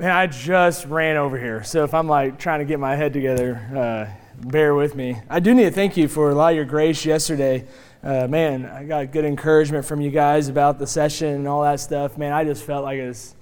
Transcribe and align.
Man, 0.00 0.12
I 0.12 0.28
just 0.28 0.86
ran 0.86 1.18
over 1.18 1.38
here. 1.38 1.62
So 1.62 1.84
if 1.84 1.92
I'm 1.92 2.08
like 2.08 2.38
trying 2.38 2.60
to 2.60 2.64
get 2.64 2.80
my 2.80 2.96
head 2.96 3.12
together, 3.12 3.56
uh, 3.76 4.46
bear 4.48 4.74
with 4.74 4.94
me. 4.94 5.20
I 5.28 5.40
do 5.40 5.52
need 5.52 5.64
to 5.64 5.70
thank 5.70 5.98
you 5.98 6.08
for 6.08 6.30
a 6.30 6.34
lot 6.34 6.52
of 6.52 6.56
your 6.56 6.64
grace 6.64 7.04
yesterday. 7.04 7.66
Uh, 8.02 8.26
man, 8.26 8.64
I 8.64 8.84
got 8.84 9.12
good 9.12 9.26
encouragement 9.26 9.84
from 9.84 10.00
you 10.00 10.10
guys 10.10 10.48
about 10.48 10.78
the 10.78 10.86
session 10.86 11.34
and 11.34 11.46
all 11.46 11.60
that 11.64 11.80
stuff. 11.80 12.16
Man, 12.16 12.32
I 12.32 12.44
just 12.44 12.64
felt 12.64 12.82
like 12.82 12.98
it 12.98 13.08
was 13.08 13.36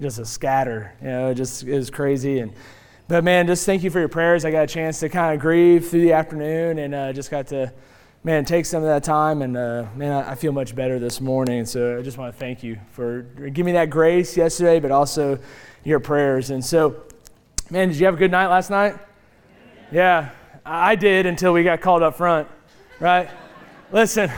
just 0.00 0.18
a 0.18 0.26
scatter. 0.26 0.92
You 1.00 1.10
know, 1.10 1.30
it 1.30 1.36
just 1.36 1.62
it 1.62 1.76
was 1.76 1.90
crazy. 1.90 2.40
And 2.40 2.54
but 3.06 3.22
man, 3.22 3.46
just 3.46 3.64
thank 3.64 3.84
you 3.84 3.90
for 3.90 4.00
your 4.00 4.08
prayers. 4.08 4.44
I 4.44 4.50
got 4.50 4.64
a 4.64 4.66
chance 4.66 4.98
to 5.00 5.08
kind 5.08 5.32
of 5.32 5.40
grieve 5.40 5.90
through 5.90 6.00
the 6.00 6.14
afternoon 6.14 6.80
and 6.80 6.92
uh, 6.92 7.12
just 7.12 7.30
got 7.30 7.46
to 7.46 7.72
man, 8.22 8.44
take 8.44 8.66
some 8.66 8.82
of 8.82 8.88
that 8.88 9.02
time, 9.02 9.40
and 9.40 9.56
uh, 9.56 9.86
man, 9.96 10.12
I, 10.12 10.34
feel 10.34 10.52
much 10.52 10.74
better 10.74 10.98
this 10.98 11.20
morning. 11.20 11.64
So 11.64 11.98
I 11.98 12.02
just 12.02 12.18
want 12.18 12.34
to 12.34 12.38
thank 12.38 12.62
you 12.62 12.78
for 12.90 13.22
giving 13.22 13.66
me 13.66 13.72
that 13.72 13.88
grace 13.88 14.36
yesterday, 14.36 14.78
but 14.78 14.90
also 14.90 15.38
your 15.84 16.00
prayers. 16.00 16.50
And 16.50 16.62
so, 16.62 17.02
man, 17.70 17.88
did 17.88 17.96
you 17.98 18.04
have 18.04 18.14
a 18.14 18.18
good 18.18 18.30
night 18.30 18.48
last 18.48 18.68
night? 18.68 18.98
Yeah, 19.90 20.30
I 20.66 20.96
did 20.96 21.24
until 21.24 21.52
we 21.54 21.64
got 21.64 21.80
called 21.80 22.02
up 22.02 22.16
front, 22.16 22.46
right? 23.00 23.30
Listen, 23.90 24.30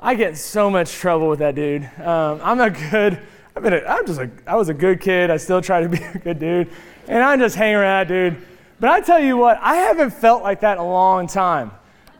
I 0.00 0.14
get 0.14 0.36
so 0.36 0.68
much 0.68 0.92
trouble 0.92 1.28
with 1.28 1.38
that 1.38 1.54
dude. 1.54 1.84
Um, 2.00 2.40
I'm 2.42 2.60
a 2.60 2.70
good, 2.70 3.20
been, 3.54 3.74
a, 3.74 3.78
I'm 3.78 4.06
just 4.06 4.20
a, 4.20 4.28
I 4.44 4.56
was 4.56 4.70
a 4.70 4.74
good 4.74 5.00
kid. 5.00 5.30
I 5.30 5.36
still 5.36 5.62
try 5.62 5.80
to 5.82 5.88
be 5.88 5.98
a 6.14 6.18
good 6.18 6.40
dude, 6.40 6.70
and 7.06 7.22
I 7.22 7.36
just 7.36 7.54
hang 7.54 7.76
around 7.76 8.08
that 8.08 8.12
dude. 8.12 8.42
But 8.80 8.90
I 8.90 9.00
tell 9.00 9.20
you 9.20 9.36
what, 9.36 9.58
I 9.60 9.76
haven't 9.76 10.10
felt 10.10 10.42
like 10.42 10.60
that 10.60 10.72
in 10.72 10.78
a 10.78 10.88
long 10.88 11.28
time. 11.28 11.70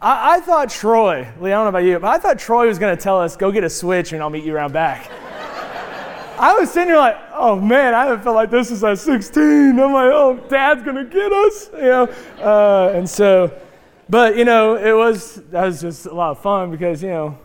I, 0.01 0.37
I 0.37 0.41
thought 0.41 0.70
Troy, 0.70 1.29
Lee, 1.41 1.51
I 1.52 1.55
don't 1.55 1.65
know 1.65 1.69
about 1.69 1.84
you, 1.84 1.98
but 1.98 2.09
I 2.09 2.19
thought 2.19 2.39
Troy 2.39 2.69
was 2.69 2.79
going 2.79 2.97
to 2.97 3.02
tell 3.02 3.20
us, 3.20 3.37
go 3.37 3.51
get 3.51 3.65
a 3.65 3.70
switch 3.70 4.12
and 4.12 4.23
I'll 4.23 4.30
meet 4.30 4.45
you 4.45 4.55
around 4.55 4.73
back. 4.73 5.11
I 6.39 6.55
was 6.55 6.70
sitting 6.70 6.89
here 6.89 6.98
like, 6.98 7.16
oh 7.33 7.56
man, 7.56 7.95
I 7.95 8.05
haven't 8.05 8.23
felt 8.23 8.37
like 8.37 8.51
this 8.51 8.69
since 8.69 8.84
I 8.84 8.91
was 8.91 9.01
16. 9.01 9.42
I'm 9.42 9.92
like, 9.92 10.11
oh, 10.12 10.39
dad's 10.48 10.84
going 10.84 10.97
to 10.97 11.05
get 11.05 11.33
us, 11.33 11.70
you 11.75 11.83
know. 11.83 12.05
Uh, 12.41 12.92
and 12.95 13.11
so, 13.11 13.53
but 14.09 14.37
you 14.37 14.45
know, 14.45 14.77
it 14.77 14.92
was, 14.92 15.37
that 15.50 15.64
was 15.64 15.81
just 15.81 16.06
a 16.06 16.15
lot 16.15 16.31
of 16.31 16.39
fun 16.39 16.70
because, 16.70 17.03
you 17.03 17.09
know, 17.09 17.39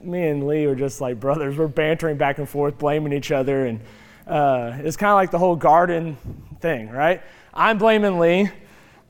me 0.00 0.28
and 0.28 0.46
Lee 0.46 0.68
were 0.68 0.76
just 0.76 1.00
like 1.00 1.18
brothers. 1.18 1.58
We're 1.58 1.66
bantering 1.66 2.16
back 2.16 2.38
and 2.38 2.48
forth, 2.48 2.78
blaming 2.78 3.12
each 3.12 3.32
other. 3.32 3.66
And 3.66 3.80
uh, 4.28 4.78
it's 4.78 4.96
kind 4.96 5.10
of 5.10 5.16
like 5.16 5.32
the 5.32 5.38
whole 5.38 5.56
garden 5.56 6.16
thing, 6.60 6.88
right? 6.88 7.22
I'm 7.52 7.78
blaming 7.78 8.20
Lee. 8.20 8.50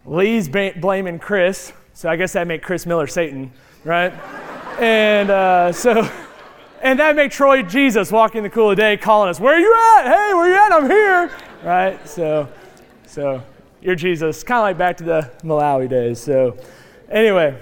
Lee's 0.06 0.48
ba- 0.48 0.74
blaming 0.80 1.18
Chris. 1.18 1.74
So 1.96 2.10
I 2.10 2.16
guess 2.16 2.34
that 2.34 2.46
make 2.46 2.60
Chris 2.60 2.84
Miller 2.84 3.06
Satan, 3.06 3.50
right? 3.82 4.12
and 4.78 5.30
uh, 5.30 5.72
so, 5.72 6.06
and 6.82 6.98
that 6.98 7.16
make 7.16 7.32
Troy 7.32 7.62
Jesus 7.62 8.12
walking 8.12 8.42
the 8.42 8.50
cool 8.50 8.72
of 8.72 8.76
day, 8.76 8.98
calling 8.98 9.30
us, 9.30 9.40
"Where 9.40 9.54
are 9.54 9.58
you 9.58 9.74
at? 9.74 10.04
Hey, 10.04 10.34
where 10.34 10.46
you 10.46 10.54
at? 10.56 10.72
I'm 10.72 10.90
here!" 10.90 11.30
Right? 11.64 12.06
So, 12.06 12.50
so 13.06 13.42
you're 13.80 13.94
Jesus, 13.94 14.42
kind 14.42 14.58
of 14.58 14.64
like 14.64 14.76
back 14.76 14.98
to 14.98 15.04
the 15.04 15.30
Malawi 15.42 15.88
days. 15.88 16.20
So, 16.20 16.58
anyway, 17.10 17.58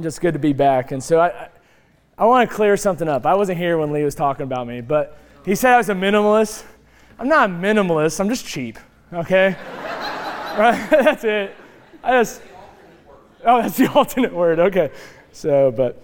just 0.00 0.22
good 0.22 0.32
to 0.32 0.40
be 0.40 0.54
back. 0.54 0.92
And 0.92 1.04
so 1.04 1.20
I, 1.20 1.28
I, 1.28 1.48
I 2.16 2.24
want 2.24 2.48
to 2.48 2.56
clear 2.56 2.78
something 2.78 3.08
up. 3.08 3.26
I 3.26 3.34
wasn't 3.34 3.58
here 3.58 3.76
when 3.76 3.92
Lee 3.92 4.04
was 4.04 4.14
talking 4.14 4.44
about 4.44 4.68
me, 4.68 4.80
but 4.80 5.18
he 5.44 5.54
said 5.54 5.74
I 5.74 5.76
was 5.76 5.90
a 5.90 5.94
minimalist. 5.94 6.64
I'm 7.18 7.28
not 7.28 7.50
a 7.50 7.52
minimalist. 7.52 8.20
I'm 8.20 8.30
just 8.30 8.46
cheap. 8.46 8.78
Okay. 9.12 9.54
right? 10.56 10.88
That's 10.90 11.24
it. 11.24 11.54
I 12.02 12.12
just 12.12 12.40
Oh, 13.44 13.62
that's 13.62 13.76
the 13.76 13.86
alternate 13.94 14.32
word. 14.32 14.58
Okay. 14.58 14.90
So, 15.32 15.70
but 15.70 16.02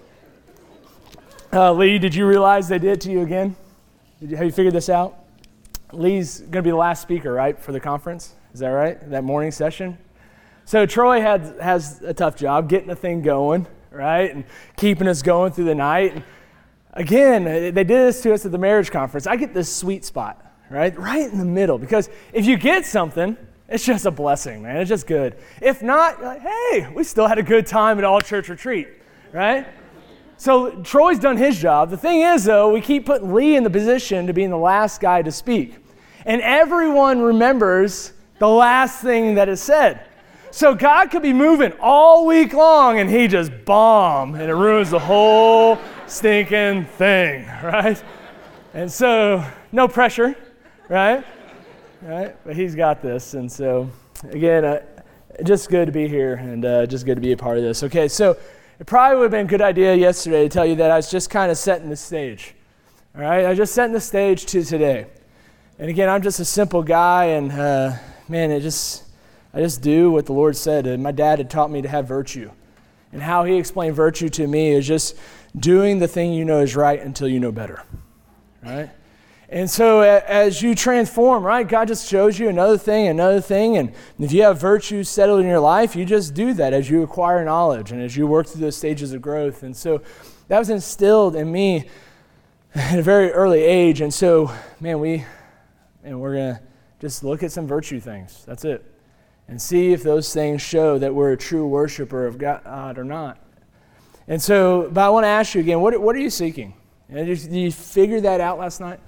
uh, 1.53 1.73
Lee, 1.73 1.98
did 1.98 2.15
you 2.15 2.27
realize 2.27 2.69
they 2.69 2.79
did 2.79 2.92
it 2.92 3.01
to 3.03 3.11
you 3.11 3.23
again? 3.23 3.56
You, 4.20 4.37
have 4.37 4.47
you 4.47 4.53
figured 4.53 4.75
this 4.75 4.89
out? 4.89 5.19
Lee's 5.92 6.41
going 6.41 6.53
to 6.53 6.62
be 6.62 6.70
the 6.70 6.77
last 6.77 7.03
speaker, 7.03 7.33
right, 7.33 7.59
for 7.59 7.73
the 7.73 7.81
conference? 7.81 8.34
Is 8.53 8.61
that 8.61 8.69
right? 8.69 9.11
That 9.11 9.25
morning 9.25 9.51
session? 9.51 9.98
So 10.64 10.87
Troy 10.87 11.20
had, 11.20 11.57
has 11.61 12.03
a 12.03 12.12
tough 12.12 12.37
job 12.37 12.69
getting 12.69 12.89
the 12.89 12.97
thing 12.97 13.23
going, 13.23 13.67
right, 13.91 14.34
and 14.34 14.45
keeping 14.77 15.07
us 15.07 15.23
going 15.23 15.52
through 15.52 15.67
the 15.67 15.75
night. 15.75 16.14
And 16.14 16.25
again, 16.92 17.45
they 17.45 17.70
did 17.70 17.89
this 17.89 18.23
to 18.23 18.33
us 18.33 18.45
at 18.45 18.52
the 18.52 18.58
marriage 18.58 18.91
conference. 18.91 19.27
I 19.27 19.36
get 19.36 19.55
this 19.55 19.75
sweet 19.75 20.05
spot, 20.05 20.45
right, 20.70 20.98
right 20.98 21.30
in 21.30 21.39
the 21.39 21.45
middle, 21.45 21.79
because 21.79 22.08
if 22.33 22.46
you 22.46 22.57
get 22.57 22.85
something, 22.85 23.36
it's 23.68 23.84
just 23.84 24.06
a 24.06 24.10
blessing, 24.10 24.62
man. 24.62 24.77
It's 24.77 24.88
just 24.88 25.06
good. 25.06 25.36
If 25.60 25.82
not, 25.82 26.22
like, 26.22 26.40
hey, 26.40 26.88
we 26.94 27.04
still 27.04 27.27
had 27.27 27.38
a 27.38 27.42
good 27.42 27.66
time 27.66 27.98
at 27.98 28.04
all 28.04 28.20
church 28.20 28.48
retreat, 28.48 28.88
right? 29.32 29.66
So 30.38 30.82
Troy's 30.82 31.18
done 31.18 31.36
his 31.36 31.58
job. 31.58 31.90
The 31.90 31.96
thing 31.96 32.20
is, 32.20 32.44
though, 32.44 32.72
we 32.72 32.80
keep 32.80 33.06
putting 33.06 33.32
Lee 33.32 33.56
in 33.56 33.64
the 33.64 33.70
position 33.70 34.27
to 34.27 34.32
being 34.32 34.50
the 34.50 34.58
last 34.58 35.00
guy 35.00 35.22
to 35.22 35.32
speak. 35.32 35.77
And 36.24 36.42
everyone 36.42 37.20
remembers 37.20 38.12
the 38.38 38.48
last 38.48 39.00
thing 39.00 39.36
that 39.36 39.48
is 39.48 39.62
said. 39.62 40.00
So 40.50 40.74
God 40.74 41.10
could 41.10 41.22
be 41.22 41.33
moving 41.33 41.72
all 41.80 42.27
week 42.27 42.52
long 42.52 42.98
and 42.98 43.10
he 43.10 43.28
just 43.28 43.52
bomb 43.64 44.34
and 44.34 44.44
it 44.44 44.54
ruins 44.54 44.90
the 44.90 44.98
whole 44.98 45.78
stinking 46.06 46.84
thing, 46.84 47.46
right? 47.62 48.02
And 48.74 48.92
so, 48.92 49.44
no 49.72 49.88
pressure, 49.88 50.36
right? 50.88 51.24
Right? 52.06 52.36
But 52.44 52.56
he's 52.56 52.74
got 52.74 53.02
this. 53.02 53.34
And 53.34 53.50
so, 53.50 53.90
again, 54.30 54.64
uh, 54.64 54.83
just 55.42 55.68
good 55.68 55.86
to 55.86 55.92
be 55.92 56.08
here 56.08 56.34
and 56.34 56.64
uh, 56.64 56.86
just 56.86 57.05
good 57.05 57.17
to 57.17 57.20
be 57.20 57.33
a 57.33 57.36
part 57.36 57.58
of 57.58 57.64
this. 57.64 57.83
Okay, 57.83 58.08
so 58.08 58.36
it 58.78 58.86
probably 58.86 59.17
would 59.17 59.24
have 59.24 59.30
been 59.33 59.46
a 59.46 59.48
good 59.48 59.62
idea 59.62 59.94
yesterday 59.94 60.45
to 60.45 60.48
tell 60.48 60.64
you 60.66 60.77
that 60.77 60.90
I 60.90 60.96
was 60.96 61.11
just 61.11 61.30
kind 61.30 61.50
of 61.50 61.58
setting 61.58 61.90
the 61.90 61.96
stage. 61.96 62.55
All 63.14 63.22
right, 63.22 63.45
I 63.45 63.48
was 63.50 63.58
just 63.58 63.74
setting 63.74 63.92
the 63.92 64.00
stage 64.00 64.46
to 64.46 64.62
today. 64.62 65.06
And 65.78 65.90
again, 65.90 66.08
I'm 66.08 66.22
just 66.22 66.40
a 66.40 66.45
simple 66.45 66.83
guy, 66.83 67.24
and 67.27 67.52
uh, 67.52 67.96
man, 68.28 68.50
it 68.50 68.61
just 68.61 69.05
I 69.52 69.61
just 69.61 69.83
do 69.83 70.11
what 70.11 70.27
the 70.27 70.33
Lord 70.33 70.56
said. 70.56 70.86
And 70.86 71.02
my 71.02 71.12
dad 71.12 71.39
had 71.39 71.50
taught 71.50 71.70
me 71.70 71.83
to 71.83 71.89
have 71.89 72.06
virtue, 72.06 72.50
and 73.12 73.22
how 73.22 73.45
He 73.45 73.56
explained 73.56 73.95
virtue 73.95 74.28
to 74.30 74.46
me 74.46 74.70
is 74.70 74.86
just 74.86 75.16
doing 75.58 75.98
the 75.98 76.08
thing 76.08 76.33
you 76.33 76.45
know 76.45 76.61
is 76.61 76.77
right 76.77 77.00
until 77.00 77.28
you 77.28 77.40
know 77.40 77.52
better. 77.52 77.83
Right? 78.62 78.90
And 79.48 79.70
so 79.70 80.01
as 80.01 80.61
you 80.61 80.74
transform, 80.74 81.45
right, 81.45 81.67
God 81.67 81.86
just 81.86 82.08
shows 82.08 82.36
you 82.39 82.48
another 82.48 82.77
thing, 82.77 83.07
another 83.07 83.40
thing. 83.40 83.77
And 83.77 83.92
if 84.18 84.33
you 84.33 84.42
have 84.42 84.61
virtues 84.61 85.08
settled 85.08 85.40
in 85.40 85.46
your 85.46 85.61
life, 85.61 85.95
you 85.95 86.05
just 86.05 86.34
do 86.34 86.52
that 86.55 86.73
as 86.73 86.90
you 86.90 87.02
acquire 87.02 87.45
knowledge 87.45 87.92
and 87.92 88.02
as 88.02 88.17
you 88.17 88.27
work 88.27 88.48
through 88.48 88.62
those 88.62 88.77
stages 88.77 89.12
of 89.12 89.23
growth. 89.23 89.62
And 89.62 89.77
so 89.77 90.02
that 90.48 90.58
was 90.58 90.68
instilled 90.68 91.36
in 91.36 91.51
me 91.52 91.89
at 92.74 92.98
a 92.98 93.02
very 93.02 93.30
early 93.30 93.62
age. 93.62 94.01
And 94.01 94.12
so, 94.12 94.51
man, 94.80 94.98
we, 94.98 95.24
and 96.02 96.20
we're 96.20 96.34
going 96.34 96.55
to 96.57 96.61
just 97.01 97.23
look 97.23 97.45
at 97.45 97.52
some 97.52 97.68
virtue 97.68 98.01
things. 98.01 98.45
That's 98.46 98.64
it. 98.64 98.84
And 99.46 99.63
see 99.63 99.92
if 99.92 100.02
those 100.02 100.34
things 100.34 100.61
show 100.61 100.98
that 100.98 101.14
we're 101.14 101.33
a 101.33 101.36
true 101.36 101.68
worshiper 101.68 102.27
of 102.27 102.36
God 102.36 102.98
or 102.98 103.05
not. 103.05 103.39
And 104.27 104.42
so, 104.42 104.90
but 104.92 105.05
I 105.05 105.08
want 105.08 105.23
to 105.23 105.28
ask 105.28 105.55
you 105.55 105.61
again, 105.61 105.80
what, 105.80 106.01
what 106.01 106.17
are 106.17 106.20
you 106.20 106.30
seeking? 106.30 106.74
Did 107.13 107.40
you 107.52 107.70
figure 107.70 108.20
that 108.23 108.40
out 108.40 108.58
last 108.58 108.80
night? 108.80 108.98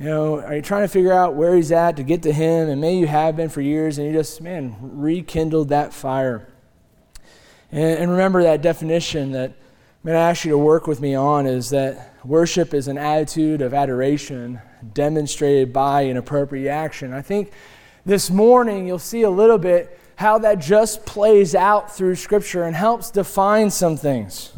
You 0.00 0.06
know, 0.06 0.40
are 0.40 0.56
you 0.56 0.62
trying 0.62 0.80
to 0.80 0.88
figure 0.88 1.12
out 1.12 1.34
where 1.34 1.54
he's 1.54 1.70
at 1.72 1.98
to 1.98 2.02
get 2.02 2.22
to 2.22 2.32
him? 2.32 2.70
And 2.70 2.80
maybe 2.80 3.00
you 3.00 3.06
have 3.06 3.36
been 3.36 3.50
for 3.50 3.60
years 3.60 3.98
and 3.98 4.06
you 4.06 4.14
just, 4.14 4.40
man, 4.40 4.74
rekindled 4.80 5.68
that 5.68 5.92
fire. 5.92 6.48
And, 7.70 7.98
and 7.98 8.10
remember 8.10 8.42
that 8.44 8.62
definition 8.62 9.32
that 9.32 9.50
I'm 9.50 10.06
going 10.06 10.14
to 10.14 10.20
ask 10.20 10.46
you 10.46 10.52
to 10.52 10.58
work 10.58 10.86
with 10.86 11.02
me 11.02 11.14
on 11.14 11.44
is 11.44 11.68
that 11.68 12.14
worship 12.24 12.72
is 12.72 12.88
an 12.88 12.96
attitude 12.96 13.60
of 13.60 13.74
adoration 13.74 14.62
demonstrated 14.94 15.70
by 15.70 16.00
an 16.02 16.16
appropriate 16.16 16.70
action. 16.70 17.12
I 17.12 17.20
think 17.20 17.52
this 18.06 18.30
morning 18.30 18.86
you'll 18.86 18.98
see 18.98 19.20
a 19.20 19.30
little 19.30 19.58
bit 19.58 20.00
how 20.16 20.38
that 20.38 20.60
just 20.60 21.04
plays 21.04 21.54
out 21.54 21.94
through 21.94 22.14
Scripture 22.14 22.62
and 22.62 22.74
helps 22.74 23.10
define 23.10 23.68
some 23.68 23.98
things. 23.98 24.54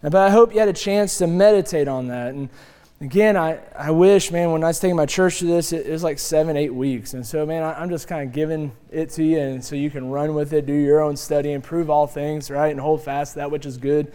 But 0.00 0.14
I 0.14 0.30
hope 0.30 0.54
you 0.54 0.60
had 0.60 0.68
a 0.70 0.72
chance 0.72 1.18
to 1.18 1.26
meditate 1.26 1.88
on 1.88 2.06
that. 2.06 2.32
And 2.32 2.48
again, 3.00 3.36
I, 3.36 3.60
I 3.76 3.90
wish, 3.90 4.30
man, 4.30 4.50
when 4.50 4.64
I 4.64 4.68
was 4.68 4.80
taking 4.80 4.96
my 4.96 5.06
church 5.06 5.38
to 5.38 5.46
this, 5.46 5.72
it, 5.72 5.86
it 5.86 5.92
was 5.92 6.02
like 6.02 6.18
seven, 6.18 6.56
eight 6.56 6.74
weeks. 6.74 7.14
And 7.14 7.26
so, 7.26 7.46
man, 7.46 7.62
I, 7.62 7.82
am 7.82 7.90
just 7.90 8.08
kind 8.08 8.26
of 8.26 8.34
giving 8.34 8.72
it 8.90 9.10
to 9.10 9.24
you, 9.24 9.38
and 9.38 9.64
so 9.64 9.76
you 9.76 9.90
can 9.90 10.10
run 10.10 10.34
with 10.34 10.52
it, 10.52 10.66
do 10.66 10.72
your 10.72 11.00
own 11.00 11.16
study, 11.16 11.52
and 11.52 11.62
prove 11.62 11.90
all 11.90 12.06
things, 12.06 12.50
right? 12.50 12.68
And 12.68 12.80
hold 12.80 13.02
fast 13.02 13.36
that 13.36 13.50
which 13.50 13.66
is 13.66 13.76
good. 13.76 14.12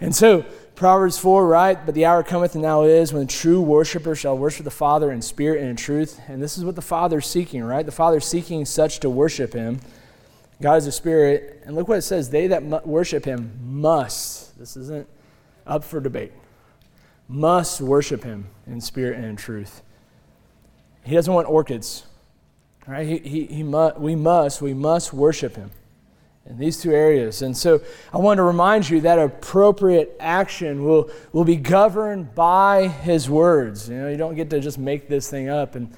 And 0.00 0.14
so, 0.14 0.44
Proverbs 0.74 1.18
4, 1.18 1.46
right? 1.46 1.86
But 1.86 1.94
the 1.94 2.04
hour 2.04 2.22
cometh 2.22 2.54
and 2.54 2.62
now 2.62 2.82
is 2.82 3.12
when 3.12 3.26
true 3.26 3.62
worshipers 3.62 4.18
shall 4.18 4.36
worship 4.36 4.64
the 4.64 4.70
Father 4.70 5.10
in 5.10 5.22
spirit 5.22 5.60
and 5.60 5.70
in 5.70 5.76
truth. 5.76 6.20
And 6.28 6.42
this 6.42 6.58
is 6.58 6.64
what 6.64 6.74
the 6.74 6.82
Father 6.82 7.18
is 7.18 7.26
seeking, 7.26 7.64
right? 7.64 7.86
The 7.86 7.92
Father 7.92 8.18
is 8.18 8.26
seeking 8.26 8.64
such 8.66 9.00
to 9.00 9.08
worship 9.08 9.54
Him. 9.54 9.80
God 10.60 10.74
is 10.74 10.86
a 10.86 10.92
spirit. 10.92 11.62
And 11.64 11.74
look 11.74 11.88
what 11.88 11.96
it 11.96 12.02
says 12.02 12.28
they 12.28 12.48
that 12.48 12.86
worship 12.86 13.24
Him 13.24 13.58
must. 13.62 14.58
This 14.58 14.76
isn't 14.76 15.08
up 15.66 15.82
for 15.82 16.00
debate 16.00 16.32
must 17.28 17.80
worship 17.80 18.24
him 18.24 18.46
in 18.66 18.80
spirit 18.80 19.16
and 19.16 19.24
in 19.24 19.36
truth. 19.36 19.82
He 21.04 21.14
doesn't 21.14 21.32
want 21.32 21.48
orchids. 21.48 22.06
Right? 22.86 23.06
He, 23.06 23.18
he, 23.18 23.46
he 23.46 23.62
mu- 23.62 23.92
we 23.96 24.14
must, 24.14 24.62
we 24.62 24.72
must 24.72 25.12
worship 25.12 25.56
him 25.56 25.70
in 26.48 26.56
these 26.56 26.80
two 26.80 26.92
areas. 26.92 27.42
And 27.42 27.56
so 27.56 27.80
I 28.12 28.18
want 28.18 28.38
to 28.38 28.44
remind 28.44 28.88
you 28.88 29.00
that 29.00 29.18
appropriate 29.18 30.16
action 30.20 30.84
will, 30.84 31.10
will 31.32 31.44
be 31.44 31.56
governed 31.56 32.34
by 32.34 32.86
his 32.86 33.28
words. 33.28 33.88
You 33.88 33.96
know, 33.96 34.08
you 34.08 34.16
don't 34.16 34.36
get 34.36 34.50
to 34.50 34.60
just 34.60 34.78
make 34.78 35.08
this 35.08 35.28
thing 35.28 35.48
up 35.48 35.74
and, 35.74 35.92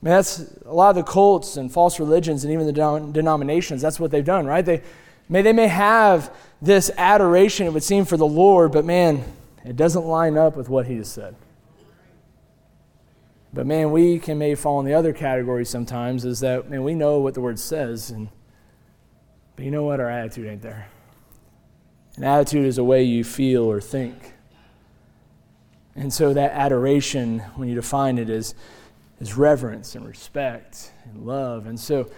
I 0.00 0.04
mean, 0.04 0.14
that's 0.14 0.56
a 0.64 0.72
lot 0.72 0.90
of 0.90 0.94
the 0.94 1.02
cults 1.02 1.56
and 1.56 1.72
false 1.72 1.98
religions 1.98 2.44
and 2.44 2.52
even 2.52 2.66
the 2.66 3.10
denominations. 3.12 3.82
That's 3.82 3.98
what 3.98 4.12
they've 4.12 4.24
done, 4.24 4.46
right? 4.46 4.64
They 4.64 4.80
may 5.28 5.42
they 5.42 5.52
may 5.52 5.66
have 5.66 6.32
this 6.62 6.88
adoration, 6.96 7.66
it 7.66 7.72
would 7.72 7.82
seem, 7.82 8.04
for 8.04 8.16
the 8.16 8.26
Lord, 8.26 8.70
but 8.70 8.84
man, 8.84 9.24
it 9.68 9.76
doesn't 9.76 10.04
line 10.04 10.36
up 10.36 10.56
with 10.56 10.68
what 10.68 10.86
He 10.86 10.96
has 10.96 11.08
said. 11.08 11.36
But 13.52 13.66
man, 13.66 13.90
we 13.92 14.18
can 14.18 14.38
maybe 14.38 14.54
fall 14.54 14.78
in 14.80 14.86
the 14.86 14.94
other 14.94 15.12
category 15.12 15.64
sometimes. 15.64 16.24
Is 16.24 16.40
that 16.40 16.70
man, 16.70 16.84
we 16.84 16.94
know 16.94 17.20
what 17.20 17.34
the 17.34 17.40
Word 17.40 17.58
says, 17.58 18.10
and 18.10 18.28
but 19.56 19.64
you 19.64 19.70
know 19.70 19.84
what? 19.84 20.00
Our 20.00 20.10
attitude 20.10 20.46
ain't 20.46 20.62
there. 20.62 20.88
An 22.16 22.24
attitude 22.24 22.66
is 22.66 22.78
a 22.78 22.84
way 22.84 23.04
you 23.04 23.24
feel 23.24 23.64
or 23.64 23.80
think. 23.80 24.34
And 25.94 26.12
so 26.12 26.32
that 26.32 26.52
adoration, 26.52 27.40
when 27.56 27.68
you 27.68 27.74
define 27.74 28.18
it, 28.18 28.30
is 28.30 28.54
is 29.20 29.36
reverence 29.36 29.94
and 29.94 30.06
respect 30.06 30.92
and 31.04 31.26
love. 31.26 31.66
And 31.66 31.78
so, 31.78 32.10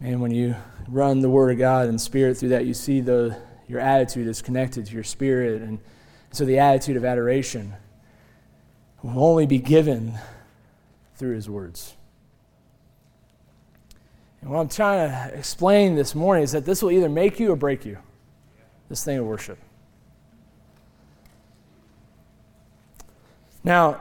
man, 0.00 0.20
when 0.20 0.30
you 0.30 0.54
run 0.88 1.20
the 1.20 1.30
Word 1.30 1.52
of 1.52 1.58
God 1.58 1.88
and 1.88 2.00
Spirit 2.00 2.36
through 2.36 2.50
that, 2.50 2.66
you 2.66 2.74
see 2.74 3.00
the, 3.00 3.36
your 3.66 3.80
attitude 3.80 4.26
is 4.26 4.42
connected 4.42 4.86
to 4.86 4.92
your 4.92 5.04
spirit. 5.04 5.62
And 5.62 5.78
so 6.32 6.44
the 6.44 6.58
attitude 6.58 6.96
of 6.96 7.04
adoration 7.04 7.74
will 9.02 9.22
only 9.22 9.46
be 9.46 9.58
given 9.58 10.18
through 11.16 11.34
His 11.34 11.48
words. 11.48 11.94
And 14.40 14.50
what 14.50 14.60
I'm 14.60 14.68
trying 14.68 15.10
to 15.10 15.36
explain 15.36 15.96
this 15.96 16.14
morning 16.14 16.44
is 16.44 16.52
that 16.52 16.64
this 16.64 16.82
will 16.82 16.92
either 16.92 17.08
make 17.08 17.40
you 17.40 17.52
or 17.52 17.56
break 17.56 17.84
you, 17.84 17.98
this 18.88 19.02
thing 19.02 19.18
of 19.18 19.24
worship. 19.24 19.58
Now, 23.64 24.00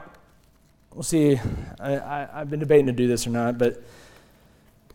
we'll 0.94 1.01
see. 1.01 1.39
I, 1.80 2.27
have 2.31 2.50
been 2.51 2.60
debating 2.60 2.86
to 2.86 2.92
do 2.92 3.07
this 3.07 3.25
or 3.25 3.31
not, 3.31 3.57
but 3.57 3.81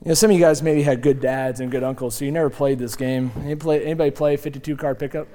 you 0.02 0.08
know, 0.08 0.14
some 0.14 0.30
of 0.30 0.36
you 0.36 0.42
guys 0.42 0.62
maybe 0.62 0.82
had 0.82 1.02
good 1.02 1.20
dads 1.20 1.60
and 1.60 1.70
good 1.70 1.82
uncles, 1.82 2.14
so 2.14 2.24
you 2.24 2.30
never 2.30 2.48
played 2.48 2.78
this 2.78 2.94
game. 2.94 3.32
Anybody 3.38 3.56
play, 3.56 3.84
anybody 3.84 4.10
play 4.12 4.36
52 4.36 4.76
card 4.76 4.98
pickup? 4.98 5.26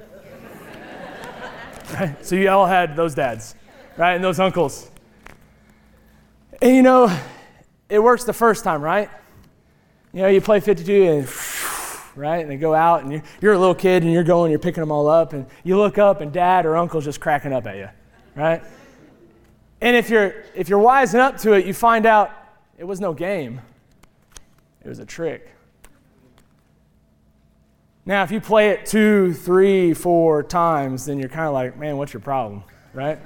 Right? 1.94 2.26
So 2.26 2.36
you 2.36 2.50
all 2.50 2.66
had 2.66 2.96
those 2.96 3.16
dads, 3.16 3.56
right, 3.98 4.14
and 4.14 4.24
those 4.24 4.40
uncles. 4.40 4.90
And 6.62 6.76
you 6.76 6.82
know, 6.82 7.16
it 7.90 8.00
works 8.00 8.24
the 8.24 8.34
first 8.34 8.64
time, 8.64 8.82
right? 8.82 9.10
You 10.14 10.22
know, 10.22 10.28
you 10.28 10.42
play 10.42 10.60
52 10.60 11.04
and 11.04 11.28
right? 12.16 12.38
And 12.38 12.50
they 12.50 12.58
go 12.58 12.74
out, 12.74 13.04
and 13.04 13.12
you're, 13.12 13.24
you're, 13.42 13.54
a 13.54 13.60
little 13.60 13.76
kid, 13.76 14.04
and 14.04 14.12
you're 14.12 14.24
going, 14.24 14.50
you're 14.50 14.60
picking 14.60 14.82
them 14.82 14.92
all 14.92 15.08
up, 15.08 15.34
and 15.34 15.46
you 15.64 15.78
look 15.78 15.98
up, 15.98 16.22
and 16.22 16.32
dad 16.32 16.66
or 16.66 16.78
uncle's 16.78 17.04
just 17.04 17.20
cracking 17.20 17.54
up 17.54 17.68
at 17.68 17.76
you, 17.76 17.90
right? 18.36 18.64
And 19.82 19.96
if 19.96 20.10
you're, 20.10 20.44
if 20.56 20.70
you're 20.70 20.80
wising 20.80 21.20
up 21.20 21.38
to 21.40 21.54
it, 21.54 21.66
you 21.66 21.74
find 21.74 22.06
out 22.06 22.32
it 22.78 22.86
was 22.86 23.00
no 23.00 23.14
game, 23.14 23.62
it 24.84 24.88
was 24.88 25.00
a 25.00 25.06
trick. 25.06 25.55
Now, 28.08 28.22
if 28.22 28.32
you 28.32 28.40
play 28.40 28.70
it 28.70 28.86
two, 28.86 29.34
three, 29.34 29.96
four 29.96 30.44
times, 30.44 31.06
then 31.06 31.18
you're 31.18 31.30
kind 31.30 31.48
of 31.48 31.54
like, 31.54 31.78
man, 31.78 31.98
what's 31.98 32.14
your 32.14 32.22
problem, 32.22 32.64
right? 32.94 33.18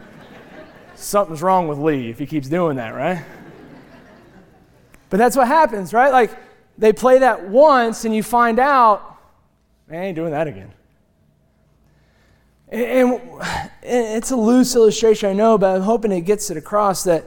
Something's 0.96 1.42
wrong 1.42 1.68
with 1.68 1.78
Lee 1.78 2.10
if 2.10 2.18
he 2.18 2.26
keeps 2.26 2.48
doing 2.48 2.78
that, 2.78 2.96
right? 2.96 3.26
But 5.10 5.18
that's 5.18 5.36
what 5.36 5.48
happens, 5.48 5.94
right? 5.94 6.12
Like, 6.14 6.38
they 6.78 6.94
play 6.94 7.20
that 7.20 7.50
once, 7.50 8.06
and 8.06 8.16
you 8.16 8.24
find 8.24 8.58
out, 8.58 9.18
man, 9.90 10.02
I 10.02 10.06
ain't 10.06 10.16
doing 10.16 10.32
that 10.32 10.48
again. 10.48 10.74
And 12.72 13.20
it's 13.82 14.32
a 14.32 14.36
loose 14.38 14.76
illustration, 14.76 15.30
I 15.30 15.34
know, 15.34 15.58
but 15.58 15.76
I'm 15.76 15.82
hoping 15.82 16.14
it 16.14 16.22
gets 16.22 16.52
it 16.52 16.58
across 16.58 17.04
that 17.04 17.26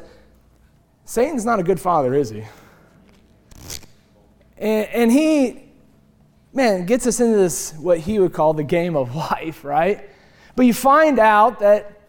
Satan's 1.04 1.44
not 1.44 1.58
a 1.58 1.62
good 1.62 1.81
father, 1.81 2.14
is 2.14 2.31
he? 2.31 2.44
And, 4.56 5.10
he, 5.10 5.71
man, 6.52 6.87
gets 6.87 7.06
us 7.06 7.20
into 7.20 7.37
this, 7.37 7.72
what 7.75 7.99
he 8.00 8.19
would 8.19 8.32
call 8.32 8.54
the 8.54 8.64
game 8.64 8.96
of 8.96 9.14
life, 9.14 9.64
right? 9.64 10.08
But 10.56 10.66
you 10.66 10.75
find 10.75 11.19
out 11.19 11.60
that 11.60 12.00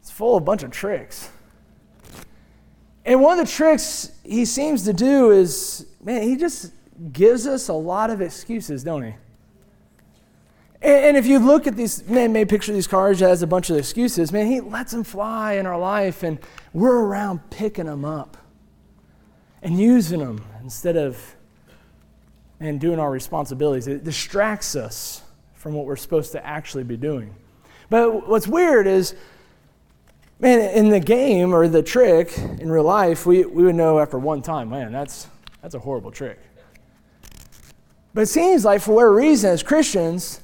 it's 0.00 0.10
full 0.10 0.36
of 0.36 0.42
a 0.42 0.44
bunch 0.44 0.62
of 0.62 0.70
tricks. 0.70 1.30
And 3.04 3.22
one 3.22 3.38
of 3.38 3.46
the 3.46 3.52
tricks 3.52 4.10
he 4.24 4.44
seems 4.44 4.82
to 4.84 4.92
do 4.92 5.30
is, 5.30 5.86
man, 6.02 6.22
he 6.22 6.36
just 6.36 6.72
gives 7.12 7.46
us 7.46 7.68
a 7.68 7.72
lot 7.72 8.10
of 8.10 8.20
excuses, 8.20 8.82
don't 8.82 9.04
he? 9.04 9.14
And, 10.82 11.16
if 11.16 11.26
you 11.26 11.38
look 11.38 11.66
at 11.66 11.74
these, 11.74 12.06
man, 12.06 12.32
may 12.32 12.44
picture 12.44 12.72
these 12.72 12.86
cars 12.86 13.22
as 13.22 13.42
a 13.42 13.46
bunch 13.46 13.70
of 13.70 13.76
excuses. 13.76 14.30
Man, 14.30 14.46
he 14.46 14.60
lets 14.60 14.92
them 14.92 15.04
fly 15.04 15.54
in 15.54 15.66
our 15.66 15.78
life, 15.78 16.22
and 16.22 16.38
we're 16.72 17.00
around 17.00 17.50
picking 17.50 17.86
them 17.86 18.04
up 18.04 18.36
and 19.62 19.80
using 19.80 20.20
them 20.20 20.44
instead 20.62 20.96
of 20.96 21.35
and 22.60 22.80
doing 22.80 22.98
our 22.98 23.10
responsibilities. 23.10 23.86
It 23.86 24.04
distracts 24.04 24.76
us 24.76 25.22
from 25.54 25.74
what 25.74 25.86
we're 25.86 25.96
supposed 25.96 26.32
to 26.32 26.46
actually 26.46 26.84
be 26.84 26.96
doing. 26.96 27.34
But 27.90 28.28
what's 28.28 28.48
weird 28.48 28.86
is, 28.86 29.14
man, 30.38 30.60
in 30.76 30.90
the 30.90 31.00
game 31.00 31.54
or 31.54 31.68
the 31.68 31.82
trick 31.82 32.36
in 32.38 32.70
real 32.70 32.84
life, 32.84 33.26
we, 33.26 33.44
we 33.44 33.64
would 33.64 33.74
know 33.74 33.98
after 33.98 34.18
one 34.18 34.42
time, 34.42 34.70
man, 34.70 34.92
that's, 34.92 35.26
that's 35.62 35.74
a 35.74 35.78
horrible 35.78 36.10
trick. 36.10 36.38
But 38.14 38.22
it 38.22 38.26
seems 38.26 38.64
like 38.64 38.80
for 38.80 38.92
whatever 38.92 39.14
reason, 39.14 39.50
as 39.50 39.62
Christians, 39.62 40.40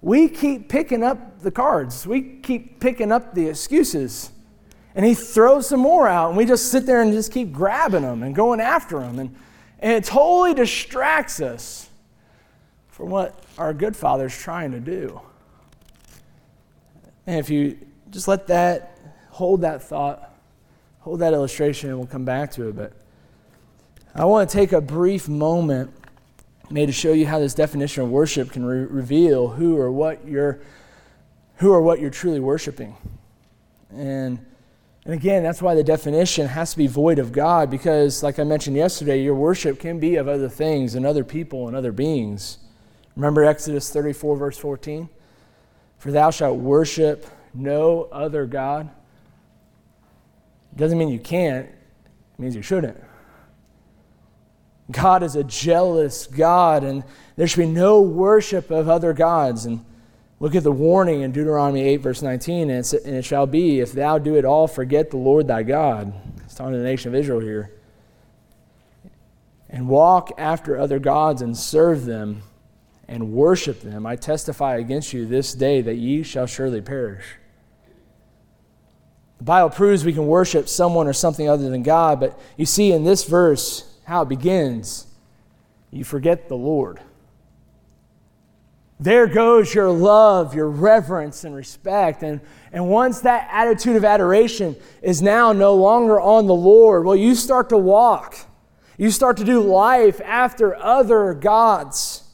we 0.00 0.28
keep 0.28 0.68
picking 0.68 1.02
up 1.02 1.40
the 1.40 1.50
cards, 1.50 2.06
we 2.06 2.22
keep 2.22 2.80
picking 2.80 3.12
up 3.12 3.34
the 3.34 3.48
excuses. 3.48 4.30
And 4.94 5.04
he 5.04 5.14
throws 5.14 5.68
some 5.68 5.80
more 5.80 6.08
out, 6.08 6.28
and 6.28 6.38
we 6.38 6.46
just 6.46 6.70
sit 6.70 6.86
there 6.86 7.02
and 7.02 7.12
just 7.12 7.30
keep 7.30 7.52
grabbing 7.52 8.00
them 8.00 8.22
and 8.22 8.34
going 8.34 8.60
after 8.60 9.00
them. 9.00 9.18
And, 9.18 9.36
and 9.80 9.92
it 9.92 10.04
totally 10.04 10.54
distracts 10.54 11.40
us 11.40 11.88
from 12.88 13.10
what 13.10 13.42
our 13.58 13.74
good 13.74 13.94
Father's 13.94 14.36
trying 14.36 14.72
to 14.72 14.80
do. 14.80 15.20
And 17.26 17.38
if 17.38 17.50
you 17.50 17.78
just 18.10 18.28
let 18.28 18.46
that, 18.46 18.98
hold 19.30 19.60
that 19.62 19.82
thought, 19.82 20.34
hold 21.00 21.20
that 21.20 21.34
illustration, 21.34 21.90
and 21.90 21.98
we'll 21.98 22.06
come 22.06 22.24
back 22.24 22.52
to 22.52 22.68
it. 22.68 22.76
But 22.76 22.92
I 24.14 24.24
want 24.24 24.48
to 24.48 24.56
take 24.56 24.72
a 24.72 24.80
brief 24.80 25.28
moment 25.28 25.92
made 26.70 26.86
to 26.86 26.92
show 26.92 27.12
you 27.12 27.26
how 27.26 27.38
this 27.38 27.54
definition 27.54 28.02
of 28.02 28.10
worship 28.10 28.50
can 28.50 28.64
re- 28.64 28.86
reveal 28.86 29.48
who 29.48 29.76
or 29.76 29.92
what 29.92 30.26
you're 30.26 30.60
who 31.56 31.72
or 31.72 31.80
what 31.80 32.00
you're 32.00 32.10
truly 32.10 32.40
worshiping. 32.40 32.96
And 33.90 34.44
and 35.06 35.14
again, 35.14 35.44
that's 35.44 35.62
why 35.62 35.76
the 35.76 35.84
definition 35.84 36.48
has 36.48 36.72
to 36.72 36.78
be 36.78 36.88
void 36.88 37.20
of 37.20 37.30
God 37.30 37.70
because 37.70 38.24
like 38.24 38.40
I 38.40 38.44
mentioned 38.44 38.74
yesterday, 38.76 39.22
your 39.22 39.36
worship 39.36 39.78
can 39.78 40.00
be 40.00 40.16
of 40.16 40.26
other 40.26 40.48
things 40.48 40.96
and 40.96 41.06
other 41.06 41.22
people 41.22 41.68
and 41.68 41.76
other 41.76 41.92
beings. 41.92 42.58
Remember 43.14 43.44
Exodus 43.44 43.88
34 43.88 44.36
verse 44.36 44.58
14? 44.58 45.08
For 45.98 46.10
thou 46.10 46.32
shalt 46.32 46.58
worship 46.58 47.24
no 47.54 48.08
other 48.10 48.46
God. 48.46 48.90
Doesn't 50.74 50.98
mean 50.98 51.08
you 51.08 51.20
can't, 51.20 51.66
it 51.66 52.38
means 52.38 52.56
you 52.56 52.62
shouldn't. 52.62 53.00
God 54.90 55.22
is 55.22 55.36
a 55.36 55.44
jealous 55.44 56.26
God, 56.26 56.82
and 56.82 57.04
there 57.36 57.46
should 57.46 57.60
be 57.60 57.66
no 57.66 58.02
worship 58.02 58.72
of 58.72 58.88
other 58.88 59.12
gods. 59.12 59.66
And 59.66 59.84
look 60.40 60.54
at 60.54 60.62
the 60.62 60.72
warning 60.72 61.22
in 61.22 61.32
Deuteronomy 61.32 61.82
8, 61.82 61.96
verse 61.96 62.22
19. 62.22 62.70
And, 62.70 62.92
and 63.04 63.14
it 63.16 63.24
shall 63.24 63.46
be, 63.46 63.80
if 63.80 63.92
thou 63.92 64.18
do 64.18 64.36
it 64.36 64.44
all, 64.44 64.66
forget 64.66 65.10
the 65.10 65.16
Lord 65.16 65.46
thy 65.46 65.62
God. 65.62 66.12
It's 66.44 66.54
talking 66.54 66.72
to 66.72 66.78
the 66.78 66.84
nation 66.84 67.08
of 67.08 67.14
Israel 67.14 67.40
here. 67.40 67.72
And 69.68 69.88
walk 69.88 70.32
after 70.38 70.78
other 70.78 70.98
gods 70.98 71.42
and 71.42 71.56
serve 71.56 72.04
them 72.04 72.42
and 73.08 73.32
worship 73.32 73.80
them. 73.80 74.06
I 74.06 74.16
testify 74.16 74.76
against 74.76 75.12
you 75.12 75.26
this 75.26 75.54
day 75.54 75.80
that 75.82 75.94
ye 75.94 76.22
shall 76.22 76.46
surely 76.46 76.80
perish. 76.80 77.24
The 79.38 79.44
Bible 79.44 79.70
proves 79.70 80.04
we 80.04 80.12
can 80.12 80.26
worship 80.26 80.68
someone 80.68 81.06
or 81.06 81.12
something 81.12 81.48
other 81.48 81.68
than 81.68 81.82
God, 81.82 82.20
but 82.20 82.38
you 82.56 82.64
see 82.64 82.92
in 82.92 83.04
this 83.04 83.24
verse, 83.24 83.92
how 84.04 84.22
it 84.22 84.28
begins. 84.28 85.06
You 85.90 86.04
forget 86.04 86.48
the 86.48 86.56
Lord. 86.56 87.00
There 88.98 89.26
goes 89.26 89.74
your 89.74 89.90
love, 89.90 90.54
your 90.54 90.70
reverence, 90.70 91.44
and 91.44 91.54
respect. 91.54 92.22
And, 92.22 92.40
and 92.72 92.88
once 92.88 93.20
that 93.20 93.48
attitude 93.52 93.96
of 93.96 94.04
adoration 94.04 94.74
is 95.02 95.20
now 95.20 95.52
no 95.52 95.74
longer 95.74 96.18
on 96.18 96.46
the 96.46 96.54
Lord, 96.54 97.04
well, 97.04 97.16
you 97.16 97.34
start 97.34 97.68
to 97.68 97.76
walk. 97.76 98.36
You 98.96 99.10
start 99.10 99.36
to 99.36 99.44
do 99.44 99.60
life 99.60 100.20
after 100.22 100.74
other 100.74 101.34
gods. 101.34 102.24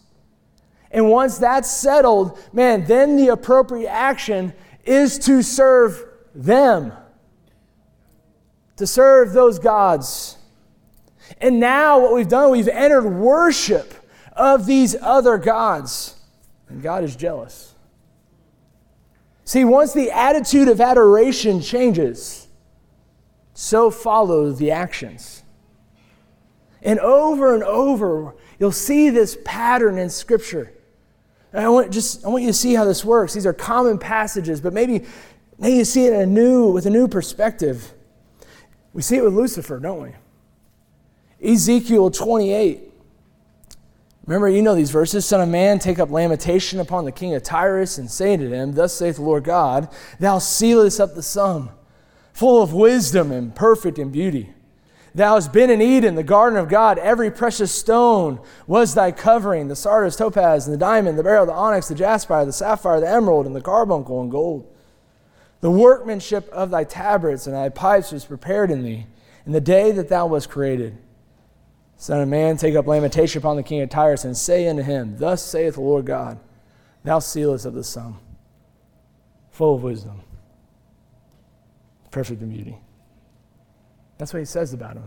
And 0.92 1.08
once 1.08 1.38
that's 1.38 1.70
settled, 1.70 2.38
man, 2.52 2.84
then 2.84 3.16
the 3.16 3.28
appropriate 3.28 3.90
action 3.90 4.52
is 4.84 5.18
to 5.20 5.42
serve 5.42 6.04
them, 6.34 6.92
to 8.76 8.86
serve 8.86 9.32
those 9.32 9.58
gods. 9.58 10.36
And 11.40 11.58
now, 11.58 11.98
what 12.00 12.14
we've 12.14 12.28
done, 12.28 12.50
we've 12.50 12.68
entered 12.68 13.08
worship 13.08 13.94
of 14.34 14.66
these 14.66 14.94
other 15.00 15.38
gods. 15.38 16.21
And 16.72 16.82
God 16.82 17.04
is 17.04 17.14
jealous. 17.14 17.74
See, 19.44 19.64
once 19.64 19.92
the 19.92 20.10
attitude 20.10 20.68
of 20.68 20.80
adoration 20.80 21.60
changes, 21.60 22.48
so 23.52 23.90
follow 23.90 24.52
the 24.52 24.70
actions. 24.70 25.42
And 26.80 26.98
over 26.98 27.54
and 27.54 27.62
over, 27.62 28.34
you'll 28.58 28.72
see 28.72 29.10
this 29.10 29.36
pattern 29.44 29.98
in 29.98 30.08
Scripture. 30.08 30.72
And 31.52 31.62
I 31.62 31.68
want, 31.68 31.92
just, 31.92 32.24
I 32.24 32.28
want 32.28 32.42
you 32.42 32.48
to 32.48 32.54
see 32.54 32.72
how 32.72 32.86
this 32.86 33.04
works. 33.04 33.34
These 33.34 33.44
are 33.44 33.52
common 33.52 33.98
passages, 33.98 34.62
but 34.62 34.72
maybe, 34.72 35.04
maybe 35.58 35.76
you 35.76 35.84
see 35.84 36.06
it 36.06 36.14
a 36.14 36.24
new, 36.24 36.72
with 36.72 36.86
a 36.86 36.90
new 36.90 37.06
perspective. 37.06 37.92
We 38.94 39.02
see 39.02 39.16
it 39.18 39.24
with 39.24 39.34
Lucifer, 39.34 39.78
don't 39.78 40.02
we? 40.02 41.52
Ezekiel 41.52 42.10
28. 42.10 42.91
Remember, 44.26 44.48
you 44.48 44.62
know 44.62 44.74
these 44.74 44.90
verses. 44.90 45.26
Son 45.26 45.40
of 45.40 45.48
man, 45.48 45.78
take 45.78 45.98
up 45.98 46.10
lamentation 46.10 46.78
upon 46.78 47.04
the 47.04 47.12
king 47.12 47.34
of 47.34 47.42
Tyrus 47.42 47.98
and 47.98 48.10
say 48.10 48.36
to 48.36 48.48
him, 48.48 48.72
Thus 48.72 48.92
saith 48.92 49.16
the 49.16 49.22
Lord 49.22 49.44
God, 49.44 49.88
Thou 50.20 50.38
sealest 50.38 51.00
up 51.00 51.14
the 51.14 51.22
sum, 51.22 51.70
full 52.32 52.62
of 52.62 52.72
wisdom 52.72 53.32
and 53.32 53.54
perfect 53.54 53.98
in 53.98 54.10
beauty. 54.10 54.52
Thou 55.14 55.34
hast 55.34 55.52
been 55.52 55.68
in 55.68 55.82
Eden, 55.82 56.14
the 56.14 56.22
garden 56.22 56.58
of 56.58 56.68
God. 56.68 56.98
Every 56.98 57.30
precious 57.30 57.70
stone 57.70 58.40
was 58.66 58.94
thy 58.94 59.12
covering 59.12 59.68
the 59.68 59.76
sardius, 59.76 60.16
topaz, 60.16 60.66
and 60.66 60.72
the 60.72 60.78
diamond, 60.78 61.18
the 61.18 61.22
beryl, 61.22 61.44
the 61.44 61.52
onyx, 61.52 61.88
the 61.88 61.94
jasper, 61.94 62.44
the 62.46 62.52
sapphire, 62.52 63.00
the 63.00 63.10
emerald, 63.10 63.44
and 63.44 63.54
the 63.54 63.60
carbuncle, 63.60 64.22
and 64.22 64.30
gold. 64.30 64.72
The 65.60 65.70
workmanship 65.70 66.48
of 66.48 66.70
thy 66.70 66.84
tabrets 66.84 67.46
and 67.46 67.54
thy 67.54 67.68
pipes 67.68 68.10
was 68.10 68.24
prepared 68.24 68.70
in 68.70 68.82
thee 68.82 69.06
in 69.44 69.52
the 69.52 69.60
day 69.60 69.92
that 69.92 70.08
thou 70.08 70.26
wast 70.26 70.48
created. 70.48 70.96
Son 72.02 72.20
of 72.20 72.28
man, 72.28 72.56
take 72.56 72.74
up 72.74 72.88
lamentation 72.88 73.38
upon 73.38 73.54
the 73.54 73.62
king 73.62 73.80
of 73.80 73.88
Tyrus 73.88 74.24
and 74.24 74.36
say 74.36 74.66
unto 74.66 74.82
him, 74.82 75.16
Thus 75.18 75.40
saith 75.40 75.74
the 75.74 75.82
Lord 75.82 76.04
God, 76.04 76.40
Thou 77.04 77.20
sealest 77.20 77.64
of 77.64 77.74
the 77.74 77.84
sum, 77.84 78.18
full 79.52 79.76
of 79.76 79.84
wisdom, 79.84 80.20
perfect 82.10 82.42
in 82.42 82.50
beauty. 82.50 82.76
That's 84.18 84.32
what 84.32 84.40
he 84.40 84.44
says 84.44 84.72
about 84.72 84.96
him. 84.96 85.04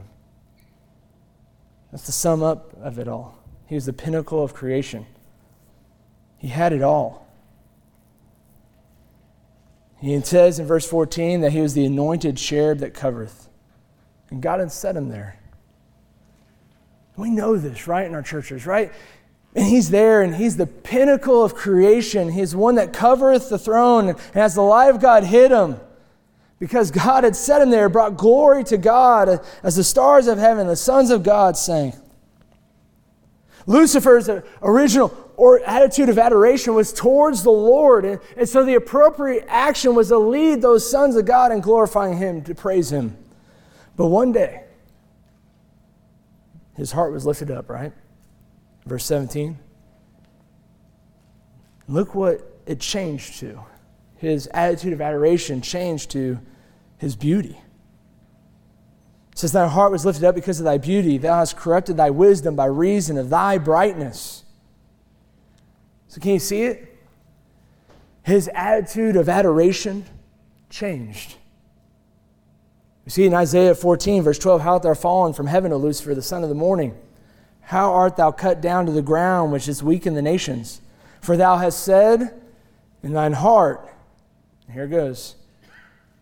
That's 1.91 2.05
the 2.05 2.13
sum 2.13 2.41
up 2.41 2.71
of 2.81 2.97
it 2.97 3.09
all. 3.09 3.43
He 3.65 3.75
was 3.75 3.85
the 3.85 3.91
pinnacle 3.91 4.41
of 4.41 4.53
creation. 4.53 5.05
He 6.37 6.47
had 6.47 6.71
it 6.71 6.81
all. 6.81 7.27
He 9.99 10.17
says 10.21 10.59
in 10.59 10.65
verse 10.65 10.87
14 10.87 11.41
that 11.41 11.51
he 11.51 11.59
was 11.59 11.73
the 11.73 11.83
anointed 11.83 12.37
cherub 12.37 12.77
that 12.77 12.93
covereth. 12.93 13.49
And 14.29 14.41
God 14.41 14.61
had 14.61 14.71
set 14.71 14.95
him 14.95 15.09
there. 15.09 15.41
We 17.17 17.29
know 17.29 17.57
this, 17.57 17.87
right, 17.87 18.05
in 18.05 18.13
our 18.13 18.21
churches, 18.21 18.65
right? 18.65 18.91
And 19.55 19.65
he's 19.65 19.89
there, 19.89 20.21
and 20.21 20.35
he's 20.35 20.57
the 20.57 20.67
pinnacle 20.67 21.43
of 21.43 21.55
creation. 21.55 22.31
He's 22.31 22.55
one 22.55 22.75
that 22.75 22.91
covereth 22.91 23.49
the 23.49 23.57
throne. 23.57 24.09
And 24.09 24.19
as 24.33 24.55
the 24.55 24.61
light 24.61 24.89
of 24.89 24.99
God 24.99 25.23
hid 25.23 25.51
him, 25.51 25.79
because 26.59 26.91
God 26.91 27.23
had 27.23 27.35
set 27.35 27.61
him 27.61 27.69
there, 27.69 27.87
brought 27.89 28.17
glory 28.17 28.63
to 28.65 28.77
God 28.77 29.41
as 29.63 29.75
the 29.75 29.83
stars 29.83 30.27
of 30.27 30.37
heaven, 30.37 30.67
the 30.67 30.75
sons 30.75 31.09
of 31.09 31.23
God 31.23 31.57
sang. 31.57 31.93
Lucifer's 33.67 34.29
original 34.61 35.25
or 35.37 35.59
attitude 35.61 36.09
of 36.09 36.17
adoration 36.17 36.73
was 36.75 36.93
towards 36.93 37.43
the 37.43 37.51
Lord. 37.51 38.05
And, 38.05 38.19
and 38.37 38.47
so 38.47 38.63
the 38.63 38.75
appropriate 38.75 39.45
action 39.47 39.95
was 39.95 40.09
to 40.09 40.17
lead 40.17 40.61
those 40.61 40.89
sons 40.89 41.15
of 41.15 41.25
God 41.25 41.51
in 41.51 41.61
glorifying 41.61 42.17
Him, 42.17 42.43
to 42.43 42.55
praise 42.55 42.91
Him. 42.91 43.17
But 43.97 44.07
one 44.07 44.31
day, 44.31 44.64
his 46.75 46.91
heart 46.91 47.11
was 47.11 47.25
lifted 47.25 47.49
up, 47.49 47.69
right? 47.69 47.93
Verse 48.85 49.05
17. 49.05 49.57
Look 51.87 52.15
what 52.15 52.61
it 52.65 52.79
changed 52.79 53.39
to. 53.39 53.59
His 54.17 54.47
attitude 54.53 54.93
of 54.93 55.01
adoration 55.01 55.61
changed 55.61 56.11
to 56.11 56.39
his 56.97 57.15
beauty. 57.15 57.57
It 59.31 59.39
says, 59.39 59.51
Thy 59.51 59.67
heart 59.67 59.91
was 59.91 60.05
lifted 60.05 60.23
up 60.23 60.35
because 60.35 60.59
of 60.59 60.65
thy 60.65 60.77
beauty. 60.77 61.17
Thou 61.17 61.39
hast 61.39 61.57
corrupted 61.57 61.97
thy 61.97 62.09
wisdom 62.09 62.55
by 62.55 62.65
reason 62.65 63.17
of 63.17 63.29
thy 63.29 63.57
brightness. 63.57 64.43
So, 66.07 66.21
can 66.21 66.31
you 66.31 66.39
see 66.39 66.63
it? 66.63 66.97
His 68.23 68.49
attitude 68.53 69.15
of 69.15 69.29
adoration 69.29 70.05
changed. 70.69 71.35
We 73.05 73.11
see 73.11 73.25
in 73.25 73.33
Isaiah 73.33 73.75
14, 73.75 74.23
verse 74.23 74.39
12, 74.39 74.61
How 74.61 74.73
art 74.73 74.83
thou 74.83 74.93
fallen 74.95 75.33
from 75.33 75.47
heaven, 75.47 75.71
O 75.71 75.77
Lucifer, 75.77 76.15
the 76.15 76.21
son 76.23 76.43
of 76.43 76.49
the 76.49 76.55
morning? 76.55 76.97
How 77.61 77.93
art 77.93 78.15
thou 78.15 78.31
cut 78.31 78.61
down 78.61 78.87
to 78.87 78.91
the 78.91 79.01
ground, 79.01 79.51
which 79.51 79.67
is 79.67 79.83
weak 79.83 80.07
in 80.07 80.15
the 80.15 80.21
nations? 80.21 80.81
For 81.21 81.37
thou 81.37 81.57
hast 81.57 81.83
said 81.83 82.41
in 83.03 83.13
thine 83.13 83.33
heart, 83.33 83.87
here 84.71 84.85
it 84.85 84.89
goes, 84.89 85.35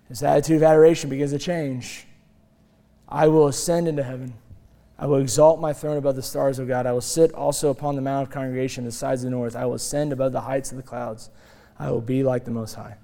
his 0.09 0.21
attitude 0.21 0.57
of 0.57 0.63
adoration 0.63 1.09
begins 1.09 1.31
to 1.31 1.39
change. 1.39 2.05
I 3.07 3.27
will 3.27 3.47
ascend 3.47 3.87
into 3.87 4.03
heaven. 4.03 4.33
I 4.99 5.05
will 5.07 5.17
exalt 5.17 5.59
my 5.59 5.73
throne 5.73 5.97
above 5.97 6.15
the 6.15 6.21
stars 6.21 6.59
of 6.59 6.67
God. 6.67 6.85
I 6.85 6.91
will 6.91 7.01
sit 7.01 7.33
also 7.33 7.69
upon 7.69 7.95
the 7.95 8.01
mount 8.01 8.27
of 8.27 8.33
congregation, 8.33 8.85
the 8.85 8.91
sides 8.91 9.23
of 9.23 9.25
the 9.25 9.35
north. 9.35 9.55
I 9.55 9.65
will 9.65 9.75
ascend 9.75 10.13
above 10.13 10.33
the 10.33 10.41
heights 10.41 10.71
of 10.71 10.77
the 10.77 10.83
clouds. 10.83 11.29
I 11.79 11.89
will 11.91 12.01
be 12.01 12.23
like 12.23 12.45
the 12.45 12.51
Most 12.51 12.75
High. 12.75 12.95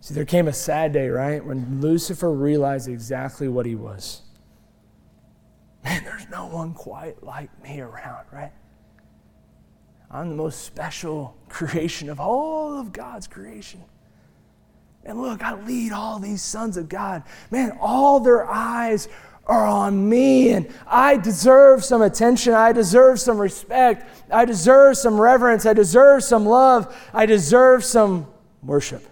See, 0.00 0.14
there 0.14 0.24
came 0.24 0.48
a 0.48 0.52
sad 0.52 0.92
day, 0.92 1.08
right, 1.08 1.44
when 1.44 1.80
Lucifer 1.80 2.32
realized 2.32 2.88
exactly 2.88 3.48
what 3.48 3.66
he 3.66 3.74
was. 3.74 4.22
Man, 5.84 6.04
there's 6.04 6.28
no 6.30 6.46
one 6.46 6.72
quite 6.72 7.22
like 7.22 7.50
me 7.62 7.80
around, 7.80 8.26
right? 8.32 8.52
I'm 10.10 10.30
the 10.30 10.34
most 10.34 10.62
special 10.64 11.36
creation 11.48 12.08
of 12.08 12.18
all 12.18 12.78
of 12.78 12.92
God's 12.92 13.26
creation. 13.26 13.84
And 15.04 15.20
look, 15.20 15.42
I 15.42 15.54
lead 15.62 15.92
all 15.92 16.18
these 16.18 16.42
sons 16.42 16.76
of 16.76 16.88
God. 16.88 17.22
Man, 17.50 17.76
all 17.80 18.20
their 18.20 18.46
eyes 18.46 19.08
are 19.46 19.66
on 19.66 20.08
me, 20.08 20.50
and 20.50 20.68
I 20.86 21.16
deserve 21.16 21.84
some 21.84 22.02
attention. 22.02 22.52
I 22.52 22.72
deserve 22.72 23.18
some 23.18 23.38
respect. 23.38 24.06
I 24.30 24.44
deserve 24.44 24.96
some 24.96 25.20
reverence. 25.20 25.64
I 25.64 25.72
deserve 25.72 26.22
some 26.22 26.44
love. 26.46 26.94
I 27.14 27.26
deserve 27.26 27.82
some 27.84 28.26
worship. 28.62 29.06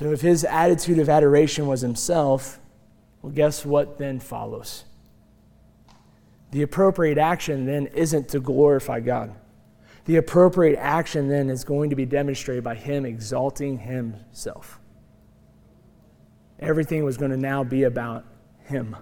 So, 0.00 0.12
if 0.12 0.22
his 0.22 0.44
attitude 0.44 0.98
of 0.98 1.10
adoration 1.10 1.66
was 1.66 1.82
himself, 1.82 2.58
well, 3.20 3.34
guess 3.34 3.66
what 3.66 3.98
then 3.98 4.18
follows? 4.18 4.86
The 6.52 6.62
appropriate 6.62 7.18
action 7.18 7.66
then 7.66 7.84
isn't 7.88 8.30
to 8.30 8.40
glorify 8.40 9.00
God. 9.00 9.34
The 10.06 10.16
appropriate 10.16 10.78
action 10.78 11.28
then 11.28 11.50
is 11.50 11.64
going 11.64 11.90
to 11.90 11.96
be 11.96 12.06
demonstrated 12.06 12.64
by 12.64 12.76
him 12.76 13.04
exalting 13.04 13.80
himself. 13.80 14.80
Everything 16.60 17.04
was 17.04 17.18
going 17.18 17.32
to 17.32 17.36
now 17.36 17.62
be 17.62 17.82
about 17.82 18.24
him. 18.60 18.96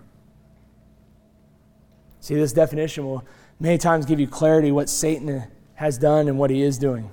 See, 2.19 2.35
this 2.35 2.53
definition 2.53 3.05
will 3.05 3.25
many 3.61 3.79
times 3.79 4.05
give 4.05 4.19
you 4.19 4.27
clarity 4.27 4.73
what 4.73 4.91
Satan 4.91 5.45
has 5.75 5.97
done 5.97 6.27
and 6.27 6.41
what 6.41 6.51
he 6.51 6.61
is 6.61 6.77
doing. 6.77 7.09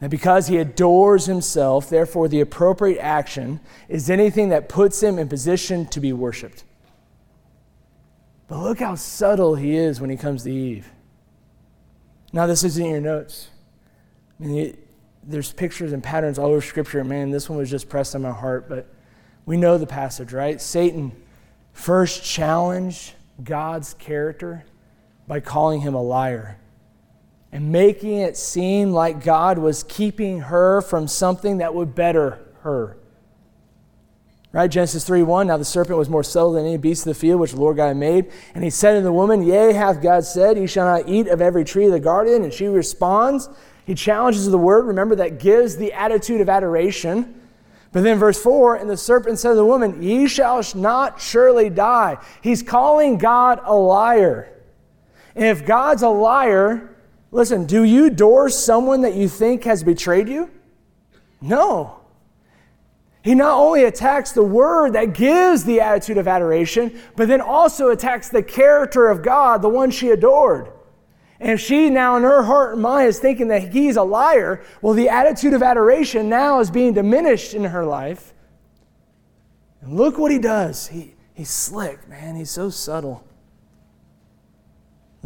And 0.00 0.10
because 0.10 0.48
he 0.48 0.58
adores 0.58 1.26
himself, 1.26 1.88
therefore, 1.88 2.28
the 2.28 2.40
appropriate 2.40 3.00
action 3.00 3.60
is 3.88 4.10
anything 4.10 4.50
that 4.50 4.68
puts 4.68 5.02
him 5.02 5.18
in 5.18 5.28
position 5.28 5.86
to 5.86 6.00
be 6.00 6.12
worshiped. 6.12 6.64
But 8.48 8.58
look 8.58 8.80
how 8.80 8.94
subtle 8.94 9.54
he 9.54 9.74
is 9.74 10.00
when 10.00 10.10
he 10.10 10.16
comes 10.16 10.42
to 10.44 10.52
Eve. 10.52 10.90
Now, 12.32 12.46
this 12.46 12.62
isn't 12.62 12.84
in 12.84 12.90
your 12.90 13.00
notes. 13.00 13.48
I 14.38 14.44
mean, 14.44 14.58
it, 14.58 14.88
there's 15.24 15.52
pictures 15.52 15.92
and 15.92 16.02
patterns 16.02 16.38
all 16.38 16.50
over 16.50 16.60
Scripture. 16.60 17.02
Man, 17.02 17.30
this 17.30 17.48
one 17.48 17.58
was 17.58 17.70
just 17.70 17.88
pressed 17.88 18.14
on 18.14 18.22
my 18.22 18.32
heart, 18.32 18.68
but 18.68 18.92
we 19.46 19.56
know 19.56 19.78
the 19.78 19.86
passage, 19.86 20.32
right? 20.32 20.60
Satan 20.60 21.12
first 21.72 22.22
challenged 22.22 23.14
God's 23.42 23.94
character 23.94 24.64
by 25.26 25.40
calling 25.40 25.80
him 25.80 25.94
a 25.94 26.02
liar 26.02 26.58
and 27.56 27.72
making 27.72 28.18
it 28.18 28.36
seem 28.36 28.92
like 28.92 29.24
God 29.24 29.56
was 29.56 29.82
keeping 29.82 30.40
her 30.40 30.82
from 30.82 31.08
something 31.08 31.56
that 31.56 31.74
would 31.74 31.94
better 31.94 32.38
her. 32.60 32.98
Right? 34.52 34.70
Genesis 34.70 35.04
3 35.04 35.22
1. 35.22 35.46
Now 35.46 35.56
the 35.56 35.64
serpent 35.64 35.96
was 35.96 36.10
more 36.10 36.22
subtle 36.22 36.52
than 36.52 36.66
any 36.66 36.76
beast 36.76 37.06
of 37.06 37.14
the 37.14 37.18
field 37.18 37.40
which 37.40 37.52
the 37.52 37.60
Lord 37.60 37.78
God 37.78 37.96
made. 37.96 38.30
And 38.54 38.62
he 38.62 38.68
said 38.68 38.96
to 38.96 39.00
the 39.00 39.10
woman, 39.10 39.42
Yea, 39.42 39.72
hath 39.72 40.02
God 40.02 40.26
said, 40.26 40.58
Ye 40.58 40.66
shall 40.66 40.84
not 40.84 41.08
eat 41.08 41.28
of 41.28 41.40
every 41.40 41.64
tree 41.64 41.86
of 41.86 41.92
the 41.92 41.98
garden. 41.98 42.44
And 42.44 42.52
she 42.52 42.66
responds. 42.66 43.48
He 43.86 43.94
challenges 43.94 44.46
the 44.50 44.58
word, 44.58 44.84
remember, 44.84 45.14
that 45.14 45.40
gives 45.40 45.76
the 45.76 45.94
attitude 45.94 46.42
of 46.42 46.50
adoration. 46.50 47.40
But 47.90 48.02
then, 48.02 48.18
verse 48.18 48.38
4 48.38 48.76
And 48.76 48.90
the 48.90 48.98
serpent 48.98 49.38
said 49.38 49.50
to 49.50 49.54
the 49.54 49.64
woman, 49.64 50.02
Ye 50.02 50.28
shall 50.28 50.62
not 50.74 51.22
surely 51.22 51.70
die. 51.70 52.18
He's 52.42 52.62
calling 52.62 53.16
God 53.16 53.60
a 53.64 53.74
liar. 53.74 54.52
And 55.34 55.46
if 55.46 55.64
God's 55.64 56.02
a 56.02 56.10
liar, 56.10 56.92
Listen, 57.36 57.66
do 57.66 57.84
you 57.84 58.06
adore 58.06 58.48
someone 58.48 59.02
that 59.02 59.14
you 59.14 59.28
think 59.28 59.64
has 59.64 59.84
betrayed 59.84 60.26
you? 60.26 60.50
No. 61.38 62.00
He 63.22 63.34
not 63.34 63.58
only 63.58 63.84
attacks 63.84 64.32
the 64.32 64.42
word 64.42 64.94
that 64.94 65.12
gives 65.12 65.64
the 65.64 65.82
attitude 65.82 66.16
of 66.16 66.26
adoration, 66.26 66.98
but 67.14 67.28
then 67.28 67.42
also 67.42 67.90
attacks 67.90 68.30
the 68.30 68.42
character 68.42 69.08
of 69.08 69.22
God, 69.22 69.60
the 69.60 69.68
one 69.68 69.90
she 69.90 70.08
adored. 70.08 70.72
And 71.38 71.50
if 71.50 71.60
she 71.60 71.90
now 71.90 72.16
in 72.16 72.22
her 72.22 72.42
heart 72.42 72.72
and 72.72 72.80
mind 72.80 73.08
is 73.08 73.18
thinking 73.18 73.48
that 73.48 73.70
he's 73.70 73.98
a 73.98 74.02
liar, 74.02 74.64
well, 74.80 74.94
the 74.94 75.10
attitude 75.10 75.52
of 75.52 75.62
adoration 75.62 76.30
now 76.30 76.60
is 76.60 76.70
being 76.70 76.94
diminished 76.94 77.52
in 77.52 77.64
her 77.64 77.84
life. 77.84 78.32
And 79.82 79.94
look 79.94 80.16
what 80.16 80.32
he 80.32 80.38
does. 80.38 80.86
He, 80.86 81.16
He's 81.36 81.50
slick, 81.50 82.08
man. 82.08 82.34
He's 82.34 82.50
so 82.50 82.70
subtle. 82.70 83.25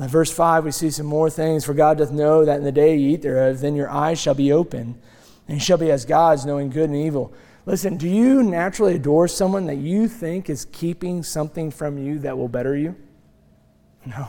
Verse 0.09 0.33
5, 0.33 0.64
we 0.64 0.71
see 0.71 0.90
some 0.90 1.07
more 1.07 1.28
things. 1.28 1.64
For 1.64 1.75
God 1.75 1.99
doth 1.99 2.11
know 2.11 2.45
that 2.45 2.59
in 2.59 2.64
the 2.64 2.73
day 2.73 2.97
ye 2.97 3.14
eat 3.14 3.23
thereof, 3.23 3.61
then 3.61 3.76
your 3.76 3.90
eyes 3.90 4.21
shall 4.21 4.35
be 4.35 4.52
open, 4.52 5.00
and 5.47 5.62
shall 5.62 5.78
be 5.78 5.90
as 5.90 6.04
gods, 6.04 6.47
knowing 6.47 6.71
good 6.71 6.88
and 6.90 6.97
evil. 6.97 7.33
Listen, 7.66 7.97
do 7.97 8.09
you 8.09 8.42
naturally 8.42 8.95
adore 8.95 9.28
someone 9.28 9.66
that 9.66 9.76
you 9.76 10.09
think 10.09 10.49
is 10.49 10.64
keeping 10.66 11.23
something 11.23 11.71
from 11.71 11.99
you 11.99 12.19
that 12.21 12.37
will 12.37 12.49
better 12.49 12.76
you? 12.76 12.97
No. 14.07 14.28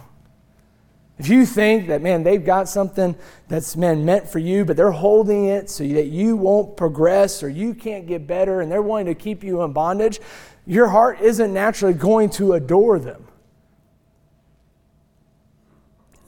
If 1.18 1.30
you 1.30 1.46
think 1.46 1.88
that, 1.88 2.02
man, 2.02 2.24
they've 2.24 2.44
got 2.44 2.68
something 2.68 3.16
that's, 3.48 3.78
man, 3.78 4.04
meant 4.04 4.28
for 4.28 4.40
you, 4.40 4.66
but 4.66 4.76
they're 4.76 4.92
holding 4.92 5.46
it 5.46 5.70
so 5.70 5.88
that 5.88 6.08
you 6.08 6.36
won't 6.36 6.76
progress 6.76 7.44
or 7.44 7.50
you 7.50 7.76
can't 7.76 8.08
get 8.08 8.26
better 8.26 8.62
and 8.62 8.72
they're 8.72 8.82
wanting 8.82 9.06
to 9.06 9.16
keep 9.16 9.44
you 9.44 9.62
in 9.62 9.72
bondage, 9.72 10.20
your 10.66 10.88
heart 10.88 11.22
isn't 11.22 11.54
naturally 11.54 11.94
going 11.94 12.30
to 12.32 12.54
adore 12.54 12.98
them. 12.98 13.28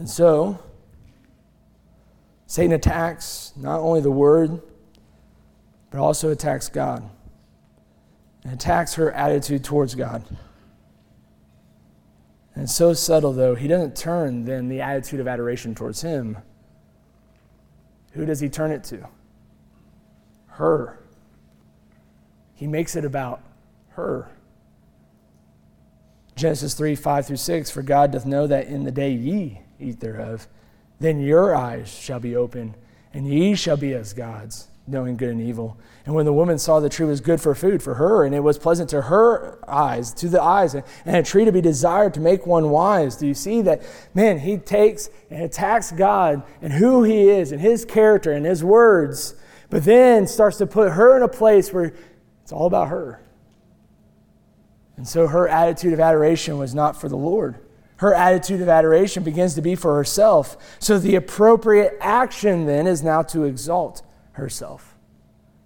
And 0.04 0.10
so, 0.10 0.60
Satan 2.46 2.74
attacks 2.74 3.54
not 3.56 3.80
only 3.80 4.02
the 4.02 4.12
word, 4.12 4.62
but 5.92 6.02
also 6.02 6.30
attacks 6.30 6.68
God 6.68 7.10
and 8.44 8.52
attacks 8.52 8.96
her 8.96 9.14
attitude 9.14 9.64
towards 9.64 9.96
God. 9.96 10.26
And 12.54 12.64
it's 12.64 12.76
so 12.76 12.92
subtle, 12.92 13.32
though, 13.32 13.56
he 13.56 13.70
doesn't 13.70 13.96
turn 13.96 14.44
then 14.44 14.68
the 14.68 14.82
attitude 14.82 15.22
of 15.22 15.28
adoration 15.30 15.74
towards 15.74 16.02
him. 16.02 16.38
Who 18.12 18.26
does 18.26 18.42
he 18.42 18.50
turn 18.50 18.72
it 18.72 18.84
to? 18.84 19.08
Her. 20.48 21.00
He 22.56 22.68
makes 22.68 22.98
it 22.98 23.06
about 23.06 23.42
her. 23.92 24.30
Genesis 26.36 26.74
3 26.74 26.94
5 26.94 27.26
through 27.26 27.38
6 27.38 27.72
For 27.72 27.82
God 27.82 28.12
doth 28.12 28.26
know 28.26 28.46
that 28.48 28.68
in 28.68 28.84
the 28.84 28.92
day 28.92 29.10
ye 29.14 29.63
eat 29.80 30.00
thereof, 30.00 30.48
then 31.00 31.20
your 31.20 31.56
eyes 31.56 31.90
shall 31.90 32.20
be 32.20 32.36
open, 32.36 32.76
and 33.14 33.28
ye 33.28 33.56
shall 33.56 33.78
be 33.78 33.94
as 33.94 34.14
gods, 34.14 34.68
knowing 34.88 35.18
good 35.18 35.30
and 35.30 35.42
evil. 35.42 35.78
And 36.06 36.16
when 36.16 36.26
the 36.26 36.34
woman 36.34 36.58
saw 36.60 36.80
the 36.80 36.90
tree 36.90 37.06
was 37.06 37.22
good 37.22 37.40
for 37.40 37.56
food 37.56 37.82
for 37.82 37.96
her, 37.96 38.26
and 38.26 38.36
it 38.36 38.42
was 38.42 38.58
pleasant 38.58 38.90
to 38.90 39.04
her 39.04 39.60
eyes, 39.68 40.14
to 40.16 40.28
the 40.28 40.42
eyes, 40.42 40.76
and 40.76 40.84
a 41.06 41.24
tree 41.24 41.46
to 41.46 41.52
be 41.52 41.62
desired 41.62 42.14
to 42.16 42.20
make 42.20 42.46
one 42.46 42.70
wise, 42.70 43.16
do 43.16 43.28
you 43.28 43.34
see 43.34 43.62
that, 43.62 43.82
man, 44.14 44.40
he 44.40 44.58
takes 44.58 45.10
and 45.30 45.42
attacks 45.42 45.92
God 45.92 46.44
and 46.62 46.74
who 46.74 47.04
he 47.04 47.30
is, 47.30 47.52
and 47.52 47.62
his 47.62 47.86
character 47.86 48.32
and 48.32 48.46
his 48.46 48.64
words, 48.64 49.36
but 49.70 49.86
then 49.86 50.28
starts 50.28 50.58
to 50.58 50.68
put 50.68 50.92
her 50.92 51.16
in 51.18 51.24
a 51.24 51.28
place 51.28 51.72
where 51.72 51.94
it's 52.42 52.52
all 52.52 52.68
about 52.68 52.90
her. 52.90 53.22
And 54.98 55.08
so 55.08 55.28
her 55.28 55.48
attitude 55.48 55.94
of 55.94 56.00
adoration 56.00 56.58
was 56.58 56.76
not 56.76 57.00
for 57.00 57.10
the 57.10 57.18
Lord. 57.18 57.58
Her 57.98 58.14
attitude 58.14 58.62
of 58.62 58.70
adoration 58.70 59.24
begins 59.24 59.56
to 59.56 59.62
be 59.62 59.76
for 59.76 59.96
herself. 59.96 60.58
So 60.80 60.98
the 60.98 61.16
appropriate 61.16 61.98
action 62.02 62.66
then 62.66 62.88
is 62.88 63.04
now 63.04 63.22
to 63.24 63.44
exalt 63.44 64.02
herself, 64.34 64.96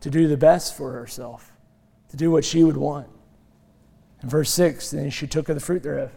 to 0.02 0.10
do 0.10 0.28
the 0.28 0.38
best 0.38 0.76
for 0.76 0.92
herself, 0.92 1.54
to 2.10 2.18
do 2.18 2.30
what 2.32 2.44
she 2.46 2.64
would 2.64 2.78
want. 2.78 3.08
In 4.22 4.30
verse 4.30 4.52
6, 4.52 4.92
then 4.92 5.10
she 5.10 5.28
took 5.28 5.50
of 5.50 5.56
the 5.56 5.62
fruit 5.62 5.84
thereof 5.84 6.12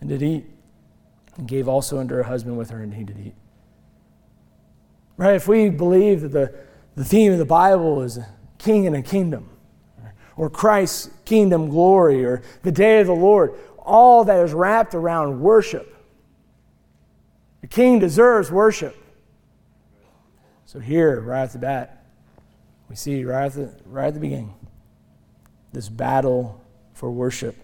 and 0.00 0.08
did 0.08 0.22
eat, 0.22 0.46
and 1.36 1.48
gave 1.48 1.68
also 1.68 1.98
unto 1.98 2.14
her 2.14 2.24
husband 2.24 2.58
with 2.58 2.70
her, 2.70 2.82
and 2.82 2.94
he 2.94 3.04
did 3.04 3.18
eat. 3.18 3.34
Right? 5.16 5.34
If 5.34 5.48
we 5.48 5.70
believe 5.70 6.20
that 6.22 6.32
the, 6.32 6.54
the 6.96 7.04
theme 7.04 7.32
of 7.32 7.38
the 7.38 7.44
Bible 7.44 8.02
is 8.02 8.18
a 8.18 8.28
king 8.58 8.86
and 8.86 8.96
a 8.96 9.02
kingdom, 9.02 9.48
or 10.36 10.50
Christ's 10.50 11.10
kingdom 11.24 11.68
glory, 11.68 12.24
or 12.24 12.42
the 12.62 12.72
day 12.72 13.00
of 13.00 13.06
the 13.06 13.14
Lord, 13.14 13.54
all 13.84 14.24
that 14.24 14.44
is 14.44 14.52
wrapped 14.52 14.94
around 14.94 15.40
worship. 15.40 15.94
The 17.60 17.66
king 17.66 17.98
deserves 17.98 18.50
worship. 18.50 18.96
So 20.66 20.80
here, 20.80 21.20
right 21.20 21.42
at 21.42 21.52
the 21.52 21.58
bat, 21.58 22.04
we 22.88 22.96
see 22.96 23.24
right 23.24 23.46
at 23.46 23.52
the, 23.52 23.74
right 23.86 24.08
at 24.08 24.14
the 24.14 24.20
beginning 24.20 24.54
this 25.74 25.88
battle 25.88 26.60
for 26.94 27.10
worship. 27.10 27.56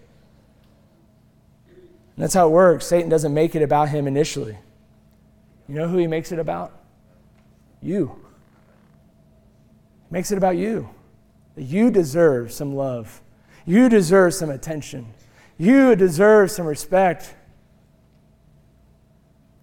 And 1.67 2.23
that's 2.23 2.33
how 2.33 2.47
it 2.47 2.51
works. 2.51 2.85
Satan 2.85 3.09
doesn't 3.09 3.33
make 3.33 3.55
it 3.55 3.63
about 3.63 3.89
him 3.89 4.05
initially. 4.05 4.57
You 5.67 5.75
know 5.75 5.87
who 5.87 5.97
he 5.97 6.07
makes 6.07 6.31
it 6.31 6.39
about? 6.39 6.73
You. 7.81 8.19
He 10.09 10.13
makes 10.13 10.31
it 10.31 10.37
about 10.37 10.57
you. 10.57 10.89
That 11.55 11.63
you 11.63 11.89
deserve 11.89 12.51
some 12.51 12.75
love. 12.75 13.21
You 13.65 13.87
deserve 13.87 14.33
some 14.33 14.49
attention. 14.49 15.13
You 15.61 15.95
deserve 15.95 16.49
some 16.49 16.65
respect. 16.65 17.35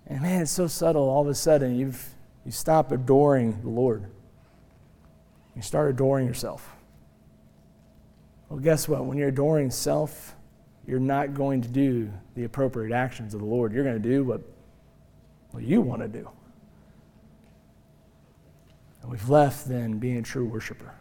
And 0.06 0.22
man, 0.22 0.42
it's 0.42 0.52
so 0.52 0.68
subtle. 0.68 1.02
All 1.02 1.22
of 1.22 1.26
a 1.26 1.34
sudden, 1.34 1.74
you've 1.74 2.14
you 2.46 2.52
stop 2.52 2.92
adoring 2.92 3.60
the 3.62 3.68
Lord. 3.68 4.04
You 5.56 5.62
start 5.62 5.90
adoring 5.90 6.28
yourself. 6.28 6.70
Well, 8.48 8.60
guess 8.60 8.86
what? 8.86 9.06
When 9.06 9.18
you're 9.18 9.30
adoring 9.30 9.72
self, 9.72 10.36
you're 10.86 11.00
not 11.00 11.34
going 11.34 11.62
to 11.62 11.68
do 11.68 12.12
the 12.36 12.44
appropriate 12.44 12.94
actions 12.94 13.34
of 13.34 13.40
the 13.40 13.46
Lord. 13.46 13.72
You're 13.72 13.82
going 13.82 14.00
to 14.00 14.08
do 14.08 14.22
what, 14.22 14.40
what 15.50 15.64
you 15.64 15.80
want 15.80 16.00
to 16.02 16.08
do. 16.08 16.30
And 19.02 19.10
we've 19.10 19.28
left 19.28 19.68
then 19.68 19.98
being 19.98 20.18
a 20.18 20.22
true 20.22 20.44
worshiper. 20.44 20.94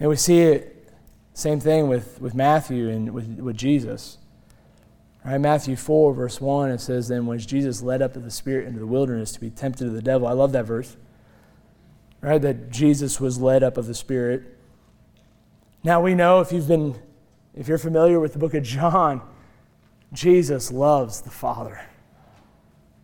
And 0.00 0.08
we 0.08 0.16
see 0.16 0.40
it, 0.40 0.77
same 1.38 1.60
thing 1.60 1.86
with, 1.86 2.20
with 2.20 2.34
Matthew 2.34 2.88
and 2.88 3.14
with, 3.14 3.38
with 3.38 3.56
Jesus. 3.56 4.18
Right, 5.24 5.38
Matthew 5.38 5.76
4, 5.76 6.12
verse 6.12 6.40
1, 6.40 6.72
it 6.72 6.80
says, 6.80 7.06
Then 7.06 7.26
was 7.26 7.46
Jesus 7.46 7.80
led 7.80 8.02
up 8.02 8.16
of 8.16 8.24
the 8.24 8.30
Spirit 8.32 8.66
into 8.66 8.80
the 8.80 8.88
wilderness 8.88 9.30
to 9.32 9.40
be 9.40 9.48
tempted 9.48 9.86
of 9.86 9.92
the 9.92 10.02
devil. 10.02 10.26
I 10.26 10.32
love 10.32 10.50
that 10.50 10.64
verse. 10.64 10.96
Right, 12.20 12.42
that 12.42 12.70
Jesus 12.70 13.20
was 13.20 13.40
led 13.40 13.62
up 13.62 13.76
of 13.76 13.86
the 13.86 13.94
Spirit. 13.94 14.58
Now 15.84 16.00
we 16.00 16.16
know 16.16 16.40
if 16.40 16.50
you've 16.50 16.66
been, 16.66 16.96
if 17.54 17.68
you're 17.68 17.78
familiar 17.78 18.18
with 18.18 18.32
the 18.32 18.40
book 18.40 18.54
of 18.54 18.64
John, 18.64 19.22
Jesus 20.12 20.72
loves 20.72 21.20
the 21.20 21.30
Father. 21.30 21.80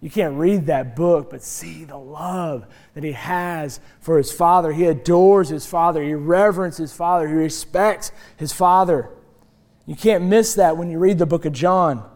You 0.01 0.11
can't 0.11 0.37
read 0.37 0.67
that 0.67 0.97
book, 0.97 1.31
but 1.31 1.43
see 1.43 1.85
the 1.85 1.97
love 1.97 2.67
that 2.93 3.05
he 3.05 3.13
has 3.13 3.81
for 4.01 4.19
his 4.19 4.31
Father. 4.31 4.73
He 4.73 4.85
adores 4.85 5.49
his 5.49 5.67
Father, 5.67 6.03
he 6.03 6.15
reverences 6.15 6.91
his 6.91 6.93
Father, 6.93 7.27
he 7.27 7.35
respects 7.35 8.13
his 8.37 8.53
Father. 8.53 9.09
You 9.87 9.97
can't 9.97 10.25
miss 10.25 10.55
that 10.55 10.77
when 10.77 10.91
you 10.91 10.99
read 10.99 11.19
the 11.19 11.27
book 11.27 11.45
of 11.45 11.53
John. 11.53 12.09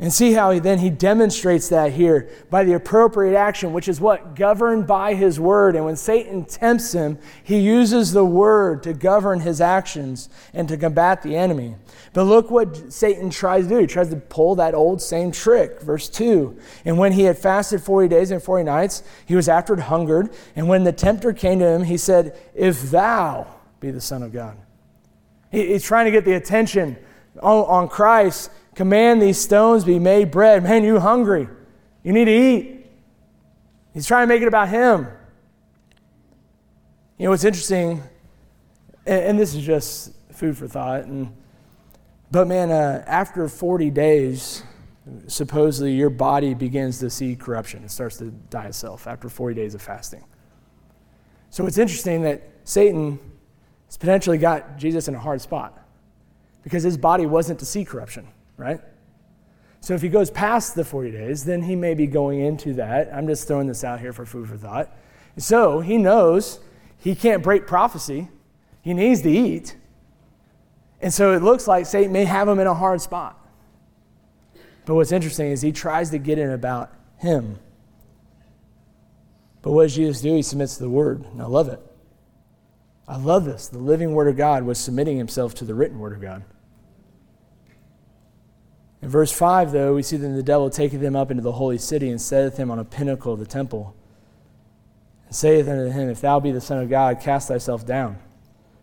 And 0.00 0.10
see 0.10 0.32
how 0.32 0.50
he, 0.50 0.60
then 0.60 0.78
he 0.78 0.88
demonstrates 0.88 1.68
that 1.68 1.92
here 1.92 2.30
by 2.48 2.64
the 2.64 2.72
appropriate 2.72 3.36
action, 3.36 3.74
which 3.74 3.86
is 3.86 4.00
what? 4.00 4.34
Governed 4.34 4.86
by 4.86 5.12
his 5.12 5.38
word. 5.38 5.76
And 5.76 5.84
when 5.84 5.96
Satan 5.96 6.46
tempts 6.46 6.92
him, 6.92 7.18
he 7.44 7.58
uses 7.58 8.12
the 8.12 8.24
word 8.24 8.82
to 8.84 8.94
govern 8.94 9.40
his 9.40 9.60
actions 9.60 10.30
and 10.54 10.66
to 10.68 10.78
combat 10.78 11.20
the 11.20 11.36
enemy. 11.36 11.76
But 12.14 12.24
look 12.24 12.50
what 12.50 12.90
Satan 12.90 13.28
tries 13.28 13.64
to 13.64 13.68
do. 13.68 13.76
He 13.76 13.86
tries 13.86 14.08
to 14.08 14.16
pull 14.16 14.54
that 14.54 14.72
old 14.72 15.02
same 15.02 15.32
trick. 15.32 15.82
Verse 15.82 16.08
2 16.08 16.58
And 16.86 16.96
when 16.96 17.12
he 17.12 17.24
had 17.24 17.36
fasted 17.36 17.82
40 17.82 18.08
days 18.08 18.30
and 18.30 18.42
40 18.42 18.64
nights, 18.64 19.02
he 19.26 19.34
was 19.34 19.50
afterward 19.50 19.82
hungered. 19.82 20.30
And 20.56 20.66
when 20.66 20.84
the 20.84 20.92
tempter 20.92 21.34
came 21.34 21.58
to 21.58 21.66
him, 21.66 21.82
he 21.84 21.98
said, 21.98 22.38
If 22.54 22.90
thou 22.90 23.46
be 23.80 23.90
the 23.90 24.00
Son 24.00 24.22
of 24.22 24.32
God. 24.32 24.56
He's 25.50 25.84
trying 25.84 26.06
to 26.06 26.10
get 26.10 26.24
the 26.24 26.34
attention 26.34 26.96
on 27.42 27.88
Christ 27.88 28.50
Command 28.74 29.20
these 29.20 29.38
stones 29.38 29.84
be 29.84 29.98
made 29.98 30.30
bread. 30.30 30.62
Man, 30.62 30.84
you 30.84 31.00
hungry. 31.00 31.48
You 32.02 32.12
need 32.12 32.26
to 32.26 32.32
eat. 32.32 32.86
He's 33.92 34.06
trying 34.06 34.26
to 34.26 34.34
make 34.34 34.42
it 34.42 34.48
about 34.48 34.68
him. 34.68 35.08
You 37.18 37.24
know 37.24 37.30
what's 37.30 37.44
interesting, 37.44 38.02
and, 39.04 39.24
and 39.24 39.38
this 39.38 39.54
is 39.54 39.64
just 39.64 40.12
food 40.32 40.56
for 40.56 40.66
thought, 40.66 41.04
and, 41.04 41.36
but 42.30 42.48
man, 42.48 42.70
uh, 42.70 43.04
after 43.06 43.46
40 43.46 43.90
days, 43.90 44.62
supposedly 45.26 45.92
your 45.92 46.08
body 46.08 46.54
begins 46.54 46.98
to 47.00 47.10
see 47.10 47.34
corruption. 47.34 47.84
It 47.84 47.90
starts 47.90 48.16
to 48.18 48.30
die 48.48 48.66
itself 48.66 49.06
after 49.06 49.28
40 49.28 49.54
days 49.54 49.74
of 49.74 49.82
fasting. 49.82 50.24
So 51.50 51.66
it's 51.66 51.76
interesting 51.76 52.22
that 52.22 52.42
Satan 52.64 53.18
has 53.86 53.96
potentially 53.96 54.38
got 54.38 54.78
Jesus 54.78 55.08
in 55.08 55.14
a 55.14 55.18
hard 55.18 55.40
spot 55.40 55.76
because 56.62 56.84
his 56.84 56.96
body 56.96 57.26
wasn't 57.26 57.58
to 57.58 57.66
see 57.66 57.84
corruption 57.84 58.28
right? 58.60 58.80
So 59.80 59.94
if 59.94 60.02
he 60.02 60.08
goes 60.08 60.30
past 60.30 60.74
the 60.74 60.84
40 60.84 61.10
days, 61.10 61.44
then 61.44 61.62
he 61.62 61.74
may 61.74 61.94
be 61.94 62.06
going 62.06 62.40
into 62.40 62.74
that. 62.74 63.10
I'm 63.12 63.26
just 63.26 63.48
throwing 63.48 63.66
this 63.66 63.82
out 63.82 64.00
here 64.00 64.12
for 64.12 64.26
food 64.26 64.48
for 64.48 64.56
thought. 64.56 64.94
So 65.38 65.80
he 65.80 65.96
knows 65.96 66.60
he 66.98 67.14
can't 67.14 67.42
break 67.42 67.66
prophecy, 67.66 68.28
he 68.82 68.94
needs 68.94 69.22
to 69.22 69.30
eat. 69.30 69.76
And 71.00 71.12
so 71.12 71.32
it 71.32 71.42
looks 71.42 71.66
like 71.66 71.86
Satan 71.86 72.12
may 72.12 72.26
have 72.26 72.46
him 72.46 72.58
in 72.58 72.66
a 72.66 72.74
hard 72.74 73.00
spot. 73.00 73.38
But 74.84 74.96
what's 74.96 75.12
interesting 75.12 75.50
is 75.50 75.62
he 75.62 75.72
tries 75.72 76.10
to 76.10 76.18
get 76.18 76.38
in 76.38 76.50
about 76.50 76.92
him. 77.16 77.58
But 79.62 79.72
what 79.72 79.84
does 79.84 79.94
Jesus 79.94 80.20
do? 80.20 80.34
He 80.34 80.42
submits 80.42 80.76
to 80.76 80.82
the 80.82 80.90
word. 80.90 81.24
And 81.24 81.40
I 81.40 81.46
love 81.46 81.68
it. 81.68 81.80
I 83.10 83.16
love 83.16 83.44
this. 83.44 83.66
The 83.66 83.78
living 83.78 84.14
Word 84.14 84.28
of 84.28 84.36
God 84.36 84.62
was 84.62 84.78
submitting 84.78 85.18
himself 85.18 85.52
to 85.56 85.64
the 85.64 85.74
written 85.74 85.98
Word 85.98 86.12
of 86.12 86.20
God. 86.20 86.44
In 89.02 89.08
verse 89.08 89.32
5, 89.32 89.72
though, 89.72 89.94
we 89.94 90.02
see 90.02 90.16
that 90.16 90.28
the 90.28 90.42
devil 90.42 90.68
taketh 90.68 91.00
him 91.00 91.16
up 91.16 91.30
into 91.30 91.42
the 91.42 91.52
holy 91.52 91.78
city 91.78 92.10
and 92.10 92.20
setteth 92.20 92.56
him 92.56 92.70
on 92.70 92.78
a 92.78 92.84
pinnacle 92.84 93.32
of 93.32 93.38
the 93.38 93.46
temple, 93.46 93.94
and 95.26 95.34
saith 95.34 95.68
unto 95.68 95.90
him, 95.90 96.10
If 96.10 96.20
thou 96.20 96.38
be 96.38 96.52
the 96.52 96.60
Son 96.60 96.82
of 96.82 96.90
God, 96.90 97.20
cast 97.20 97.48
thyself 97.48 97.86
down. 97.86 98.18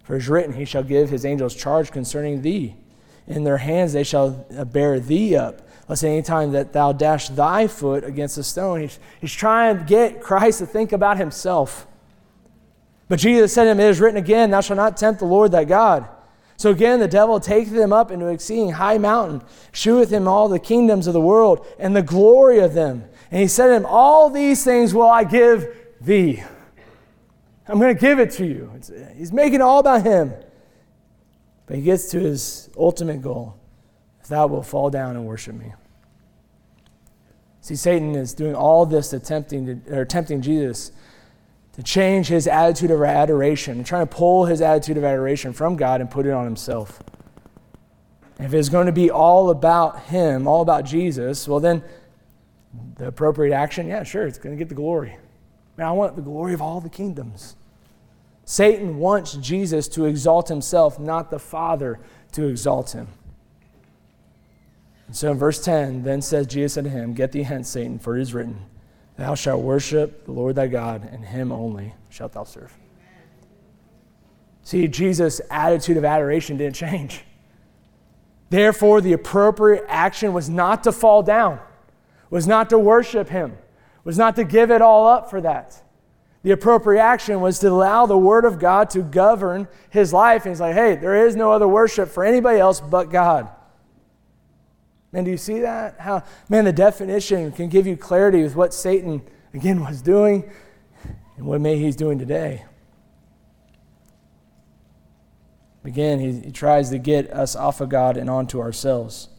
For 0.03 0.15
it 0.15 0.19
is 0.19 0.29
written, 0.29 0.53
He 0.53 0.65
shall 0.65 0.83
give 0.83 1.09
his 1.09 1.25
angels 1.25 1.55
charge 1.55 1.91
concerning 1.91 2.41
thee. 2.41 2.75
In 3.27 3.43
their 3.43 3.57
hands 3.57 3.93
they 3.93 4.05
shall 4.05 4.45
uh, 4.57 4.63
bear 4.63 4.99
thee 4.99 5.35
up, 5.35 5.67
lest 5.89 6.03
any 6.03 6.21
time 6.21 6.53
that 6.53 6.73
thou 6.73 6.93
dash 6.93 7.27
thy 7.29 7.67
foot 7.67 8.03
against 8.03 8.37
a 8.37 8.43
stone. 8.43 8.81
He's, 8.81 8.99
he's 9.19 9.33
trying 9.33 9.77
to 9.77 9.83
get 9.83 10.21
Christ 10.21 10.59
to 10.59 10.65
think 10.65 10.93
about 10.93 11.17
himself. 11.17 11.85
But 13.09 13.19
Jesus 13.19 13.53
said 13.53 13.65
to 13.65 13.71
him, 13.71 13.79
It 13.79 13.89
is 13.89 13.99
written 13.99 14.17
again, 14.17 14.49
Thou 14.49 14.61
shalt 14.61 14.77
not 14.77 14.97
tempt 14.97 15.19
the 15.19 15.25
Lord 15.25 15.51
thy 15.51 15.65
God. 15.65 16.07
So 16.57 16.71
again, 16.71 16.99
the 16.99 17.07
devil 17.07 17.39
taketh 17.39 17.73
him 17.73 17.93
up 17.93 18.09
into 18.09 18.27
an 18.27 18.33
exceeding 18.33 18.71
high 18.71 18.97
mountain, 18.97 19.43
sheweth 19.71 20.09
him 20.09 20.27
all 20.27 20.49
the 20.49 20.59
kingdoms 20.59 21.05
of 21.05 21.13
the 21.13 21.21
world 21.21 21.65
and 21.77 21.95
the 21.95 22.01
glory 22.01 22.59
of 22.59 22.73
them. 22.73 23.05
And 23.29 23.39
he 23.39 23.47
said 23.47 23.67
to 23.67 23.73
him, 23.75 23.85
All 23.85 24.31
these 24.31 24.63
things 24.63 24.93
will 24.93 25.07
I 25.07 25.23
give 25.23 25.67
thee. 26.01 26.43
I'm 27.67 27.79
going 27.79 27.93
to 27.93 28.01
give 28.01 28.19
it 28.19 28.31
to 28.31 28.45
you. 28.45 28.71
He's 29.15 29.31
making 29.31 29.55
it 29.55 29.61
all 29.61 29.79
about 29.79 30.03
him. 30.03 30.33
But 31.67 31.75
he 31.75 31.83
gets 31.83 32.09
to 32.11 32.19
his 32.19 32.69
ultimate 32.77 33.21
goal 33.21 33.59
if 34.21 34.27
thou 34.27 34.47
wilt 34.47 34.65
fall 34.65 34.89
down 34.89 35.15
and 35.15 35.25
worship 35.27 35.53
me. 35.53 35.73
See, 37.61 37.75
Satan 37.75 38.15
is 38.15 38.33
doing 38.33 38.55
all 38.55 38.85
this 38.85 39.13
attempting, 39.13 39.83
to, 39.83 39.99
or 39.99 40.05
tempting 40.05 40.41
Jesus 40.41 40.91
to 41.77 41.83
change 41.83 42.27
his 42.27 42.47
attitude 42.47 42.91
of 42.91 43.01
adoration 43.03 43.83
trying 43.83 44.05
to 44.05 44.13
pull 44.13 44.45
his 44.45 44.61
attitude 44.61 44.97
of 44.97 45.03
adoration 45.03 45.53
from 45.53 45.75
God 45.75 46.01
and 46.01 46.09
put 46.11 46.25
it 46.25 46.31
on 46.31 46.43
himself. 46.43 47.01
if 48.39 48.53
it's 48.53 48.69
going 48.69 48.87
to 48.87 48.91
be 48.91 49.09
all 49.09 49.49
about 49.49 50.01
him, 50.03 50.47
all 50.47 50.61
about 50.61 50.85
Jesus, 50.85 51.47
well, 51.47 51.59
then 51.59 51.83
the 52.95 53.07
appropriate 53.07 53.55
action, 53.55 53.87
yeah, 53.87 54.03
sure, 54.03 54.27
it's 54.27 54.37
going 54.37 54.55
to 54.55 54.59
get 54.59 54.69
the 54.69 54.75
glory. 54.75 55.17
Man, 55.77 55.87
I 55.87 55.91
want 55.91 56.15
the 56.15 56.21
glory 56.21 56.53
of 56.53 56.61
all 56.61 56.81
the 56.81 56.89
kingdoms. 56.89 57.55
Satan 58.43 58.97
wants 58.97 59.33
Jesus 59.33 59.87
to 59.89 60.05
exalt 60.05 60.47
himself, 60.47 60.99
not 60.99 61.29
the 61.29 61.39
Father 61.39 61.99
to 62.31 62.47
exalt 62.47 62.91
him. 62.91 63.07
And 65.05 65.15
so 65.15 65.31
in 65.31 65.37
verse 65.37 65.63
10, 65.63 66.03
then 66.03 66.21
says 66.21 66.47
Jesus 66.47 66.77
unto 66.77 66.89
him, 66.89 67.13
Get 67.13 67.31
thee 67.31 67.43
hence, 67.43 67.69
Satan, 67.69 67.99
for 67.99 68.17
it 68.17 68.21
is 68.21 68.33
written, 68.33 68.65
Thou 69.17 69.35
shalt 69.35 69.61
worship 69.61 70.25
the 70.25 70.31
Lord 70.31 70.55
thy 70.55 70.67
God, 70.67 71.09
and 71.11 71.25
him 71.25 71.51
only 71.51 71.93
shalt 72.09 72.33
thou 72.33 72.43
serve. 72.43 72.73
See, 74.61 74.87
Jesus' 74.87 75.41
attitude 75.49 75.97
of 75.97 76.05
adoration 76.05 76.57
didn't 76.57 76.75
change. 76.75 77.23
Therefore, 78.49 79.01
the 79.01 79.13
appropriate 79.13 79.85
action 79.87 80.33
was 80.33 80.49
not 80.49 80.83
to 80.83 80.91
fall 80.91 81.23
down, 81.23 81.59
was 82.29 82.47
not 82.47 82.69
to 82.69 82.79
worship 82.79 83.29
him, 83.29 83.57
was 84.03 84.17
not 84.17 84.35
to 84.35 84.43
give 84.43 84.71
it 84.71 84.81
all 84.81 85.07
up 85.07 85.29
for 85.29 85.41
that. 85.41 85.81
The 86.43 86.51
appropriate 86.51 87.01
action 87.01 87.41
was 87.41 87.59
to 87.59 87.69
allow 87.69 88.05
the 88.05 88.17
Word 88.17 88.45
of 88.45 88.59
God 88.59 88.89
to 88.91 89.01
govern 89.01 89.67
his 89.89 90.13
life. 90.13 90.45
And 90.45 90.53
he's 90.53 90.61
like, 90.61 90.75
hey, 90.75 90.95
there 90.95 91.27
is 91.27 91.35
no 91.35 91.51
other 91.51 91.67
worship 91.67 92.07
for 92.07 92.23
anybody 92.23 92.59
else 92.59 92.79
but 92.79 93.09
God. 93.09 93.49
Man, 95.11 95.23
do 95.23 95.31
you 95.31 95.37
see 95.37 95.59
that? 95.59 95.99
How, 95.99 96.23
man, 96.49 96.65
the 96.65 96.73
definition 96.73 97.51
can 97.51 97.69
give 97.69 97.87
you 97.87 97.95
clarity 97.95 98.43
with 98.43 98.55
what 98.55 98.73
Satan, 98.73 99.21
again, 99.53 99.83
was 99.83 100.01
doing 100.01 100.49
and 101.37 101.45
what 101.45 101.61
maybe 101.61 101.81
he's 101.81 101.95
doing 101.95 102.19
today. 102.19 102.65
Again, 105.85 106.19
he, 106.19 106.41
he 106.41 106.51
tries 106.51 106.89
to 106.89 106.97
get 106.97 107.31
us 107.31 107.55
off 107.55 107.79
of 107.79 107.87
God 107.87 108.17
and 108.17 108.29
onto 108.29 108.59
ourselves. 108.59 109.29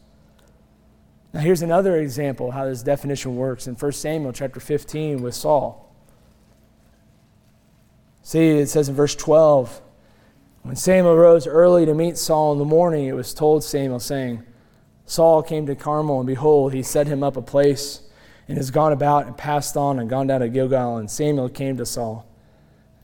Now, 1.35 1.41
here's 1.41 1.61
another 1.61 1.99
example 1.99 2.53
how 2.53 2.65
this 2.65 2.83
definition 2.83 3.37
works 3.37 3.67
in 3.67 3.75
1 3.75 3.93
Samuel 3.93 4.33
chapter 4.33 4.61
15 4.61 5.21
with 5.21 5.35
Saul. 5.35 5.95
See, 8.23 8.49
it 8.49 8.69
says 8.69 8.89
in 8.89 8.95
verse 8.95 9.15
12, 9.15 9.83
when 10.63 10.77
Samuel 10.77 11.17
rose 11.17 11.47
early 11.47 11.85
to 11.85 11.95
meet 11.95 12.17
Saul 12.17 12.53
in 12.53 12.59
the 12.59 12.65
morning, 12.65 13.07
it 13.07 13.15
was 13.15 13.35
told 13.35 13.63
Samuel, 13.63 14.01
saying, 14.01 14.43
Saul 15.09 15.43
came 15.43 15.65
to 15.65 15.75
Carmel, 15.75 16.21
and 16.21 16.27
behold, 16.27 16.75
he 16.75 16.83
set 16.83 17.07
him 17.07 17.23
up 17.23 17.39
a 17.39 17.43
place, 17.43 18.03
and 18.47 18.59
has 18.59 18.71
gone 18.71 18.93
about 18.93 19.27
and 19.27 19.35
passed 19.35 19.75
on 19.75 19.99
and 19.99 20.09
gone 20.09 20.27
down 20.27 20.41
to 20.41 20.51
Gilgal. 20.51 20.99
And 20.99 21.11
Samuel 21.11 21.49
came 21.49 21.79
to 21.79 21.87
Saul. 21.87 22.27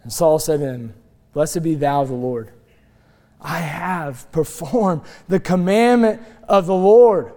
And 0.02 0.12
Saul 0.12 0.38
said 0.38 0.60
to 0.60 0.66
him, 0.66 0.94
Blessed 1.32 1.62
be 1.62 1.74
thou 1.74 2.04
the 2.04 2.12
Lord. 2.12 2.50
I 3.40 3.58
have 3.58 4.30
performed 4.32 5.00
the 5.28 5.40
commandment 5.40 6.20
of 6.46 6.66
the 6.66 6.74
Lord. 6.74 7.32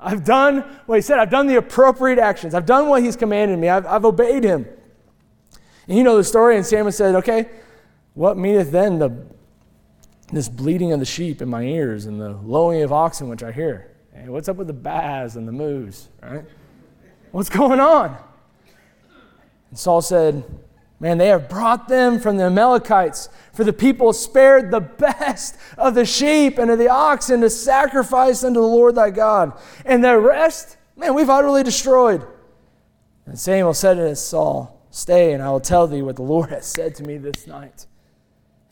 I've 0.00 0.24
done 0.24 0.62
what 0.86 0.96
he 0.96 1.02
said. 1.02 1.20
I've 1.20 1.30
done 1.30 1.46
the 1.46 1.56
appropriate 1.56 2.18
actions. 2.18 2.54
I've 2.54 2.66
done 2.66 2.88
what 2.88 3.04
he's 3.04 3.14
commanded 3.14 3.56
me. 3.56 3.68
I've, 3.68 3.86
I've 3.86 4.04
obeyed 4.04 4.42
him. 4.42 4.66
And 5.86 5.96
you 5.96 6.02
know 6.02 6.16
the 6.16 6.24
story, 6.24 6.56
and 6.56 6.66
Samuel 6.66 6.90
said, 6.90 7.14
Okay, 7.14 7.48
what 8.14 8.36
meaneth 8.36 8.72
then 8.72 8.98
the, 8.98 9.26
this 10.32 10.48
bleating 10.48 10.92
of 10.92 10.98
the 10.98 11.06
sheep 11.06 11.40
in 11.40 11.48
my 11.48 11.62
ears 11.62 12.06
and 12.06 12.20
the 12.20 12.32
lowing 12.32 12.82
of 12.82 12.92
oxen 12.92 13.28
which 13.28 13.44
I 13.44 13.52
hear? 13.52 13.94
Hey, 14.18 14.28
what's 14.28 14.48
up 14.48 14.56
with 14.56 14.66
the 14.66 14.72
baas 14.72 15.36
and 15.36 15.46
the 15.46 15.52
moos, 15.52 16.08
right? 16.22 16.44
What's 17.30 17.50
going 17.50 17.78
on? 17.78 18.16
And 19.70 19.78
Saul 19.78 20.02
said, 20.02 20.44
Man, 21.00 21.18
they 21.18 21.28
have 21.28 21.48
brought 21.48 21.86
them 21.86 22.18
from 22.18 22.36
the 22.38 22.44
Amalekites, 22.44 23.28
for 23.52 23.62
the 23.62 23.72
people 23.72 24.12
spared 24.12 24.72
the 24.72 24.80
best 24.80 25.56
of 25.76 25.94
the 25.94 26.04
sheep 26.04 26.58
and 26.58 26.72
of 26.72 26.78
the 26.78 26.88
oxen 26.88 27.40
to 27.42 27.50
sacrifice 27.50 28.42
unto 28.42 28.58
the 28.60 28.66
Lord 28.66 28.96
thy 28.96 29.10
God. 29.10 29.52
And 29.84 30.02
the 30.02 30.18
rest, 30.18 30.76
man, 30.96 31.14
we've 31.14 31.30
utterly 31.30 31.62
destroyed. 31.62 32.26
And 33.26 33.38
Samuel 33.38 33.74
said 33.74 33.94
to 33.94 34.16
Saul, 34.16 34.84
Stay, 34.90 35.32
and 35.32 35.40
I 35.40 35.50
will 35.50 35.60
tell 35.60 35.86
thee 35.86 36.02
what 36.02 36.16
the 36.16 36.22
Lord 36.22 36.50
has 36.50 36.66
said 36.66 36.96
to 36.96 37.04
me 37.04 37.18
this 37.18 37.46
night. 37.46 37.86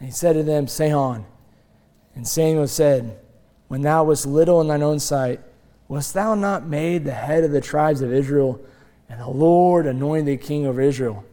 And 0.00 0.08
he 0.08 0.12
said 0.12 0.32
to 0.32 0.42
them, 0.42 0.66
Say 0.66 0.90
on. 0.90 1.24
And 2.16 2.26
Samuel 2.26 2.66
said, 2.66 3.20
when 3.68 3.82
thou 3.82 4.04
wast 4.04 4.26
little 4.26 4.60
in 4.60 4.68
thine 4.68 4.82
own 4.82 4.98
sight, 4.98 5.40
wast 5.88 6.14
thou 6.14 6.34
not 6.34 6.66
made 6.66 7.04
the 7.04 7.12
head 7.12 7.44
of 7.44 7.50
the 7.50 7.60
tribes 7.60 8.02
of 8.02 8.12
Israel, 8.12 8.60
and 9.08 9.20
the 9.20 9.28
Lord 9.28 9.86
anointed 9.86 10.26
thee 10.26 10.36
king 10.36 10.66
over 10.66 10.80
Israel? 10.80 11.24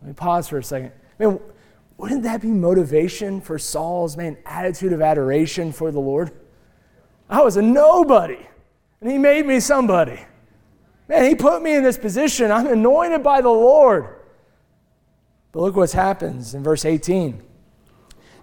Let 0.00 0.08
me 0.08 0.14
pause 0.14 0.48
for 0.48 0.58
a 0.58 0.64
second. 0.64 0.92
Man, 1.18 1.40
wouldn't 1.96 2.24
that 2.24 2.42
be 2.42 2.48
motivation 2.48 3.40
for 3.40 3.58
Saul's 3.58 4.16
man 4.16 4.36
attitude 4.44 4.92
of 4.92 5.00
adoration 5.00 5.72
for 5.72 5.90
the 5.90 6.00
Lord? 6.00 6.32
I 7.28 7.42
was 7.42 7.56
a 7.56 7.62
nobody, 7.62 8.46
and 9.00 9.10
he 9.10 9.18
made 9.18 9.46
me 9.46 9.60
somebody. 9.60 10.20
Man, 11.08 11.24
he 11.24 11.34
put 11.34 11.62
me 11.62 11.74
in 11.74 11.82
this 11.82 11.98
position. 11.98 12.50
I'm 12.50 12.66
anointed 12.66 13.22
by 13.22 13.40
the 13.40 13.50
Lord. 13.50 14.08
But 15.52 15.60
look 15.60 15.76
what 15.76 15.92
happens 15.92 16.54
in 16.54 16.62
verse 16.62 16.84
18. 16.84 17.26
And 17.32 17.42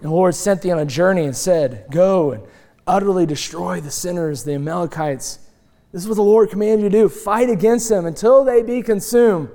the 0.01 0.09
Lord 0.09 0.33
sent 0.33 0.61
thee 0.61 0.71
on 0.71 0.79
a 0.79 0.85
journey 0.85 1.25
and 1.25 1.35
said, 1.35 1.85
Go 1.91 2.31
and 2.31 2.43
utterly 2.87 3.25
destroy 3.25 3.79
the 3.79 3.91
sinners, 3.91 4.43
the 4.43 4.53
Amalekites. 4.53 5.39
This 5.91 6.03
is 6.03 6.07
what 6.07 6.15
the 6.15 6.23
Lord 6.23 6.49
commanded 6.49 6.83
you 6.83 6.89
to 6.89 6.97
do 6.97 7.09
fight 7.09 7.49
against 7.49 7.89
them 7.89 8.05
until 8.05 8.43
they 8.43 8.61
be 8.63 8.81
consumed. 8.81 9.49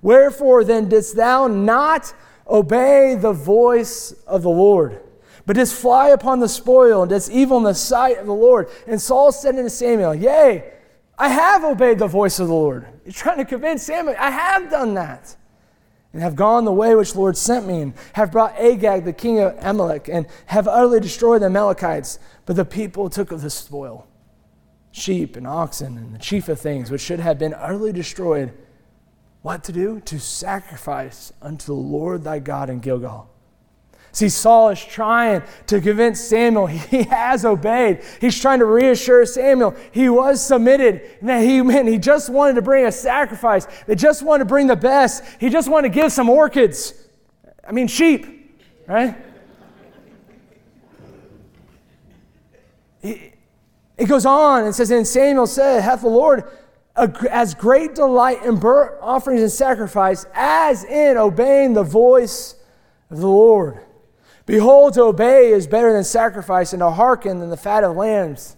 Wherefore 0.00 0.64
then 0.64 0.88
didst 0.88 1.16
thou 1.16 1.46
not 1.46 2.14
obey 2.46 3.14
the 3.14 3.32
voice 3.32 4.12
of 4.26 4.42
the 4.42 4.50
Lord, 4.50 5.00
but 5.44 5.56
didst 5.56 5.74
fly 5.74 6.08
upon 6.08 6.40
the 6.40 6.48
spoil 6.48 7.02
and 7.02 7.10
didst 7.10 7.30
evil 7.30 7.58
in 7.58 7.64
the 7.64 7.74
sight 7.74 8.18
of 8.18 8.26
the 8.26 8.34
Lord? 8.34 8.68
And 8.86 9.00
Saul 9.00 9.32
said 9.32 9.56
unto 9.56 9.68
Samuel, 9.68 10.14
Yea, 10.14 10.72
I 11.18 11.28
have 11.28 11.64
obeyed 11.64 11.98
the 11.98 12.06
voice 12.06 12.38
of 12.38 12.48
the 12.48 12.54
Lord. 12.54 12.86
He's 13.04 13.16
trying 13.16 13.38
to 13.38 13.44
convince 13.44 13.82
Samuel, 13.82 14.16
I 14.18 14.30
have 14.30 14.70
done 14.70 14.94
that 14.94 15.36
and 16.12 16.22
have 16.22 16.36
gone 16.36 16.64
the 16.64 16.72
way 16.72 16.94
which 16.94 17.12
the 17.12 17.20
Lord 17.20 17.36
sent 17.36 17.66
me, 17.66 17.82
and 17.82 17.94
have 18.14 18.32
brought 18.32 18.58
Agag, 18.58 19.04
the 19.04 19.12
king 19.12 19.40
of 19.40 19.56
Amalek, 19.60 20.08
and 20.08 20.26
have 20.46 20.66
utterly 20.66 21.00
destroyed 21.00 21.42
the 21.42 21.46
Amalekites. 21.46 22.18
But 22.46 22.56
the 22.56 22.64
people 22.64 23.10
took 23.10 23.30
of 23.30 23.42
the 23.42 23.50
spoil 23.50 24.06
sheep 24.90 25.36
and 25.36 25.46
oxen 25.46 25.96
and 25.96 26.14
the 26.14 26.18
chief 26.18 26.48
of 26.48 26.60
things, 26.60 26.90
which 26.90 27.00
should 27.00 27.20
have 27.20 27.38
been 27.38 27.54
utterly 27.54 27.92
destroyed. 27.92 28.52
What 29.42 29.64
to 29.64 29.72
do? 29.72 30.00
To 30.00 30.18
sacrifice 30.18 31.32
unto 31.40 31.66
the 31.66 31.74
Lord 31.74 32.24
thy 32.24 32.38
God 32.38 32.70
in 32.70 32.80
Gilgal. 32.80 33.30
See, 34.18 34.30
Saul 34.30 34.70
is 34.70 34.84
trying 34.84 35.44
to 35.68 35.80
convince 35.80 36.20
Samuel 36.20 36.66
he 36.66 37.04
has 37.04 37.44
obeyed. 37.44 38.02
He's 38.20 38.36
trying 38.36 38.58
to 38.58 38.64
reassure 38.64 39.24
Samuel 39.24 39.76
he 39.92 40.08
was 40.08 40.44
submitted 40.44 41.02
and 41.20 41.28
that 41.28 41.44
he, 41.44 41.62
man, 41.62 41.86
he 41.86 41.98
just 41.98 42.28
wanted 42.28 42.54
to 42.54 42.62
bring 42.62 42.84
a 42.84 42.90
sacrifice. 42.90 43.68
They 43.86 43.94
just 43.94 44.24
wanted 44.24 44.40
to 44.40 44.48
bring 44.48 44.66
the 44.66 44.74
best. 44.74 45.22
He 45.38 45.48
just 45.50 45.70
wanted 45.70 45.90
to 45.90 45.94
give 45.94 46.10
some 46.10 46.28
orchids. 46.28 46.94
I 47.64 47.70
mean, 47.70 47.86
sheep, 47.86 48.58
right? 48.88 49.16
It 53.00 54.08
goes 54.08 54.26
on 54.26 54.64
and 54.64 54.74
says, 54.74 54.90
And 54.90 55.06
Samuel 55.06 55.46
said, 55.46 55.80
Hath 55.82 56.00
the 56.00 56.08
Lord 56.08 56.42
as 57.30 57.54
great 57.54 57.94
delight 57.94 58.42
in 58.42 58.58
burnt 58.58 58.96
offerings 59.00 59.42
and 59.42 59.52
sacrifice 59.52 60.26
as 60.34 60.82
in 60.82 61.16
obeying 61.16 61.74
the 61.74 61.84
voice 61.84 62.56
of 63.12 63.18
the 63.18 63.28
Lord? 63.28 63.84
Behold, 64.48 64.94
to 64.94 65.02
obey 65.02 65.50
is 65.50 65.66
better 65.66 65.92
than 65.92 66.02
sacrifice, 66.02 66.72
and 66.72 66.80
to 66.80 66.90
hearken 66.90 67.38
than 67.38 67.50
the 67.50 67.56
fat 67.56 67.84
of 67.84 67.94
lambs. 67.94 68.56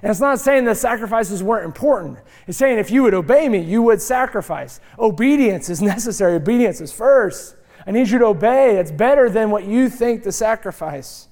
And 0.00 0.08
it's 0.08 0.20
not 0.20 0.38
saying 0.38 0.66
that 0.66 0.76
sacrifices 0.76 1.42
weren't 1.42 1.64
important. 1.64 2.18
It's 2.46 2.56
saying 2.56 2.78
if 2.78 2.92
you 2.92 3.02
would 3.02 3.12
obey 3.12 3.48
me, 3.48 3.58
you 3.58 3.82
would 3.82 4.00
sacrifice. 4.00 4.78
Obedience 5.00 5.68
is 5.68 5.82
necessary, 5.94 6.36
obedience 6.36 6.80
is 6.80 6.92
first. 6.92 7.56
I 7.84 7.90
need 7.90 8.08
you 8.08 8.20
to 8.20 8.26
obey. 8.26 8.76
It's 8.76 8.92
better 8.92 9.28
than 9.28 9.50
what 9.50 9.64
you 9.64 9.88
think 9.88 10.22
the 10.22 10.30
sacrifice. 10.30 11.26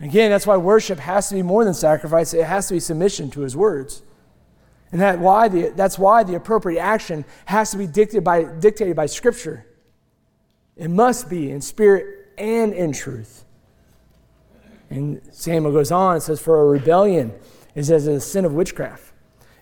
Again, 0.00 0.32
that's 0.32 0.46
why 0.46 0.56
worship 0.56 0.98
has 0.98 1.28
to 1.28 1.36
be 1.36 1.42
more 1.42 1.64
than 1.64 1.72
sacrifice, 1.72 2.34
it 2.34 2.46
has 2.46 2.66
to 2.66 2.74
be 2.74 2.80
submission 2.80 3.30
to 3.30 3.42
his 3.42 3.56
words. 3.56 4.02
And 4.90 5.00
that 5.00 5.20
why 5.20 5.46
the, 5.46 5.68
that's 5.76 6.00
why 6.00 6.24
the 6.24 6.34
appropriate 6.34 6.80
action 6.80 7.24
has 7.44 7.70
to 7.70 7.76
be 7.76 7.86
dictated 7.86 8.24
by, 8.24 8.42
dictated 8.42 8.96
by 8.96 9.06
Scripture. 9.06 9.66
It 10.76 10.90
must 10.90 11.30
be 11.30 11.52
in 11.52 11.60
spirit 11.60 12.19
and 12.40 12.72
in 12.72 12.92
truth. 12.92 13.44
And 14.88 15.20
Samuel 15.30 15.72
goes 15.72 15.92
on 15.92 16.14
and 16.14 16.22
says, 16.22 16.40
For 16.40 16.60
a 16.60 16.64
rebellion 16.64 17.32
is 17.74 17.90
as 17.90 18.06
a 18.06 18.20
sin 18.20 18.44
of 18.44 18.52
witchcraft, 18.52 19.12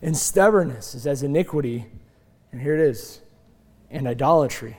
and 0.00 0.16
stubbornness 0.16 0.94
is 0.94 1.06
as 1.06 1.22
iniquity. 1.22 1.86
And 2.50 2.62
here 2.62 2.74
it 2.74 2.80
is, 2.80 3.20
and 3.90 4.08
idolatry. 4.08 4.78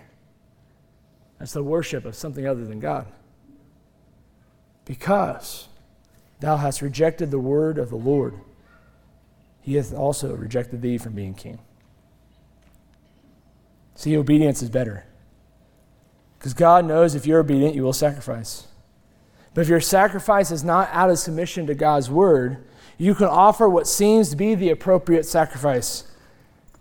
That's 1.37 1.53
the 1.53 1.63
worship 1.63 2.05
of 2.05 2.15
something 2.15 2.47
other 2.47 2.65
than 2.65 2.79
God. 2.79 3.05
Because 4.85 5.67
thou 6.39 6.57
hast 6.57 6.81
rejected 6.81 7.29
the 7.29 7.39
word 7.39 7.77
of 7.77 7.89
the 7.89 7.95
Lord, 7.95 8.39
he 9.61 9.75
hath 9.75 9.93
also 9.93 10.35
rejected 10.35 10.81
thee 10.81 10.97
from 10.97 11.13
being 11.13 11.35
king. 11.35 11.59
See, 13.93 14.17
obedience 14.17 14.63
is 14.63 14.69
better. 14.69 15.05
Because 16.39 16.53
God 16.53 16.85
knows 16.85 17.15
if 17.15 17.27
you're 17.27 17.41
obedient, 17.41 17.75
you 17.75 17.83
will 17.83 17.93
sacrifice. 17.93 18.67
But 19.53 19.61
if 19.61 19.67
your 19.67 19.81
sacrifice 19.81 20.51
is 20.51 20.63
not 20.63 20.89
out 20.93 21.09
of 21.09 21.19
submission 21.19 21.67
to 21.67 21.75
God's 21.75 22.09
word, 22.09 22.65
you 22.97 23.13
can 23.13 23.27
offer 23.27 23.67
what 23.67 23.87
seems 23.87 24.29
to 24.29 24.37
be 24.37 24.55
the 24.55 24.69
appropriate 24.69 25.25
sacrifice. 25.25 26.05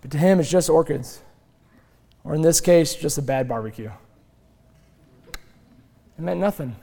But 0.01 0.13
to 0.13 0.19
him, 0.19 0.39
it's 0.39 0.49
just 0.51 0.71
orchids. 0.71 1.21
Or 2.23 2.35
in 2.35 2.43
this 2.43 2.61
case, 2.61 2.95
just 2.95 3.19
a 3.19 3.23
bad 3.23 3.49
barbecue. 3.49 3.91
It 5.33 6.23
meant 6.23 6.39
nothing. 6.39 6.77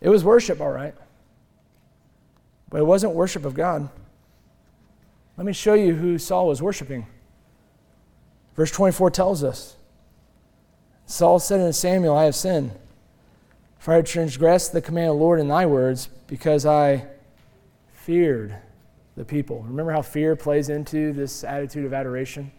It 0.00 0.08
was 0.08 0.22
worship, 0.22 0.60
all 0.60 0.70
right. 0.70 0.94
But 2.68 2.80
it 2.80 2.84
wasn't 2.84 3.14
worship 3.14 3.44
of 3.44 3.54
God. 3.54 3.88
Let 5.36 5.46
me 5.46 5.52
show 5.52 5.74
you 5.74 5.94
who 5.94 6.18
Saul 6.18 6.46
was 6.46 6.62
worshiping. 6.62 7.06
Verse 8.56 8.70
24 8.70 9.10
tells 9.10 9.44
us 9.44 9.76
Saul 11.06 11.38
said 11.38 11.60
unto 11.60 11.72
Samuel, 11.72 12.16
I 12.16 12.24
have 12.24 12.36
sinned, 12.36 12.72
for 13.78 13.92
I 13.92 13.96
have 13.96 14.04
transgressed 14.04 14.72
the 14.72 14.80
command 14.80 15.10
of 15.10 15.16
the 15.16 15.22
Lord 15.22 15.40
in 15.40 15.48
thy 15.48 15.66
words, 15.66 16.08
because 16.28 16.64
I 16.64 17.06
feared 17.92 18.54
the 19.16 19.24
people. 19.24 19.62
Remember 19.62 19.92
how 19.92 20.02
fear 20.02 20.36
plays 20.36 20.68
into 20.68 21.12
this 21.12 21.42
attitude 21.42 21.84
of 21.84 21.92
adoration? 21.92 22.52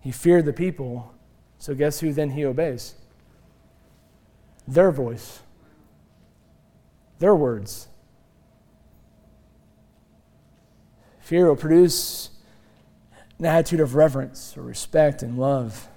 He 0.00 0.10
feared 0.10 0.46
the 0.46 0.52
people, 0.52 1.14
so 1.58 1.74
guess 1.74 2.00
who 2.00 2.12
then 2.12 2.30
he 2.30 2.44
obeys? 2.44 2.94
Their 4.66 4.90
voice, 4.90 5.40
their 7.18 7.34
words. 7.34 7.88
Fear 11.20 11.48
will 11.48 11.56
produce 11.56 12.30
an 13.38 13.46
attitude 13.46 13.80
of 13.80 13.94
reverence 13.94 14.56
or 14.56 14.62
respect 14.62 15.22
and 15.22 15.38
love. 15.38 15.88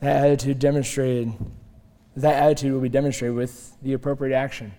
That 0.00 0.24
attitude 0.24 0.58
demonstrated, 0.58 1.32
that 2.16 2.42
attitude 2.42 2.72
will 2.72 2.80
be 2.80 2.88
demonstrated 2.88 3.36
with 3.36 3.80
the 3.82 3.92
appropriate 3.92 4.36
action. 4.36 4.74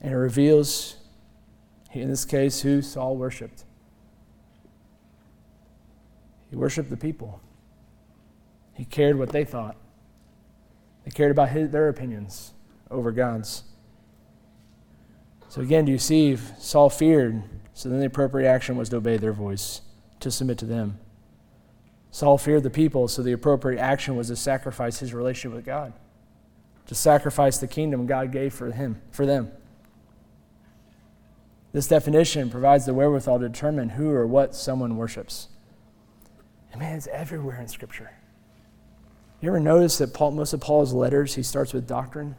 And 0.00 0.12
it 0.12 0.16
reveals, 0.16 0.96
in 1.92 2.08
this 2.08 2.24
case, 2.24 2.62
who 2.62 2.82
Saul 2.82 3.16
worshiped. 3.16 3.64
He 6.50 6.56
worshiped 6.56 6.90
the 6.90 6.96
people. 6.96 7.40
He 8.74 8.84
cared 8.84 9.18
what 9.18 9.30
they 9.30 9.44
thought. 9.44 9.76
They 11.04 11.10
cared 11.10 11.30
about 11.30 11.50
his, 11.50 11.70
their 11.70 11.88
opinions 11.88 12.52
over 12.90 13.10
God's. 13.10 13.64
So 15.48 15.60
again, 15.60 15.84
do 15.84 15.92
you 15.92 15.98
see, 15.98 16.36
Saul 16.58 16.88
feared 16.88 17.42
so 17.74 17.88
then 17.88 18.00
the 18.00 18.06
appropriate 18.06 18.48
action 18.48 18.76
was 18.76 18.88
to 18.90 18.96
obey 18.96 19.16
their 19.16 19.32
voice, 19.32 19.80
to 20.20 20.30
submit 20.30 20.58
to 20.58 20.66
them. 20.66 20.98
Saul 22.10 22.36
feared 22.36 22.62
the 22.62 22.70
people, 22.70 23.08
so 23.08 23.22
the 23.22 23.32
appropriate 23.32 23.80
action 23.80 24.16
was 24.16 24.28
to 24.28 24.36
sacrifice 24.36 24.98
his 24.98 25.14
relationship 25.14 25.56
with 25.56 25.64
God, 25.64 25.94
to 26.86 26.94
sacrifice 26.94 27.58
the 27.58 27.66
kingdom 27.66 28.06
God 28.06 28.30
gave 28.30 28.52
for 28.52 28.70
him, 28.70 29.00
for 29.10 29.24
them. 29.24 29.50
This 31.72 31.88
definition 31.88 32.50
provides 32.50 32.84
the 32.84 32.92
wherewithal 32.92 33.38
to 33.40 33.48
determine 33.48 33.90
who 33.90 34.10
or 34.10 34.26
what 34.26 34.54
someone 34.54 34.98
worships. 34.98 35.48
And 36.70 36.80
man, 36.80 36.96
it's 36.96 37.06
everywhere 37.06 37.58
in 37.58 37.68
Scripture. 37.68 38.10
You 39.40 39.48
ever 39.48 39.58
notice 39.60 39.98
that 39.98 40.12
Paul, 40.12 40.32
most 40.32 40.52
of 40.52 40.60
Paul's 40.60 40.92
letters, 40.92 41.34
he 41.34 41.42
starts 41.42 41.72
with 41.72 41.86
doctrine? 41.86 42.36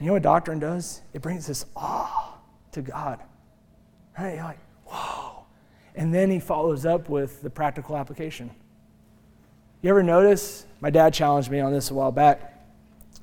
You 0.00 0.08
know 0.08 0.12
what 0.14 0.22
doctrine 0.22 0.58
does? 0.58 1.00
It 1.12 1.22
brings 1.22 1.46
this 1.46 1.64
awe 1.76 2.38
to 2.72 2.82
God. 2.82 3.20
Right? 4.18 4.34
You're 4.34 4.44
like, 4.44 4.58
whoa. 4.84 5.44
And 5.94 6.12
then 6.12 6.30
he 6.30 6.40
follows 6.40 6.84
up 6.84 7.08
with 7.08 7.42
the 7.42 7.50
practical 7.50 7.96
application. 7.96 8.50
You 9.82 9.90
ever 9.90 10.02
notice? 10.02 10.66
My 10.80 10.90
dad 10.90 11.14
challenged 11.14 11.50
me 11.50 11.60
on 11.60 11.72
this 11.72 11.90
a 11.90 11.94
while 11.94 12.10
back 12.10 12.54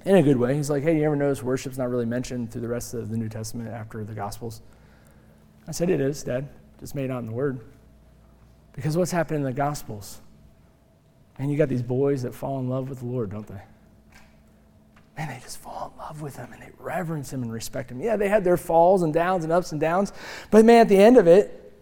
in 0.05 0.15
a 0.15 0.23
good 0.23 0.37
way. 0.37 0.55
He's 0.55 0.69
like, 0.69 0.83
hey, 0.83 0.97
you 0.97 1.03
ever 1.03 1.15
notice 1.15 1.43
worship's 1.43 1.77
not 1.77 1.89
really 1.89 2.05
mentioned 2.05 2.51
through 2.51 2.61
the 2.61 2.67
rest 2.67 2.93
of 2.93 3.09
the 3.09 3.17
New 3.17 3.27
Testament 3.27 3.69
after 3.69 4.03
the 4.03 4.13
Gospels? 4.13 4.61
I 5.67 5.71
said, 5.71 5.89
it 5.89 5.99
is, 5.99 6.23
Dad. 6.23 6.47
Just 6.79 6.95
made 6.95 7.09
out 7.09 7.19
in 7.19 7.25
the 7.25 7.33
Word. 7.33 7.59
Because 8.73 8.95
what's 8.95 9.11
happening 9.11 9.41
in 9.41 9.45
the 9.45 9.53
Gospels? 9.53 10.21
And 11.37 11.51
you 11.51 11.57
got 11.57 11.69
these 11.69 11.83
boys 11.83 12.21
that 12.21 12.33
fall 12.33 12.59
in 12.59 12.69
love 12.69 12.89
with 12.89 12.99
the 12.99 13.05
Lord, 13.05 13.31
don't 13.31 13.47
they? 13.47 13.61
Man, 15.17 15.29
they 15.29 15.39
just 15.41 15.57
fall 15.57 15.93
in 15.93 15.99
love 15.99 16.21
with 16.21 16.35
him 16.35 16.51
and 16.51 16.61
they 16.61 16.71
reverence 16.77 17.31
him 17.31 17.41
and 17.41 17.51
respect 17.51 17.91
him. 17.91 18.01
Yeah, 18.01 18.15
they 18.15 18.29
had 18.29 18.43
their 18.43 18.57
falls 18.57 19.03
and 19.03 19.13
downs 19.13 19.43
and 19.43 19.53
ups 19.53 19.71
and 19.71 19.79
downs, 19.79 20.11
but 20.51 20.65
man, 20.65 20.81
at 20.81 20.89
the 20.89 20.97
end 20.97 21.17
of 21.17 21.27
it, 21.27 21.73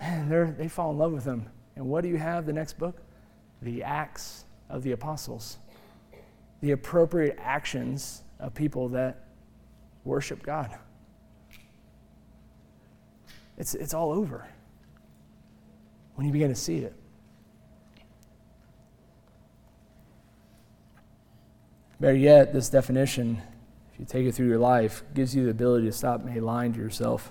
man, 0.00 0.56
they 0.56 0.68
fall 0.68 0.90
in 0.90 0.98
love 0.98 1.12
with 1.12 1.24
him. 1.24 1.48
And 1.76 1.86
what 1.86 2.02
do 2.02 2.08
you 2.08 2.18
have 2.18 2.46
the 2.46 2.52
next 2.52 2.78
book? 2.78 2.96
The 3.62 3.82
Acts 3.82 4.44
of 4.68 4.82
the 4.82 4.92
Apostles. 4.92 5.58
The 6.60 6.72
appropriate 6.72 7.38
actions 7.40 8.22
of 8.38 8.54
people 8.54 8.88
that 8.90 9.26
worship 10.04 10.42
God. 10.42 10.76
It's, 13.56 13.74
it's 13.74 13.94
all 13.94 14.12
over 14.12 14.46
when 16.14 16.26
you 16.26 16.32
begin 16.32 16.48
to 16.48 16.54
see 16.54 16.78
it. 16.78 16.94
Better 22.02 22.16
yet, 22.16 22.52
this 22.52 22.68
definition, 22.68 23.40
if 23.94 24.00
you 24.00 24.04
take 24.04 24.26
it 24.26 24.32
through 24.32 24.48
your 24.48 24.58
life, 24.58 25.04
gives 25.14 25.36
you 25.36 25.44
the 25.44 25.50
ability 25.50 25.86
to 25.86 25.92
stop 25.92 26.24
maybe 26.24 26.40
lying 26.40 26.72
to 26.72 26.80
yourself 26.80 27.30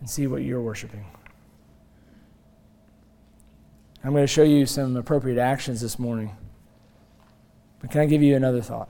and 0.00 0.08
see 0.08 0.26
what 0.26 0.40
you're 0.40 0.62
worshiping. 0.62 1.04
I'm 4.02 4.12
going 4.12 4.22
to 4.22 4.26
show 4.26 4.44
you 4.44 4.64
some 4.64 4.96
appropriate 4.96 5.38
actions 5.38 5.82
this 5.82 5.98
morning. 5.98 6.34
But 7.82 7.90
can 7.90 8.00
I 8.00 8.06
give 8.06 8.22
you 8.22 8.34
another 8.34 8.62
thought? 8.62 8.88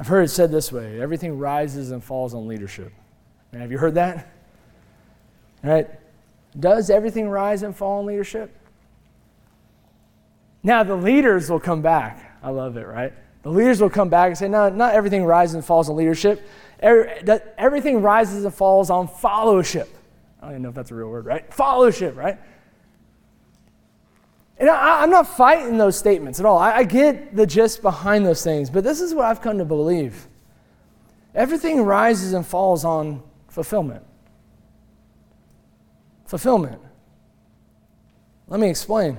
I've 0.00 0.06
heard 0.06 0.22
it 0.22 0.28
said 0.28 0.50
this 0.50 0.72
way 0.72 0.98
everything 0.98 1.36
rises 1.36 1.90
and 1.90 2.02
falls 2.02 2.32
on 2.32 2.48
leadership. 2.48 2.94
And 3.52 3.60
have 3.60 3.70
you 3.70 3.76
heard 3.76 3.96
that? 3.96 4.26
Right? 5.62 5.90
Does 6.58 6.88
everything 6.88 7.28
rise 7.28 7.62
and 7.62 7.76
fall 7.76 7.98
on 7.98 8.06
leadership? 8.06 8.56
Now, 10.62 10.82
the 10.82 10.96
leaders 10.96 11.50
will 11.50 11.60
come 11.60 11.82
back. 11.82 12.25
I 12.46 12.50
love 12.50 12.76
it, 12.76 12.86
right? 12.86 13.12
The 13.42 13.50
leaders 13.50 13.80
will 13.80 13.90
come 13.90 14.08
back 14.08 14.28
and 14.28 14.38
say, 14.38 14.46
no, 14.46 14.68
not 14.68 14.94
everything 14.94 15.24
rises 15.24 15.56
and 15.56 15.64
falls 15.64 15.88
on 15.88 15.96
leadership. 15.96 16.48
Everything 16.80 18.02
rises 18.02 18.44
and 18.44 18.54
falls 18.54 18.88
on 18.88 19.08
fellowship. 19.08 19.88
I 20.38 20.44
don't 20.44 20.50
even 20.52 20.62
know 20.62 20.68
if 20.68 20.76
that's 20.76 20.92
a 20.92 20.94
real 20.94 21.08
word, 21.08 21.26
right? 21.26 21.52
Fellowship, 21.52 22.16
right? 22.16 22.38
And 24.58 24.70
I, 24.70 25.02
am 25.02 25.10
not 25.10 25.26
fighting 25.26 25.76
those 25.76 25.98
statements 25.98 26.38
at 26.38 26.46
all. 26.46 26.56
I, 26.56 26.72
I 26.76 26.84
get 26.84 27.34
the 27.34 27.48
gist 27.48 27.82
behind 27.82 28.24
those 28.24 28.44
things, 28.44 28.70
but 28.70 28.84
this 28.84 29.00
is 29.00 29.12
what 29.12 29.24
I've 29.24 29.42
come 29.42 29.58
to 29.58 29.64
believe. 29.64 30.28
Everything 31.34 31.82
rises 31.82 32.32
and 32.32 32.46
falls 32.46 32.84
on 32.84 33.24
fulfillment. 33.48 34.04
Fulfillment. 36.26 36.80
Let 38.46 38.60
me 38.60 38.70
explain. 38.70 39.18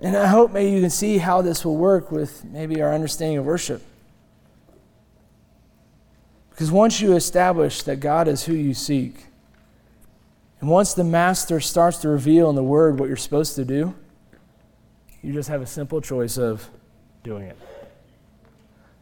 And 0.00 0.16
I 0.16 0.26
hope 0.26 0.52
maybe 0.52 0.70
you 0.70 0.80
can 0.80 0.90
see 0.90 1.18
how 1.18 1.42
this 1.42 1.64
will 1.64 1.76
work 1.76 2.12
with 2.12 2.44
maybe 2.44 2.80
our 2.80 2.94
understanding 2.94 3.38
of 3.38 3.44
worship. 3.44 3.82
Because 6.50 6.70
once 6.70 7.00
you 7.00 7.14
establish 7.14 7.82
that 7.82 8.00
God 8.00 8.28
is 8.28 8.44
who 8.44 8.54
you 8.54 8.74
seek, 8.74 9.26
And 10.60 10.68
once 10.68 10.94
the 10.94 11.04
master 11.04 11.60
starts 11.60 11.98
to 11.98 12.08
reveal 12.08 12.50
in 12.50 12.56
the 12.56 12.64
word 12.64 12.98
what 12.98 13.06
you're 13.08 13.16
supposed 13.16 13.54
to 13.56 13.64
do, 13.64 13.94
you 15.22 15.32
just 15.32 15.48
have 15.48 15.62
a 15.62 15.66
simple 15.66 16.00
choice 16.00 16.36
of 16.36 16.68
doing 17.22 17.44
it, 17.44 17.56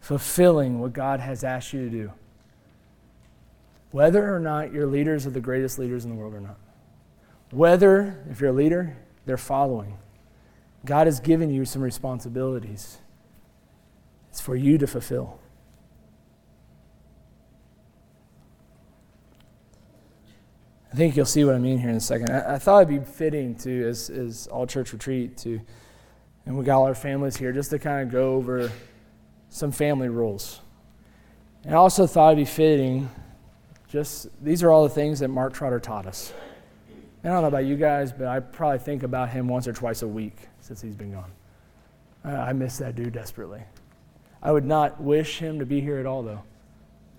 fulfilling 0.00 0.80
what 0.80 0.92
God 0.92 1.20
has 1.20 1.44
asked 1.44 1.72
you 1.72 1.84
to 1.84 1.90
do. 1.90 2.12
Whether 3.90 4.34
or 4.34 4.40
not 4.40 4.72
your 4.72 4.86
leaders 4.86 5.26
are 5.26 5.30
the 5.30 5.40
greatest 5.40 5.78
leaders 5.78 6.04
in 6.04 6.10
the 6.10 6.16
world 6.16 6.34
or 6.34 6.40
not. 6.40 6.58
Whether, 7.50 8.22
if 8.30 8.40
you're 8.40 8.50
a 8.50 8.54
leader, 8.54 8.96
they're 9.24 9.38
following. 9.38 9.96
God 10.84 11.06
has 11.06 11.20
given 11.20 11.50
you 11.50 11.64
some 11.64 11.82
responsibilities. 11.82 12.98
It's 14.30 14.40
for 14.40 14.54
you 14.54 14.78
to 14.78 14.86
fulfill. 14.86 15.40
I 20.92 20.96
think 20.96 21.16
you'll 21.16 21.26
see 21.26 21.44
what 21.44 21.54
I 21.54 21.58
mean 21.58 21.78
here 21.78 21.90
in 21.90 21.96
a 21.96 22.00
second. 22.00 22.30
I, 22.30 22.54
I 22.54 22.58
thought 22.58 22.82
it'd 22.82 23.04
be 23.04 23.10
fitting 23.10 23.54
to, 23.56 23.88
as, 23.88 24.08
as 24.08 24.46
all 24.46 24.66
church 24.66 24.92
retreat, 24.92 25.36
to, 25.38 25.60
and 26.46 26.56
we 26.56 26.64
got 26.64 26.78
all 26.78 26.86
our 26.86 26.94
families 26.94 27.36
here, 27.36 27.52
just 27.52 27.70
to 27.70 27.78
kind 27.78 28.06
of 28.06 28.12
go 28.12 28.34
over 28.34 28.70
some 29.48 29.72
family 29.72 30.08
rules. 30.08 30.60
And 31.64 31.74
I 31.74 31.78
also 31.78 32.06
thought 32.06 32.32
it'd 32.32 32.44
be 32.44 32.50
fitting, 32.50 33.10
just 33.88 34.28
these 34.42 34.62
are 34.62 34.70
all 34.70 34.84
the 34.84 34.94
things 34.94 35.20
that 35.20 35.28
Mark 35.28 35.52
Trotter 35.52 35.80
taught 35.80 36.06
us. 36.06 36.32
I 37.24 37.28
don't 37.28 37.42
know 37.42 37.48
about 37.48 37.64
you 37.64 37.76
guys, 37.76 38.12
but 38.12 38.28
I 38.28 38.40
probably 38.40 38.78
think 38.78 39.02
about 39.02 39.30
him 39.30 39.48
once 39.48 39.66
or 39.66 39.72
twice 39.72 40.02
a 40.02 40.08
week 40.08 40.36
since 40.66 40.82
he's 40.82 40.96
been 40.96 41.12
gone. 41.12 41.30
I 42.24 42.52
miss 42.52 42.78
that 42.78 42.96
dude 42.96 43.12
desperately. 43.12 43.62
I 44.42 44.50
would 44.50 44.64
not 44.64 45.00
wish 45.00 45.38
him 45.38 45.60
to 45.60 45.66
be 45.66 45.80
here 45.80 45.98
at 45.98 46.06
all, 46.06 46.24
though. 46.24 46.42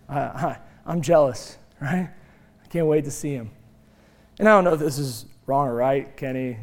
I, 0.10 0.58
am 0.86 1.02
jealous, 1.02 1.58
right? 1.82 2.10
I 2.64 2.68
can't 2.68 2.88
wait 2.88 3.06
to 3.06 3.12
see 3.12 3.32
him. 3.32 3.50
And 4.40 4.50
I 4.50 4.52
don't 4.52 4.66
know 4.66 4.74
if 4.74 4.80
this 4.80 4.98
is 4.98 5.26
wrong 5.46 5.68
or 5.68 5.76
right, 5.76 6.16
Kenny, 6.18 6.58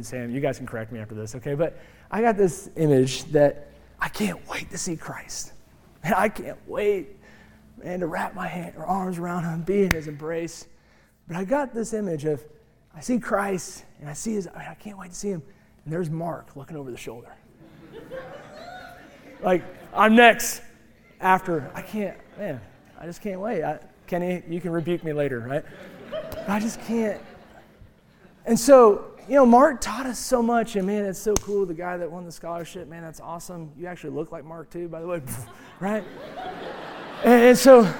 Sam, 0.00 0.30
you 0.30 0.40
guys 0.40 0.56
can 0.56 0.66
correct 0.66 0.92
me 0.92 0.98
after 0.98 1.14
this, 1.14 1.34
okay? 1.34 1.54
But 1.54 1.78
I 2.10 2.22
got 2.22 2.38
this 2.38 2.70
image 2.76 3.24
that 3.26 3.68
I 4.00 4.08
can't 4.08 4.46
wait 4.48 4.70
to 4.70 4.78
see 4.78 4.96
Christ. 4.96 5.52
And 6.02 6.14
I 6.14 6.30
can't 6.30 6.58
wait, 6.66 7.16
man, 7.82 8.00
to 8.00 8.06
wrap 8.06 8.34
my 8.34 8.46
hand, 8.46 8.76
or 8.76 8.86
arms 8.86 9.18
around 9.18 9.44
him, 9.44 9.60
be 9.60 9.82
in 9.82 9.90
his 9.90 10.08
embrace. 10.08 10.66
But 11.26 11.36
I 11.36 11.44
got 11.44 11.74
this 11.74 11.92
image 11.92 12.24
of 12.24 12.42
I 12.94 13.00
see 13.00 13.18
Christ 13.18 13.84
and 14.00 14.08
I 14.08 14.14
see 14.14 14.34
his, 14.34 14.48
I 14.48 14.74
can't 14.80 14.98
wait 14.98 15.10
to 15.10 15.16
see 15.16 15.28
him. 15.28 15.42
And 15.88 15.92
there's 15.94 16.10
Mark 16.10 16.54
looking 16.54 16.76
over 16.76 16.90
the 16.90 16.98
shoulder. 16.98 17.34
like, 19.40 19.64
I'm 19.94 20.14
next. 20.14 20.60
After, 21.18 21.70
I 21.74 21.80
can't, 21.80 22.14
man, 22.36 22.60
I 23.00 23.06
just 23.06 23.22
can't 23.22 23.40
wait. 23.40 23.64
I, 23.64 23.78
Kenny, 24.06 24.42
you 24.50 24.60
can 24.60 24.70
rebuke 24.70 25.02
me 25.02 25.14
later, 25.14 25.40
right? 25.40 25.64
I 26.46 26.60
just 26.60 26.78
can't. 26.82 27.18
And 28.44 28.60
so, 28.60 29.12
you 29.26 29.36
know, 29.36 29.46
Mark 29.46 29.80
taught 29.80 30.04
us 30.04 30.18
so 30.18 30.42
much, 30.42 30.76
and 30.76 30.86
man, 30.86 31.06
it's 31.06 31.18
so 31.18 31.32
cool. 31.36 31.64
The 31.64 31.72
guy 31.72 31.96
that 31.96 32.10
won 32.10 32.26
the 32.26 32.32
scholarship, 32.32 32.86
man, 32.86 33.00
that's 33.00 33.20
awesome. 33.20 33.72
You 33.78 33.86
actually 33.86 34.10
look 34.10 34.30
like 34.30 34.44
Mark 34.44 34.68
too, 34.68 34.88
by 34.88 35.00
the 35.00 35.06
way, 35.06 35.22
right? 35.80 36.04
And, 37.24 37.44
and, 37.44 37.56
so, 37.56 37.90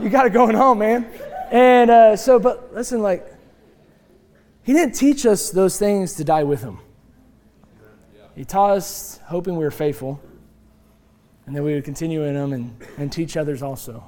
you 0.00 0.08
got 0.08 0.24
it 0.24 0.32
going 0.32 0.56
on, 0.56 0.78
man. 0.78 1.04
And 1.50 1.90
uh, 1.90 2.16
so, 2.16 2.38
but 2.38 2.72
listen, 2.72 3.02
like, 3.02 3.30
he 4.62 4.72
didn't 4.72 4.94
teach 4.94 5.26
us 5.26 5.50
those 5.50 5.78
things 5.78 6.14
to 6.14 6.24
die 6.24 6.44
with 6.44 6.62
him. 6.62 6.78
He 8.40 8.46
taught 8.46 8.70
us 8.70 9.20
hoping 9.26 9.54
we 9.54 9.64
were 9.64 9.70
faithful, 9.70 10.18
and 11.44 11.54
that 11.54 11.62
we 11.62 11.74
would 11.74 11.84
continue 11.84 12.24
in 12.24 12.32
them 12.32 12.54
and, 12.54 12.74
and 12.96 13.12
teach 13.12 13.36
others 13.36 13.62
also. 13.62 14.02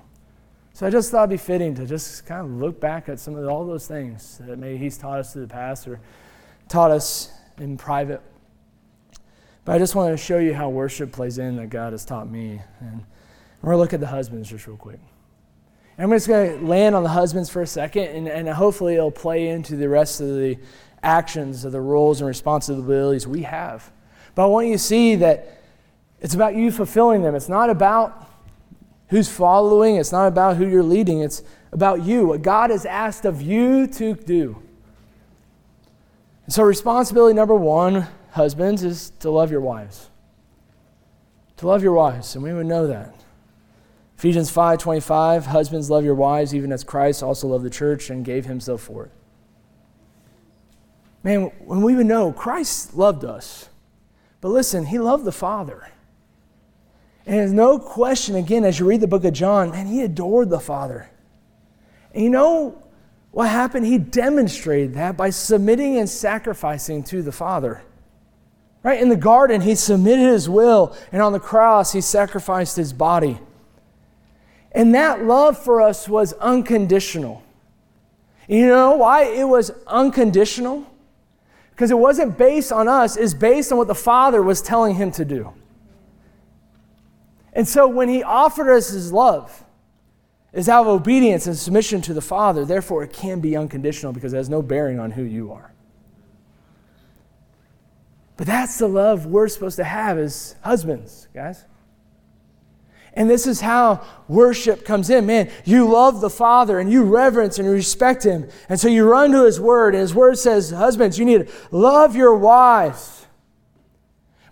So 0.72 0.86
I 0.86 0.90
just 0.90 1.10
thought 1.10 1.24
it'd 1.24 1.30
be 1.32 1.36
fitting 1.36 1.74
to 1.74 1.84
just 1.84 2.24
kind 2.24 2.40
of 2.40 2.50
look 2.50 2.80
back 2.80 3.10
at 3.10 3.20
some 3.20 3.34
of 3.34 3.46
all 3.46 3.66
those 3.66 3.86
things 3.86 4.38
that 4.46 4.58
maybe 4.58 4.78
he's 4.78 4.96
taught 4.96 5.18
us 5.18 5.34
through 5.34 5.42
the 5.42 5.52
past 5.52 5.86
or 5.86 6.00
taught 6.66 6.90
us 6.90 7.30
in 7.58 7.76
private. 7.76 8.22
But 9.66 9.72
I 9.72 9.78
just 9.78 9.94
want 9.94 10.14
to 10.14 10.16
show 10.16 10.38
you 10.38 10.54
how 10.54 10.70
worship 10.70 11.12
plays 11.12 11.36
in 11.36 11.56
that 11.56 11.68
God 11.68 11.92
has 11.92 12.06
taught 12.06 12.30
me. 12.30 12.62
And 12.80 13.04
we're 13.60 13.72
going 13.72 13.76
to 13.76 13.80
look 13.80 13.92
at 13.92 14.00
the 14.00 14.06
husbands 14.06 14.48
just 14.48 14.66
real 14.66 14.78
quick. 14.78 15.00
And 15.98 16.10
I'm 16.10 16.16
just 16.16 16.26
going 16.26 16.58
to 16.58 16.66
land 16.66 16.94
on 16.94 17.02
the 17.02 17.10
husbands 17.10 17.50
for 17.50 17.60
a 17.60 17.66
second, 17.66 18.04
and, 18.04 18.28
and 18.28 18.48
hopefully 18.48 18.94
it'll 18.94 19.10
play 19.10 19.48
into 19.48 19.76
the 19.76 19.90
rest 19.90 20.22
of 20.22 20.28
the 20.28 20.56
actions 21.02 21.66
of 21.66 21.72
the 21.72 21.82
roles 21.82 22.22
and 22.22 22.28
responsibilities 22.28 23.26
we 23.26 23.42
have. 23.42 23.92
But 24.34 24.44
I 24.44 24.46
want 24.46 24.66
you 24.68 24.74
to 24.74 24.78
see 24.78 25.16
that 25.16 25.62
it's 26.20 26.34
about 26.34 26.54
you 26.54 26.70
fulfilling 26.70 27.22
them. 27.22 27.34
It's 27.34 27.48
not 27.48 27.68
about 27.68 28.30
who's 29.08 29.28
following, 29.28 29.96
it's 29.96 30.12
not 30.12 30.26
about 30.26 30.56
who 30.56 30.66
you're 30.66 30.82
leading, 30.82 31.20
it's 31.20 31.42
about 31.72 32.02
you, 32.02 32.28
what 32.28 32.42
God 32.42 32.70
has 32.70 32.86
asked 32.86 33.24
of 33.24 33.42
you 33.42 33.86
to 33.88 34.14
do. 34.14 34.62
And 36.46 36.54
so, 36.54 36.62
responsibility 36.62 37.34
number 37.34 37.54
one, 37.54 38.06
husbands, 38.30 38.82
is 38.82 39.10
to 39.20 39.30
love 39.30 39.50
your 39.50 39.60
wives. 39.60 40.08
To 41.58 41.66
love 41.66 41.82
your 41.82 41.92
wives, 41.92 42.34
and 42.34 42.42
we 42.42 42.52
would 42.52 42.66
know 42.66 42.86
that. 42.86 43.14
Ephesians 44.16 44.50
5:25, 44.50 45.46
husbands 45.46 45.90
love 45.90 46.04
your 46.04 46.14
wives 46.14 46.54
even 46.54 46.72
as 46.72 46.84
Christ 46.84 47.22
also 47.22 47.48
loved 47.48 47.64
the 47.64 47.70
church 47.70 48.08
and 48.08 48.24
gave 48.24 48.46
himself 48.46 48.80
for 48.80 49.06
it. 49.06 49.10
Man, 51.22 51.50
when 51.64 51.82
we 51.82 51.94
would 51.94 52.06
know 52.06 52.32
Christ 52.32 52.96
loved 52.96 53.24
us. 53.24 53.68
But 54.42 54.50
listen, 54.50 54.84
he 54.86 54.98
loved 54.98 55.24
the 55.24 55.32
Father. 55.32 55.88
And 57.24 57.38
there's 57.38 57.52
no 57.52 57.78
question, 57.78 58.34
again, 58.34 58.64
as 58.64 58.78
you 58.78 58.86
read 58.86 59.00
the 59.00 59.06
book 59.06 59.24
of 59.24 59.32
John, 59.32 59.70
man, 59.70 59.86
he 59.86 60.02
adored 60.02 60.50
the 60.50 60.60
Father. 60.60 61.08
And 62.12 62.24
you 62.24 62.28
know 62.28 62.82
what 63.30 63.48
happened? 63.48 63.86
He 63.86 63.98
demonstrated 63.98 64.94
that 64.94 65.16
by 65.16 65.30
submitting 65.30 65.96
and 65.96 66.10
sacrificing 66.10 67.04
to 67.04 67.22
the 67.22 67.30
Father. 67.30 67.82
Right? 68.82 69.00
In 69.00 69.08
the 69.08 69.16
garden, 69.16 69.60
he 69.60 69.76
submitted 69.76 70.26
his 70.26 70.48
will, 70.48 70.96
and 71.12 71.22
on 71.22 71.32
the 71.32 71.38
cross, 71.38 71.92
he 71.92 72.00
sacrificed 72.00 72.76
his 72.76 72.92
body. 72.92 73.38
And 74.72 74.92
that 74.96 75.24
love 75.24 75.56
for 75.56 75.80
us 75.80 76.08
was 76.08 76.32
unconditional. 76.34 77.44
You 78.48 78.66
know 78.66 78.96
why 78.96 79.26
it 79.26 79.44
was 79.44 79.70
unconditional? 79.86 80.84
Because 81.82 81.90
it 81.90 81.98
wasn't 81.98 82.38
based 82.38 82.70
on 82.70 82.86
us, 82.86 83.16
it's 83.16 83.34
based 83.34 83.72
on 83.72 83.78
what 83.78 83.88
the 83.88 83.94
Father 83.96 84.40
was 84.40 84.62
telling 84.62 84.94
him 84.94 85.10
to 85.10 85.24
do. 85.24 85.52
And 87.54 87.66
so 87.66 87.88
when 87.88 88.08
he 88.08 88.22
offered 88.22 88.72
us 88.72 88.90
his 88.90 89.12
love, 89.12 89.64
is 90.52 90.68
out 90.68 90.82
of 90.82 90.86
obedience 90.86 91.48
and 91.48 91.58
submission 91.58 92.00
to 92.02 92.14
the 92.14 92.20
Father. 92.20 92.64
Therefore, 92.64 93.02
it 93.02 93.12
can 93.12 93.40
be 93.40 93.56
unconditional 93.56 94.12
because 94.12 94.32
it 94.32 94.36
has 94.36 94.48
no 94.48 94.62
bearing 94.62 95.00
on 95.00 95.10
who 95.10 95.24
you 95.24 95.50
are. 95.50 95.72
But 98.36 98.46
that's 98.46 98.78
the 98.78 98.86
love 98.86 99.26
we're 99.26 99.48
supposed 99.48 99.74
to 99.78 99.84
have 99.84 100.18
as 100.18 100.54
husbands, 100.62 101.26
guys. 101.34 101.64
And 103.14 103.28
this 103.28 103.46
is 103.46 103.60
how 103.60 104.02
worship 104.26 104.84
comes 104.84 105.10
in. 105.10 105.26
Man, 105.26 105.50
you 105.64 105.88
love 105.88 106.20
the 106.20 106.30
Father 106.30 106.78
and 106.78 106.90
you 106.90 107.02
reverence 107.02 107.58
and 107.58 107.68
respect 107.68 108.24
Him. 108.24 108.48
And 108.68 108.80
so 108.80 108.88
you 108.88 109.08
run 109.08 109.32
to 109.32 109.44
His 109.44 109.60
Word, 109.60 109.94
and 109.94 110.00
His 110.00 110.14
Word 110.14 110.38
says, 110.38 110.70
Husbands, 110.70 111.18
you 111.18 111.24
need 111.24 111.46
to 111.46 111.52
love 111.70 112.16
your 112.16 112.34
wives. 112.34 113.26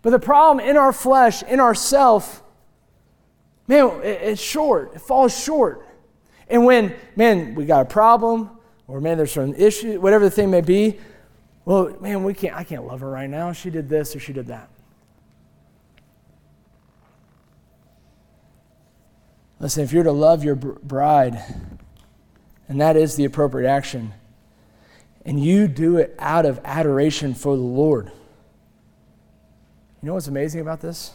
But 0.02 0.10
the 0.10 0.18
problem 0.18 0.66
in 0.66 0.76
our 0.76 0.92
flesh, 0.92 1.42
in 1.42 1.60
ourself, 1.60 2.42
man, 3.66 4.00
it's 4.02 4.40
short. 4.40 4.94
It 4.94 5.00
falls 5.00 5.38
short. 5.38 5.86
And 6.48 6.64
when, 6.64 6.94
man, 7.16 7.54
we 7.54 7.64
got 7.64 7.82
a 7.82 7.88
problem, 7.88 8.50
or 8.88 9.00
man, 9.00 9.16
there's 9.16 9.32
some 9.32 9.54
issue, 9.54 10.00
whatever 10.00 10.24
the 10.24 10.30
thing 10.30 10.50
may 10.50 10.62
be, 10.62 10.98
well, 11.64 11.96
man, 12.00 12.24
we 12.24 12.34
can't, 12.34 12.56
I 12.56 12.64
can't 12.64 12.86
love 12.86 13.00
her 13.00 13.10
right 13.10 13.30
now. 13.30 13.52
She 13.52 13.70
did 13.70 13.88
this 13.88 14.16
or 14.16 14.20
she 14.20 14.32
did 14.32 14.48
that. 14.48 14.68
Listen, 19.60 19.84
if 19.84 19.92
you're 19.92 20.04
to 20.04 20.12
love 20.12 20.42
your 20.42 20.56
bride, 20.56 21.42
and 22.68 22.80
that 22.80 22.96
is 22.96 23.14
the 23.14 23.24
appropriate 23.24 23.68
action, 23.68 24.14
and 25.24 25.38
you 25.38 25.68
do 25.68 25.98
it 25.98 26.14
out 26.18 26.46
of 26.46 26.60
adoration 26.64 27.34
for 27.34 27.56
the 27.56 27.62
Lord, 27.62 28.06
you 30.02 30.06
know 30.06 30.14
what's 30.14 30.28
amazing 30.28 30.60
about 30.60 30.80
this? 30.80 31.12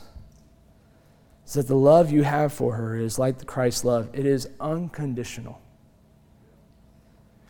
is 1.46 1.54
that 1.54 1.68
the 1.68 1.76
love 1.76 2.12
you 2.12 2.24
have 2.24 2.52
for 2.52 2.76
her 2.76 2.98
is 2.98 3.20
like 3.20 3.38
the 3.38 3.46
Christ 3.46 3.86
love. 3.86 4.10
It 4.14 4.26
is 4.26 4.50
unconditional. 4.60 5.62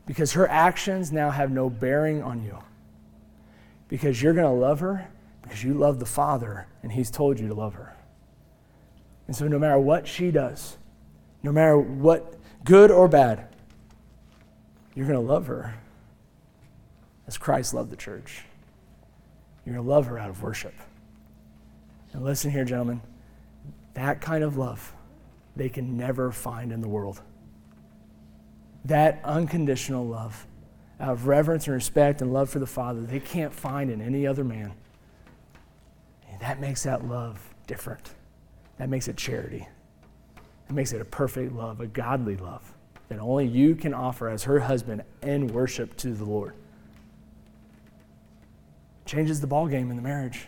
Because 0.05 0.33
her 0.33 0.47
actions 0.49 1.11
now 1.11 1.31
have 1.31 1.49
no 1.49 1.69
bearing 1.69 2.21
on 2.21 2.43
you. 2.43 2.59
Because 3.87 4.21
you're 4.21 4.33
going 4.33 4.45
to 4.45 4.51
love 4.51 4.81
her 4.81 5.07
because 5.41 5.63
you 5.63 5.75
love 5.75 5.99
the 5.99 6.05
Father 6.05 6.67
and 6.81 6.91
He's 6.91 7.11
told 7.11 7.39
you 7.39 7.47
to 7.47 7.53
love 7.53 7.75
her. 7.75 7.95
And 9.27 9.35
so, 9.35 9.47
no 9.47 9.57
matter 9.57 9.79
what 9.79 10.07
she 10.07 10.31
does, 10.31 10.77
no 11.45 11.51
matter 11.51 11.77
what, 11.77 12.33
good 12.63 12.89
or 12.89 13.07
bad, 13.07 13.47
you're 14.95 15.05
going 15.05 15.19
to 15.19 15.33
love 15.33 15.45
her 15.45 15.75
as 17.27 17.37
Christ 17.37 17.71
loved 17.71 17.91
the 17.91 17.95
church. 17.95 18.41
You're 19.63 19.75
going 19.75 19.85
to 19.85 19.91
love 19.91 20.07
her 20.07 20.17
out 20.17 20.31
of 20.31 20.41
worship. 20.41 20.73
And 22.13 22.23
listen 22.23 22.49
here, 22.49 22.65
gentlemen. 22.65 22.99
That 23.93 24.21
kind 24.21 24.43
of 24.43 24.57
love 24.57 24.91
they 25.55 25.69
can 25.69 25.95
never 25.97 26.31
find 26.31 26.71
in 26.71 26.81
the 26.81 26.87
world. 26.87 27.21
That 28.85 29.21
unconditional 29.23 30.05
love, 30.05 30.47
out 30.99 31.11
of 31.11 31.27
reverence 31.27 31.67
and 31.67 31.75
respect 31.75 32.21
and 32.21 32.33
love 32.33 32.49
for 32.49 32.57
the 32.57 32.65
Father 32.65 33.01
they 33.01 33.19
can't 33.19 33.53
find 33.53 33.91
in 33.91 34.01
any 34.01 34.25
other 34.25 34.43
man. 34.43 34.73
And 36.31 36.39
that 36.39 36.59
makes 36.59 36.83
that 36.83 37.07
love 37.07 37.53
different. 37.67 38.15
That 38.79 38.89
makes 38.89 39.07
it 39.07 39.15
charity. 39.15 39.67
It 40.69 40.73
makes 40.73 40.93
it 40.93 41.01
a 41.01 41.05
perfect 41.05 41.53
love, 41.53 41.79
a 41.79 41.87
godly 41.87 42.37
love 42.37 42.75
that 43.09 43.19
only 43.19 43.45
you 43.45 43.75
can 43.75 43.93
offer 43.93 44.29
as 44.29 44.43
her 44.43 44.59
husband 44.59 45.03
in 45.21 45.47
worship 45.47 45.95
to 45.97 46.13
the 46.13 46.25
Lord. 46.25 46.55
Changes 49.05 49.39
the 49.39 49.47
ball 49.47 49.67
game 49.67 49.91
in 49.91 49.95
the 49.95 50.01
marriage. 50.01 50.47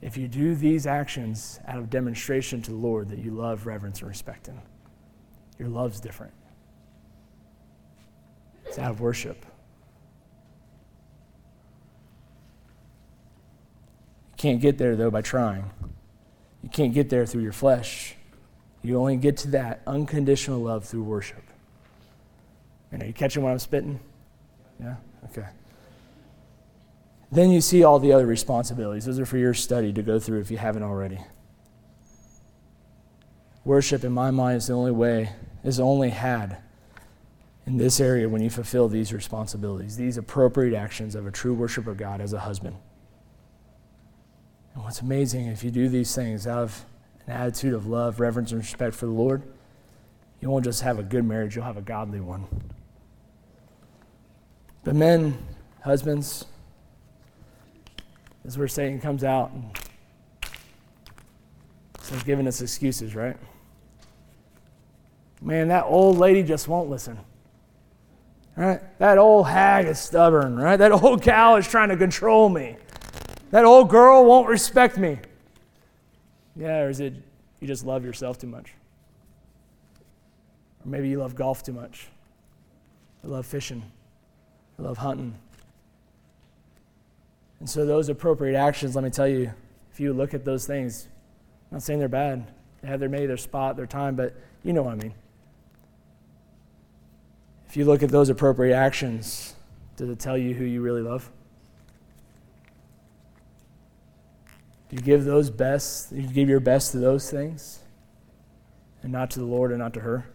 If 0.00 0.16
you 0.16 0.28
do 0.28 0.54
these 0.54 0.86
actions 0.86 1.60
out 1.66 1.78
of 1.78 1.90
demonstration 1.90 2.62
to 2.62 2.70
the 2.70 2.76
Lord 2.76 3.08
that 3.08 3.18
you 3.18 3.32
love, 3.32 3.66
reverence, 3.66 4.00
and 4.00 4.08
respect 4.08 4.46
Him, 4.46 4.60
your 5.58 5.68
love's 5.68 6.00
different. 6.00 6.32
It's 8.66 8.78
out 8.78 8.90
of 8.90 9.00
worship. 9.00 9.44
You 14.30 14.36
can't 14.36 14.60
get 14.60 14.78
there, 14.78 14.96
though, 14.96 15.10
by 15.10 15.22
trying. 15.22 15.70
You 16.62 16.68
can't 16.68 16.94
get 16.94 17.10
there 17.10 17.26
through 17.26 17.42
your 17.42 17.52
flesh. 17.52 18.16
You 18.82 18.98
only 18.98 19.16
get 19.16 19.36
to 19.38 19.48
that 19.50 19.80
unconditional 19.86 20.60
love 20.60 20.84
through 20.84 21.04
worship. 21.04 21.42
And 22.90 23.02
are 23.02 23.06
you 23.06 23.12
catching 23.12 23.42
what 23.42 23.50
I'm 23.50 23.58
spitting? 23.58 24.00
Yeah? 24.80 24.96
Okay. 25.26 25.46
Then 27.30 27.50
you 27.50 27.60
see 27.60 27.84
all 27.84 27.98
the 27.98 28.12
other 28.12 28.26
responsibilities. 28.26 29.06
Those 29.06 29.18
are 29.18 29.26
for 29.26 29.38
your 29.38 29.54
study 29.54 29.92
to 29.92 30.02
go 30.02 30.18
through 30.18 30.40
if 30.40 30.50
you 30.50 30.58
haven't 30.58 30.82
already. 30.82 31.18
Worship, 33.64 34.04
in 34.04 34.12
my 34.12 34.30
mind, 34.30 34.58
is 34.58 34.66
the 34.66 34.74
only 34.74 34.90
way, 34.90 35.30
is 35.64 35.78
only 35.80 36.10
had 36.10 36.58
in 37.64 37.76
this 37.76 38.00
area 38.00 38.28
when 38.28 38.42
you 38.42 38.50
fulfill 38.50 38.88
these 38.88 39.12
responsibilities, 39.12 39.96
these 39.96 40.16
appropriate 40.16 40.76
actions 40.76 41.14
of 41.14 41.26
a 41.26 41.30
true 41.30 41.54
worship 41.54 41.86
of 41.86 41.96
God 41.96 42.20
as 42.20 42.32
a 42.32 42.40
husband. 42.40 42.76
And 44.74 44.82
what's 44.82 45.00
amazing, 45.00 45.46
if 45.46 45.62
you 45.62 45.70
do 45.70 45.88
these 45.88 46.14
things 46.14 46.46
out 46.46 46.58
of 46.58 46.84
an 47.26 47.32
attitude 47.32 47.74
of 47.74 47.86
love, 47.86 48.20
reverence, 48.20 48.52
and 48.52 48.60
respect 48.60 48.94
for 48.94 49.06
the 49.06 49.12
Lord, 49.12 49.42
you 50.40 50.50
won't 50.50 50.64
just 50.64 50.82
have 50.82 50.98
a 50.98 51.02
good 51.02 51.24
marriage, 51.24 51.54
you'll 51.54 51.64
have 51.64 51.76
a 51.76 51.82
godly 51.82 52.20
one. 52.20 52.46
But 54.84 54.96
men, 54.96 55.38
husbands, 55.82 56.46
this 58.42 58.54
is 58.54 58.58
where 58.58 58.68
Satan 58.68 59.00
comes 59.00 59.22
out 59.22 59.52
and 59.52 59.70
starts 62.00 62.24
giving 62.24 62.48
us 62.48 62.60
excuses, 62.60 63.14
right? 63.14 63.36
Man, 65.40 65.68
that 65.68 65.84
old 65.84 66.18
lady 66.18 66.42
just 66.42 66.66
won't 66.66 66.90
listen. 66.90 67.18
Right? 68.56 68.80
That 68.98 69.18
old 69.18 69.46
hag 69.46 69.86
is 69.86 69.98
stubborn, 69.98 70.56
right? 70.56 70.76
That 70.76 70.92
old 70.92 71.22
cow 71.22 71.56
is 71.56 71.66
trying 71.66 71.88
to 71.88 71.96
control 71.96 72.48
me. 72.48 72.76
That 73.50 73.64
old 73.64 73.88
girl 73.88 74.24
won't 74.24 74.48
respect 74.48 74.98
me. 74.98 75.18
Yeah, 76.56 76.80
or 76.80 76.90
is 76.90 77.00
it 77.00 77.14
you 77.60 77.66
just 77.66 77.84
love 77.84 78.04
yourself 78.04 78.38
too 78.38 78.46
much? 78.46 78.74
Or 80.84 80.88
maybe 80.88 81.08
you 81.08 81.18
love 81.18 81.34
golf 81.34 81.62
too 81.62 81.72
much. 81.72 82.08
I 83.24 83.28
love 83.28 83.46
fishing. 83.46 83.82
I 84.78 84.82
love 84.82 84.98
hunting. 84.98 85.34
And 87.60 87.70
so, 87.70 87.86
those 87.86 88.08
appropriate 88.08 88.56
actions, 88.56 88.96
let 88.96 89.04
me 89.04 89.10
tell 89.10 89.28
you, 89.28 89.52
if 89.92 90.00
you 90.00 90.12
look 90.12 90.34
at 90.34 90.44
those 90.44 90.66
things, 90.66 91.06
I'm 91.70 91.76
not 91.76 91.82
saying 91.82 92.00
they're 92.00 92.08
bad. 92.08 92.44
They 92.80 92.88
have 92.88 92.98
their 92.98 93.08
maybe 93.08 93.26
their 93.26 93.36
spot, 93.36 93.76
their 93.76 93.86
time, 93.86 94.16
but 94.16 94.34
you 94.64 94.72
know 94.72 94.82
what 94.82 94.92
I 94.92 94.96
mean. 94.96 95.14
If 97.68 97.76
you 97.76 97.84
look 97.84 98.02
at 98.02 98.10
those 98.10 98.28
appropriate 98.28 98.74
actions, 98.74 99.54
does 99.96 100.08
it 100.10 100.18
tell 100.18 100.36
you 100.36 100.54
who 100.54 100.64
you 100.64 100.82
really 100.82 101.02
love? 101.02 101.30
You 104.92 105.00
give 105.00 105.24
those 105.24 105.48
best, 105.48 106.12
you 106.12 106.22
give 106.22 106.48
your 106.50 106.60
best 106.60 106.92
to 106.92 106.98
those 106.98 107.30
things 107.30 107.80
and 109.02 109.10
not 109.10 109.30
to 109.32 109.40
the 109.40 109.46
Lord 109.46 109.70
and 109.70 109.80
not 109.80 109.94
to 109.94 110.00
her? 110.00 110.26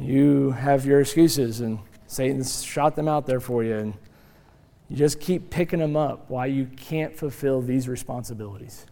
You 0.00 0.52
have 0.52 0.86
your 0.86 1.00
excuses 1.00 1.60
and 1.60 1.78
Satan's 2.06 2.64
shot 2.64 2.96
them 2.96 3.08
out 3.08 3.26
there 3.26 3.40
for 3.40 3.62
you 3.62 3.76
and 3.76 3.94
you 4.88 4.96
just 4.96 5.20
keep 5.20 5.50
picking 5.50 5.80
them 5.80 5.94
up 5.94 6.30
why 6.30 6.46
you 6.46 6.66
can't 6.76 7.14
fulfill 7.14 7.60
these 7.60 7.88
responsibilities. 7.88 8.86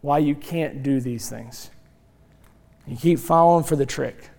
Why 0.00 0.18
you 0.18 0.34
can't 0.34 0.82
do 0.82 1.00
these 1.00 1.28
things. 1.28 1.70
You 2.86 2.96
keep 2.96 3.18
following 3.18 3.62
for 3.62 3.76
the 3.76 3.86
trick. 3.86 4.30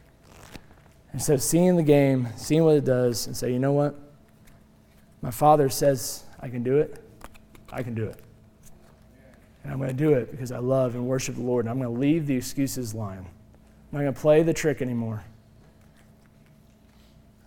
Instead 1.14 1.36
of 1.36 1.44
seeing 1.44 1.76
the 1.76 1.84
game, 1.84 2.28
seeing 2.38 2.64
what 2.64 2.76
it 2.76 2.86
does, 2.86 3.28
and 3.28 3.38
say, 3.38 3.54
you 3.54 3.60
know 3.60 3.74
what? 3.74 3.96
My 5.22 5.30
father 5.30 5.70
says 5.70 6.24
I 6.40 6.50
can 6.50 6.64
do 6.64 6.78
it. 6.78 7.04
I 7.72 7.84
can 7.84 7.94
do 7.94 8.06
it. 8.06 8.20
And 9.64 9.72
I'm 9.72 9.78
going 9.78 9.90
to 9.90 9.96
do 9.96 10.14
it 10.14 10.32
because 10.32 10.52
I 10.52 10.58
love 10.58 10.96
and 10.96 11.06
worship 11.06 11.36
the 11.36 11.42
Lord. 11.42 11.66
And 11.66 11.72
I'm 11.72 11.80
going 11.80 11.94
to 11.94 12.00
leave 12.00 12.28
the 12.28 12.36
excuses 12.36 12.94
lying. 12.94 13.20
I'm 13.20 13.26
not 13.92 14.02
going 14.02 14.14
to 14.14 14.20
play 14.20 14.44
the 14.44 14.54
trick 14.54 14.82
anymore. 14.82 15.24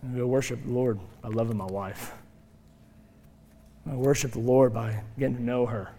I'm 0.03 0.09
going 0.09 0.21
to 0.21 0.27
worship 0.27 0.63
the 0.63 0.71
Lord 0.71 0.99
by 1.21 1.29
loving 1.29 1.57
my 1.57 1.65
wife. 1.65 2.13
I'm 3.85 3.91
going 3.91 4.03
to 4.03 4.07
worship 4.07 4.31
the 4.31 4.39
Lord 4.39 4.73
by 4.73 5.01
getting 5.19 5.37
to 5.37 5.43
know 5.43 5.65
her. 5.65 5.89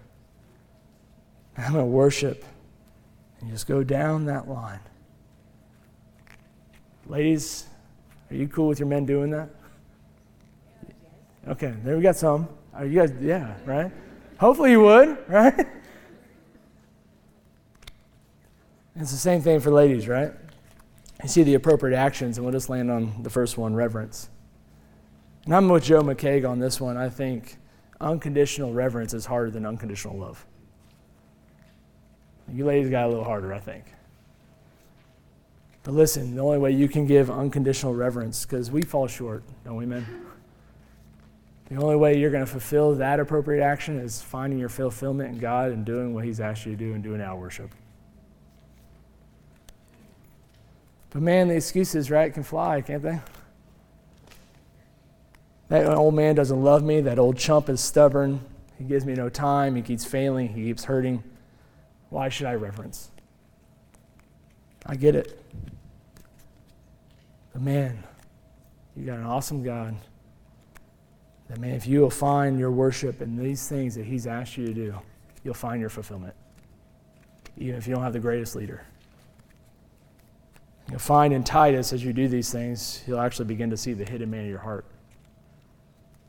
I'm 1.58 1.72
going 1.72 1.84
to 1.84 1.90
worship 1.90 2.44
and 3.40 3.50
just 3.50 3.66
go 3.66 3.82
down 3.82 4.26
that 4.26 4.48
line. 4.48 4.80
Ladies, 7.06 7.66
are 8.30 8.36
you 8.36 8.48
cool 8.48 8.68
with 8.68 8.78
your 8.78 8.88
men 8.88 9.06
doing 9.06 9.30
that? 9.30 9.48
Okay, 11.48 11.74
there 11.84 11.96
we 11.96 12.02
got 12.02 12.16
some. 12.16 12.48
Are 12.74 12.84
you 12.84 13.00
guys, 13.00 13.12
yeah, 13.20 13.54
right? 13.64 13.92
Hopefully 14.38 14.72
you 14.72 14.80
would, 14.80 15.16
right? 15.28 15.66
It's 18.94 19.10
the 19.10 19.16
same 19.16 19.40
thing 19.40 19.60
for 19.60 19.70
ladies, 19.70 20.08
right? 20.08 20.32
You 21.22 21.28
see 21.28 21.42
the 21.42 21.54
appropriate 21.54 21.96
actions, 21.96 22.36
and 22.36 22.44
we'll 22.44 22.52
just 22.52 22.68
land 22.68 22.90
on 22.90 23.22
the 23.22 23.30
first 23.30 23.56
one 23.56 23.74
reverence. 23.74 24.28
And 25.44 25.54
I'm 25.54 25.68
with 25.68 25.84
Joe 25.84 26.02
McCaig 26.02 26.48
on 26.48 26.58
this 26.58 26.80
one. 26.80 26.96
I 26.96 27.08
think 27.08 27.56
unconditional 28.00 28.72
reverence 28.72 29.14
is 29.14 29.24
harder 29.24 29.50
than 29.50 29.64
unconditional 29.64 30.16
love. 30.16 30.44
You 32.52 32.64
ladies 32.64 32.90
got 32.90 33.06
a 33.06 33.08
little 33.08 33.24
harder, 33.24 33.54
I 33.54 33.58
think. 33.58 33.84
But 35.82 35.94
listen, 35.94 36.34
the 36.34 36.42
only 36.42 36.58
way 36.58 36.72
you 36.72 36.88
can 36.88 37.06
give 37.06 37.30
unconditional 37.30 37.94
reverence, 37.94 38.44
because 38.44 38.70
we 38.70 38.82
fall 38.82 39.06
short, 39.06 39.44
don't 39.64 39.76
we, 39.76 39.86
men? 39.86 40.26
The 41.68 41.76
only 41.76 41.96
way 41.96 42.16
you're 42.16 42.30
going 42.30 42.44
to 42.44 42.50
fulfill 42.50 42.94
that 42.94 43.18
appropriate 43.18 43.62
action 43.62 43.98
is 43.98 44.22
finding 44.22 44.58
your 44.58 44.68
fulfillment 44.68 45.34
in 45.34 45.38
God 45.38 45.72
and 45.72 45.84
doing 45.84 46.14
what 46.14 46.24
He's 46.24 46.38
asked 46.38 46.64
you 46.64 46.72
to 46.72 46.78
do 46.78 46.94
and 46.94 47.02
doing 47.02 47.20
our 47.20 47.36
worship. 47.36 47.70
But 51.10 51.22
man, 51.22 51.48
the 51.48 51.56
excuses, 51.56 52.10
right, 52.10 52.32
can 52.32 52.44
fly, 52.44 52.82
can't 52.82 53.02
they? 53.02 53.20
That 55.68 55.86
old 55.86 56.14
man 56.14 56.36
doesn't 56.36 56.62
love 56.62 56.84
me. 56.84 57.00
That 57.00 57.18
old 57.18 57.36
chump 57.36 57.68
is 57.68 57.80
stubborn. 57.80 58.40
He 58.78 58.84
gives 58.84 59.04
me 59.04 59.14
no 59.14 59.28
time. 59.28 59.74
He 59.74 59.82
keeps 59.82 60.04
failing. 60.04 60.48
He 60.48 60.64
keeps 60.64 60.84
hurting. 60.84 61.24
Why 62.10 62.28
should 62.28 62.46
I 62.46 62.54
reverence? 62.54 63.10
I 64.84 64.94
get 64.94 65.16
it. 65.16 65.42
But 67.52 67.62
man, 67.62 68.04
you 68.94 69.04
got 69.04 69.18
an 69.18 69.24
awesome 69.24 69.64
God 69.64 69.96
that, 71.48 71.58
man, 71.58 71.74
if 71.74 71.86
you 71.86 72.00
will 72.00 72.10
find 72.10 72.58
your 72.58 72.70
worship 72.70 73.22
in 73.22 73.36
these 73.36 73.68
things 73.68 73.94
that 73.94 74.04
He's 74.04 74.26
asked 74.26 74.56
you 74.56 74.66
to 74.66 74.74
do, 74.74 74.94
you'll 75.44 75.54
find 75.54 75.80
your 75.80 75.90
fulfillment, 75.90 76.34
even 77.56 77.76
if 77.76 77.86
you 77.86 77.94
don't 77.94 78.02
have 78.02 78.12
the 78.12 78.20
greatest 78.20 78.56
leader. 78.56 78.84
You'll 80.90 80.98
find 80.98 81.32
in 81.32 81.42
Titus, 81.42 81.92
as 81.92 82.04
you 82.04 82.12
do 82.12 82.28
these 82.28 82.50
things, 82.50 83.02
you'll 83.06 83.20
actually 83.20 83.46
begin 83.46 83.70
to 83.70 83.76
see 83.76 83.92
the 83.92 84.04
hidden 84.04 84.30
man 84.30 84.44
of 84.44 84.50
your 84.50 84.58
heart. 84.58 84.84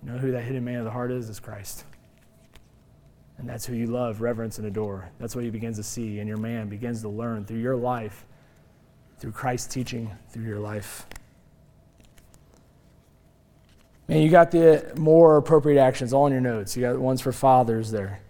You 0.04 0.12
know 0.12 0.18
who 0.18 0.32
that 0.32 0.44
hidden 0.44 0.64
man 0.64 0.78
of 0.78 0.86
the 0.86 0.92
heart 0.92 1.12
is? 1.12 1.30
It's 1.30 1.40
Christ. 1.40 1.84
And 3.38 3.48
that's 3.48 3.66
who 3.66 3.76
you 3.76 3.86
love, 3.86 4.22
reverence, 4.22 4.58
and 4.58 4.66
adore. 4.66 5.10
That's 5.20 5.36
what 5.36 5.44
he 5.44 5.52
begins 5.52 5.78
to 5.78 5.84
see, 5.84 6.20
and 6.20 6.28
your 6.28 6.38
man 6.38 6.70
begins 6.70 7.02
to 7.02 7.10
learn 7.10 7.46
through 7.46 7.60
your 7.60 7.76
life, 7.76 8.26
through 9.20 9.32
Christ's 9.32 9.72
teaching, 9.72 10.12
through 10.30 10.46
your 10.46 10.60
life. 10.60 11.06
Man, 14.08 14.22
you 14.22 14.30
got 14.30 14.52
the 14.52 14.94
more 14.96 15.38
appropriate 15.38 15.82
actions 15.82 16.14
all 16.14 16.28
in 16.28 16.32
your 16.32 16.42
notes. 16.42 16.78
You 16.78 16.84
got 16.84 16.98
ones 16.98 17.20
for 17.20 17.32
fathers 17.32 17.92
there. 17.92 18.22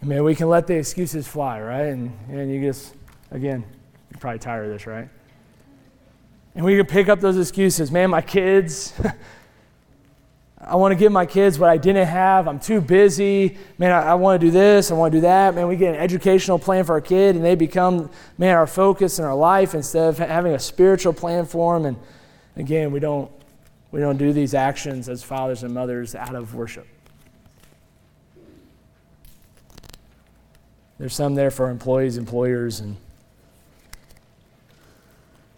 I 0.00 0.04
mean, 0.04 0.22
we 0.24 0.34
can 0.34 0.48
let 0.48 0.66
the 0.66 0.74
excuses 0.74 1.26
fly, 1.26 1.60
right? 1.60 1.86
And, 1.86 2.16
and 2.28 2.52
you 2.52 2.60
just, 2.60 2.94
again, 3.30 3.64
you're 4.10 4.18
probably 4.18 4.38
tired 4.38 4.66
of 4.66 4.72
this, 4.72 4.86
right? 4.86 5.08
And 6.54 6.64
we 6.64 6.76
can 6.76 6.86
pick 6.86 7.08
up 7.08 7.20
those 7.20 7.38
excuses. 7.38 7.90
Man, 7.90 8.10
my 8.10 8.20
kids, 8.20 8.92
I 10.60 10.76
want 10.76 10.92
to 10.92 10.96
give 10.96 11.10
my 11.10 11.26
kids 11.26 11.58
what 11.58 11.70
I 11.70 11.76
didn't 11.76 12.06
have. 12.06 12.46
I'm 12.46 12.60
too 12.60 12.80
busy. 12.80 13.58
Man, 13.78 13.90
I, 13.90 14.10
I, 14.10 14.14
want 14.14 14.40
to 14.40 14.46
do 14.46 14.50
this. 14.52 14.90
I 14.90 14.94
want 14.94 15.12
to 15.12 15.18
do 15.18 15.22
that. 15.22 15.54
Man, 15.54 15.66
we 15.66 15.76
get 15.76 15.94
an 15.94 16.00
educational 16.00 16.58
plan 16.58 16.84
for 16.84 16.92
our 16.92 17.00
kid, 17.00 17.34
and 17.34 17.44
they 17.44 17.54
become, 17.54 18.10
man, 18.38 18.56
our 18.56 18.66
focus 18.66 19.18
in 19.18 19.24
our 19.24 19.34
life 19.34 19.74
instead 19.74 20.08
of 20.08 20.18
having 20.18 20.52
a 20.52 20.58
spiritual 20.58 21.12
plan 21.12 21.44
for 21.46 21.78
them. 21.78 21.86
And 21.86 21.96
Again, 22.56 22.92
we 22.92 23.00
don't, 23.00 23.30
we 23.92 24.00
don't 24.00 24.16
do 24.16 24.32
these 24.32 24.54
actions 24.54 25.08
as 25.08 25.22
fathers 25.22 25.62
and 25.62 25.72
mothers 25.72 26.16
out 26.16 26.34
of 26.34 26.54
worship. 26.54 26.88
There's 30.98 31.14
some 31.14 31.34
there 31.34 31.50
for 31.50 31.70
employees, 31.70 32.16
employers, 32.16 32.80
and 32.80 32.96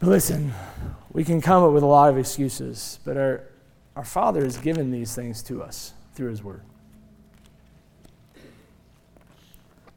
but 0.05 0.11
listen, 0.11 0.53
we 1.13 1.25
can 1.25 1.41
come 1.41 1.65
up 1.65 1.73
with 1.73 1.83
a 1.83 1.87
lot 1.87 2.11
of 2.11 2.19
excuses, 2.19 2.99
but 3.05 3.17
our, 3.17 3.45
our 3.97 4.05
Father 4.05 4.45
has 4.45 4.59
given 4.59 4.91
these 4.91 5.15
things 5.15 5.43
to 5.45 5.63
us 5.63 5.95
through 6.15 6.29
His 6.29 6.43
Word. 6.43 6.61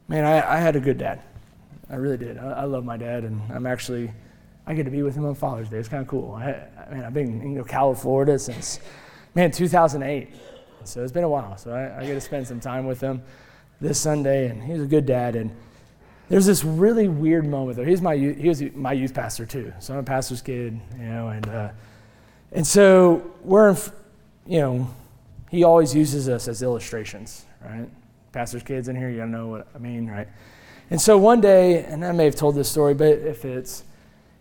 Man, 0.07 0.23
I, 0.23 0.55
I 0.55 0.59
had 0.59 0.77
a 0.77 0.79
good 0.79 0.97
dad. 0.97 1.21
I 1.89 1.95
really 1.95 2.15
did. 2.15 2.37
I, 2.37 2.51
I, 2.51 2.63
love 2.63 2.85
my 2.85 2.95
dad, 2.95 3.25
and 3.25 3.41
I'm 3.51 3.65
actually, 3.65 4.11
I 4.67 4.73
get 4.73 4.83
to 4.83 4.91
be 4.91 5.01
with 5.01 5.15
him 5.15 5.25
on 5.25 5.33
Father's 5.33 5.69
Day. 5.69 5.77
It's 5.77 5.87
kind 5.87 6.01
of 6.01 6.07
cool. 6.07 6.33
I, 6.33 6.67
mean, 6.91 7.03
I've 7.03 7.13
been 7.13 7.41
in 7.41 7.63
Ocala, 7.63 7.97
Florida 7.97 8.37
since, 8.37 8.81
man, 9.33 9.49
2008. 9.49 10.29
So 10.83 11.01
it's 11.01 11.11
been 11.11 11.23
a 11.23 11.29
while. 11.29 11.57
So 11.57 11.71
I, 11.71 12.01
I 12.01 12.05
get 12.05 12.13
to 12.13 12.21
spend 12.21 12.45
some 12.45 12.59
time 12.59 12.85
with 12.85 12.99
him 12.99 13.23
this 13.79 13.99
Sunday, 13.99 14.49
and 14.49 14.61
he's 14.61 14.81
a 14.81 14.85
good 14.85 15.05
dad. 15.05 15.37
And 15.37 15.55
there's 16.27 16.45
this 16.45 16.65
really 16.65 17.07
weird 17.07 17.47
moment 17.47 17.77
though. 17.77 17.85
He's 17.85 18.01
my 18.01 18.17
he 18.17 18.49
was 18.49 18.61
my 18.73 18.91
youth 18.91 19.13
pastor 19.13 19.45
too, 19.45 19.73
so 19.79 19.93
I'm 19.93 19.99
a 19.99 20.03
pastor's 20.03 20.41
kid, 20.41 20.79
you 20.97 21.05
know, 21.05 21.29
and 21.29 21.47
uh, 21.47 21.69
and 22.51 22.67
so 22.67 23.31
we're, 23.43 23.69
in, 23.69 23.77
you 24.45 24.59
know, 24.59 24.89
he 25.49 25.63
always 25.63 25.95
uses 25.95 26.27
us 26.27 26.47
as 26.47 26.61
illustrations, 26.61 27.45
right? 27.63 27.89
Pastor's 28.31 28.63
kids 28.63 28.87
in 28.87 28.95
here, 28.95 29.09
you 29.09 29.17
gotta 29.17 29.29
know 29.29 29.47
what 29.47 29.67
I 29.73 29.77
mean, 29.77 30.07
right? 30.07 30.27
And 30.89 31.01
so 31.01 31.17
one 31.17 31.41
day, 31.41 31.83
and 31.83 32.05
I 32.05 32.11
may 32.11 32.25
have 32.25 32.35
told 32.35 32.55
this 32.55 32.69
story, 32.69 32.93
but 32.93 33.07
if 33.07 33.45
it's 33.45 33.83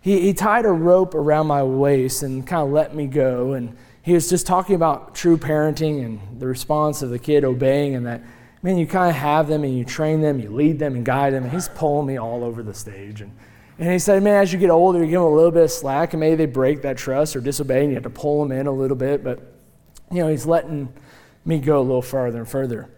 he, 0.07 0.21
he 0.21 0.33
tied 0.33 0.67
a 0.67 0.71
rope 0.71 1.17
around 1.17 1.49
my 1.49 1.65
waist 1.65 2.23
and 2.23 2.47
kind 2.47 2.63
of 2.63 2.71
let 2.71 2.95
me 2.95 3.09
go, 3.09 3.55
and 3.55 3.77
he 4.03 4.13
was 4.13 4.31
just 4.31 4.47
talking 4.47 4.77
about 4.77 5.17
true 5.17 5.37
parenting 5.37 6.05
and 6.05 6.39
the 6.39 6.47
response 6.47 7.03
of 7.03 7.11
the 7.11 7.19
kid 7.19 7.43
obeying, 7.43 7.97
and 7.97 8.07
that 8.07 8.23
man, 8.63 8.79
you 8.79 8.87
kind 8.87 9.11
of 9.11 9.17
have 9.17 9.49
them 9.49 9.65
and 9.65 9.77
you 9.77 9.85
train 9.85 10.21
them, 10.21 10.39
you 10.39 10.49
lead 10.49 10.79
them 10.79 10.95
and 10.95 11.05
guide 11.05 11.33
them. 11.33 11.43
And 11.43 11.53
he's 11.53 11.69
pulling 11.69 12.07
me 12.07 12.19
all 12.19 12.45
over 12.45 12.63
the 12.63 12.73
stage. 12.73 13.21
And, 13.21 13.37
and 13.81 13.91
he 13.93 13.99
said, 13.99 14.23
man, 14.23 14.43
as 14.43 14.53
you 14.53 14.61
get 14.61 14.71
older, 14.71 15.01
you 15.01 15.07
give 15.07 15.21
them 15.21 15.33
a 15.33 15.35
little 15.35 15.51
bit 15.51 15.65
of 15.65 15.71
slack 15.73 16.13
and 16.13 16.21
maybe 16.21 16.37
they 16.37 16.47
break 16.47 16.83
that 16.83 16.97
trust 16.97 17.35
or 17.35 17.41
disobey 17.41 17.81
and 17.81 17.89
you 17.91 17.95
have 17.95 18.05
to 18.05 18.11
pull 18.11 18.43
them 18.43 18.57
in 18.57 18.69
a 18.69 18.73
little 18.73 18.97
bit. 18.97 19.25
But, 19.25 19.41
you 20.13 20.19
know, 20.19 20.29
he's 20.29 20.47
letting 20.47 20.93
me 21.45 21.59
go 21.59 21.81
a 21.81 21.83
little 21.83 22.03
farther 22.03 22.39
and 22.39 22.49
further. 22.49 22.89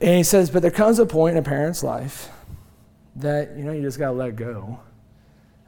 And 0.00 0.16
he 0.16 0.22
says, 0.22 0.50
but 0.50 0.62
there 0.62 0.70
comes 0.70 0.98
a 0.98 1.06
point 1.06 1.36
in 1.36 1.38
a 1.38 1.46
parent's 1.46 1.82
life 1.82 2.28
that, 3.16 3.56
you 3.56 3.64
know, 3.64 3.72
you 3.72 3.82
just 3.82 3.98
got 3.98 4.06
to 4.06 4.12
let 4.12 4.36
go 4.36 4.80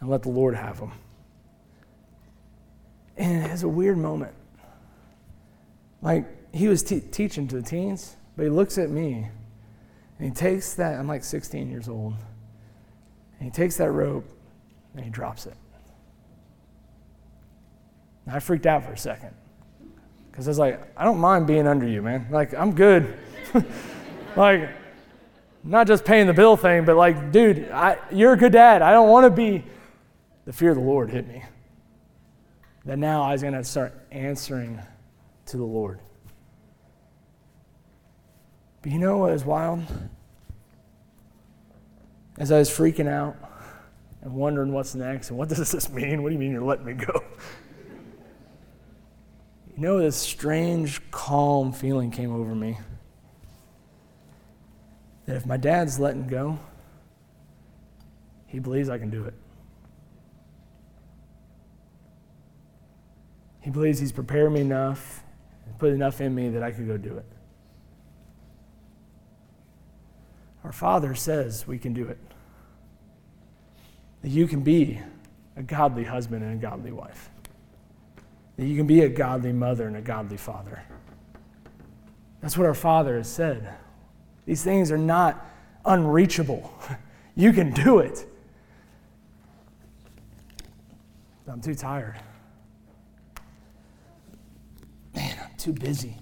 and 0.04 0.10
let 0.10 0.22
the 0.22 0.28
Lord 0.28 0.54
have 0.54 0.78
them. 0.78 0.92
And 3.16 3.46
it 3.46 3.50
was 3.50 3.62
a 3.62 3.68
weird 3.68 3.96
moment. 3.96 4.34
Like, 6.02 6.26
he 6.54 6.68
was 6.68 6.82
teaching 6.82 7.48
to 7.48 7.56
the 7.56 7.62
teens 7.62 8.16
but 8.36 8.42
he 8.42 8.48
looks 8.50 8.78
at 8.78 8.90
me 8.90 9.28
and 10.18 10.28
he 10.28 10.30
takes 10.30 10.74
that, 10.74 10.98
I'm 10.98 11.08
like 11.08 11.24
16 11.24 11.70
years 11.70 11.88
old, 11.88 12.14
and 13.38 13.44
he 13.44 13.50
takes 13.50 13.76
that 13.78 13.90
rope 13.90 14.24
and 14.94 15.04
he 15.04 15.10
drops 15.10 15.46
it. 15.46 15.54
And 18.26 18.36
I 18.36 18.40
freaked 18.40 18.66
out 18.66 18.84
for 18.84 18.92
a 18.92 18.98
second 18.98 19.34
because 20.30 20.46
I 20.48 20.50
was 20.50 20.58
like, 20.58 20.80
I 20.96 21.04
don't 21.04 21.18
mind 21.18 21.46
being 21.46 21.66
under 21.66 21.86
you, 21.86 22.02
man. 22.02 22.26
Like, 22.30 22.52
I'm 22.54 22.74
good. 22.74 23.16
like, 24.36 24.68
not 25.62 25.86
just 25.86 26.04
paying 26.04 26.26
the 26.26 26.34
bill 26.34 26.56
thing, 26.56 26.84
but 26.84 26.96
like, 26.96 27.32
dude, 27.32 27.70
I, 27.70 27.96
you're 28.12 28.34
a 28.34 28.36
good 28.36 28.52
dad. 28.52 28.82
I 28.82 28.90
don't 28.90 29.08
want 29.08 29.24
to 29.24 29.30
be. 29.30 29.64
The 30.44 30.52
fear 30.52 30.70
of 30.70 30.76
the 30.76 30.82
Lord 30.82 31.10
hit 31.10 31.26
me. 31.26 31.42
That 32.84 32.98
now 32.98 33.22
I 33.22 33.32
was 33.32 33.42
going 33.42 33.54
to 33.54 33.64
start 33.64 33.94
answering 34.10 34.80
to 35.46 35.56
the 35.56 35.64
Lord. 35.64 36.00
But 38.82 38.92
you 38.92 38.98
know 38.98 39.16
what 39.18 39.32
is 39.32 39.44
wild? 39.44 39.84
As 42.36 42.52
I 42.52 42.58
was 42.58 42.68
freaking 42.68 43.08
out 43.08 43.36
and 44.20 44.34
wondering 44.34 44.72
what's 44.72 44.94
next 44.94 45.30
and 45.30 45.38
what 45.38 45.48
does 45.48 45.70
this 45.72 45.88
mean? 45.90 46.22
What 46.22 46.28
do 46.28 46.34
you 46.34 46.38
mean 46.38 46.52
you're 46.52 46.62
letting 46.62 46.84
me 46.84 46.92
go? 46.92 47.24
You 49.76 49.82
know, 49.82 49.98
this 49.98 50.16
strange, 50.16 51.00
calm 51.10 51.72
feeling 51.72 52.10
came 52.10 52.32
over 52.32 52.54
me 52.54 52.78
that 55.26 55.36
if 55.36 55.46
my 55.46 55.56
dad's 55.56 55.98
letting 55.98 56.26
go, 56.26 56.58
he 58.46 58.58
believes 58.58 58.88
I 58.88 58.98
can 58.98 59.10
do 59.10 59.24
it. 59.24 59.34
He 63.64 63.70
believes 63.70 63.98
he's 63.98 64.12
prepared 64.12 64.52
me 64.52 64.60
enough, 64.60 65.24
put 65.78 65.90
enough 65.90 66.20
in 66.20 66.34
me 66.34 66.50
that 66.50 66.62
I 66.62 66.70
could 66.70 66.86
go 66.86 66.98
do 66.98 67.16
it. 67.16 67.24
Our 70.62 70.72
Father 70.72 71.14
says 71.14 71.66
we 71.66 71.78
can 71.78 71.94
do 71.94 72.06
it. 72.06 72.18
That 74.20 74.28
you 74.28 74.46
can 74.46 74.60
be 74.60 75.00
a 75.56 75.62
godly 75.62 76.04
husband 76.04 76.44
and 76.44 76.52
a 76.52 76.56
godly 76.56 76.92
wife. 76.92 77.30
That 78.58 78.66
you 78.66 78.76
can 78.76 78.86
be 78.86 79.00
a 79.00 79.08
godly 79.08 79.52
mother 79.52 79.86
and 79.86 79.96
a 79.96 80.02
godly 80.02 80.36
father. 80.36 80.82
That's 82.42 82.58
what 82.58 82.66
our 82.66 82.74
Father 82.74 83.16
has 83.16 83.30
said. 83.30 83.66
These 84.44 84.62
things 84.62 84.92
are 84.92 84.98
not 84.98 85.42
unreachable. 85.84 86.70
You 87.36 87.52
can 87.52 87.72
do 87.72 87.98
it. 87.98 88.24
I'm 91.48 91.60
too 91.60 91.74
tired. 91.74 92.14
Man, 95.14 95.36
I'm 95.42 95.56
too 95.56 95.72
busy. 95.72 96.16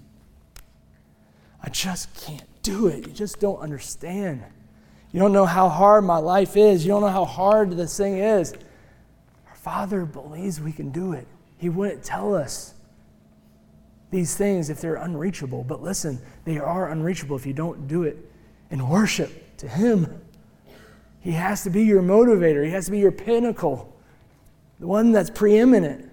I 1.63 1.69
just 1.69 2.15
can't 2.15 2.45
do 2.63 2.89
it. 2.89 3.07
You 3.07 3.13
just 3.13 3.41
don't 3.41 3.59
understand. 3.59 4.43
You 5.13 5.21
don't 5.21 5.33
know 5.33 5.47
how 5.47 5.69
hard 5.69 6.05
my 6.05 6.19
life 6.19 6.57
is. 6.57 6.85
You 6.85 6.91
don't 6.91 7.03
know 7.03 7.09
how 7.09 7.25
hard 7.25 7.73
this 7.73 7.97
thing 7.97 8.19
is. 8.19 8.53
Our 9.49 9.55
Father 9.55 10.05
believes 10.05 10.61
we 10.61 10.73
can 10.73 10.91
do 10.91 11.13
it. 11.13 11.27
He 11.59 11.69
wouldn't 11.69 12.03
tell 12.03 12.35
us 12.35 12.75
these 14.11 14.37
things 14.37 14.71
if 14.71 14.81
they're 14.81 14.97
unreachable. 14.97 15.65
But 15.65 15.83
listen, 15.83 16.21
they 16.45 16.59
are 16.59 16.91
unreachable 16.91 17.37
if 17.37 17.47
you 17.47 17.53
don't 17.53 17.89
do 17.89 18.05
it 18.05 18.17
in 18.71 18.89
worship 18.89 19.57
to 19.59 19.69
Him. 19.69 20.21
He 21.21 21.33
has 21.33 21.63
to 21.65 21.71
be 21.71 21.85
your 21.85 22.03
motivator, 22.03 22.65
He 22.65 22.71
has 22.71 22.87
to 22.87 22.91
be 22.91 22.99
your 22.99 23.13
pinnacle, 23.13 23.97
the 24.81 24.87
one 24.87 25.13
that's 25.13 25.31
preeminent. 25.31 26.11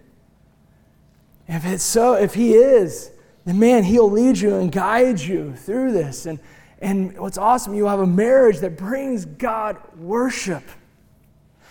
If 1.50 1.66
it's 1.66 1.84
so, 1.84 2.14
if 2.14 2.36
He 2.36 2.54
is, 2.54 3.10
then 3.44 3.58
man, 3.58 3.84
He'll 3.84 4.10
lead 4.10 4.38
you 4.38 4.56
and 4.56 4.72
guide 4.72 5.20
you 5.20 5.56
through 5.56 5.92
this. 5.92 6.28
And, 6.28 6.40
and 6.80 7.18
what's 7.18 7.40
awesome, 7.40 7.74
you 7.74 7.88
have 7.88 8.00
a 8.00 8.08
marriage 8.08 8.60
that 8.60 8.78
brings 8.78 9.26
God 9.26 9.78
worship. 9.98 10.64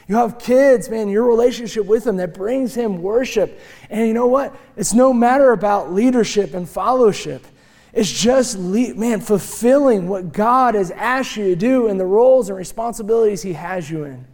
You 0.08 0.16
have 0.16 0.38
kids, 0.38 0.88
man, 0.88 1.08
your 1.08 1.24
relationship 1.24 1.86
with 1.86 2.04
them 2.04 2.16
that 2.16 2.34
brings 2.34 2.74
Him 2.74 3.02
worship. 3.02 3.60
And 3.88 4.08
you 4.08 4.14
know 4.14 4.26
what? 4.26 4.56
It's 4.76 4.94
no 4.94 5.12
matter 5.12 5.52
about 5.52 5.92
leadership 5.92 6.54
and 6.54 6.68
fellowship. 6.68 7.46
It's 7.92 8.10
just, 8.10 8.58
man, 8.58 9.20
fulfilling 9.20 10.08
what 10.08 10.32
God 10.32 10.74
has 10.74 10.90
asked 10.90 11.36
you 11.36 11.44
to 11.44 11.56
do 11.56 11.86
and 11.86 12.00
the 12.00 12.06
roles 12.06 12.48
and 12.48 12.58
responsibilities 12.58 13.42
He 13.42 13.52
has 13.52 13.88
you 13.88 14.04
in. 14.04 14.26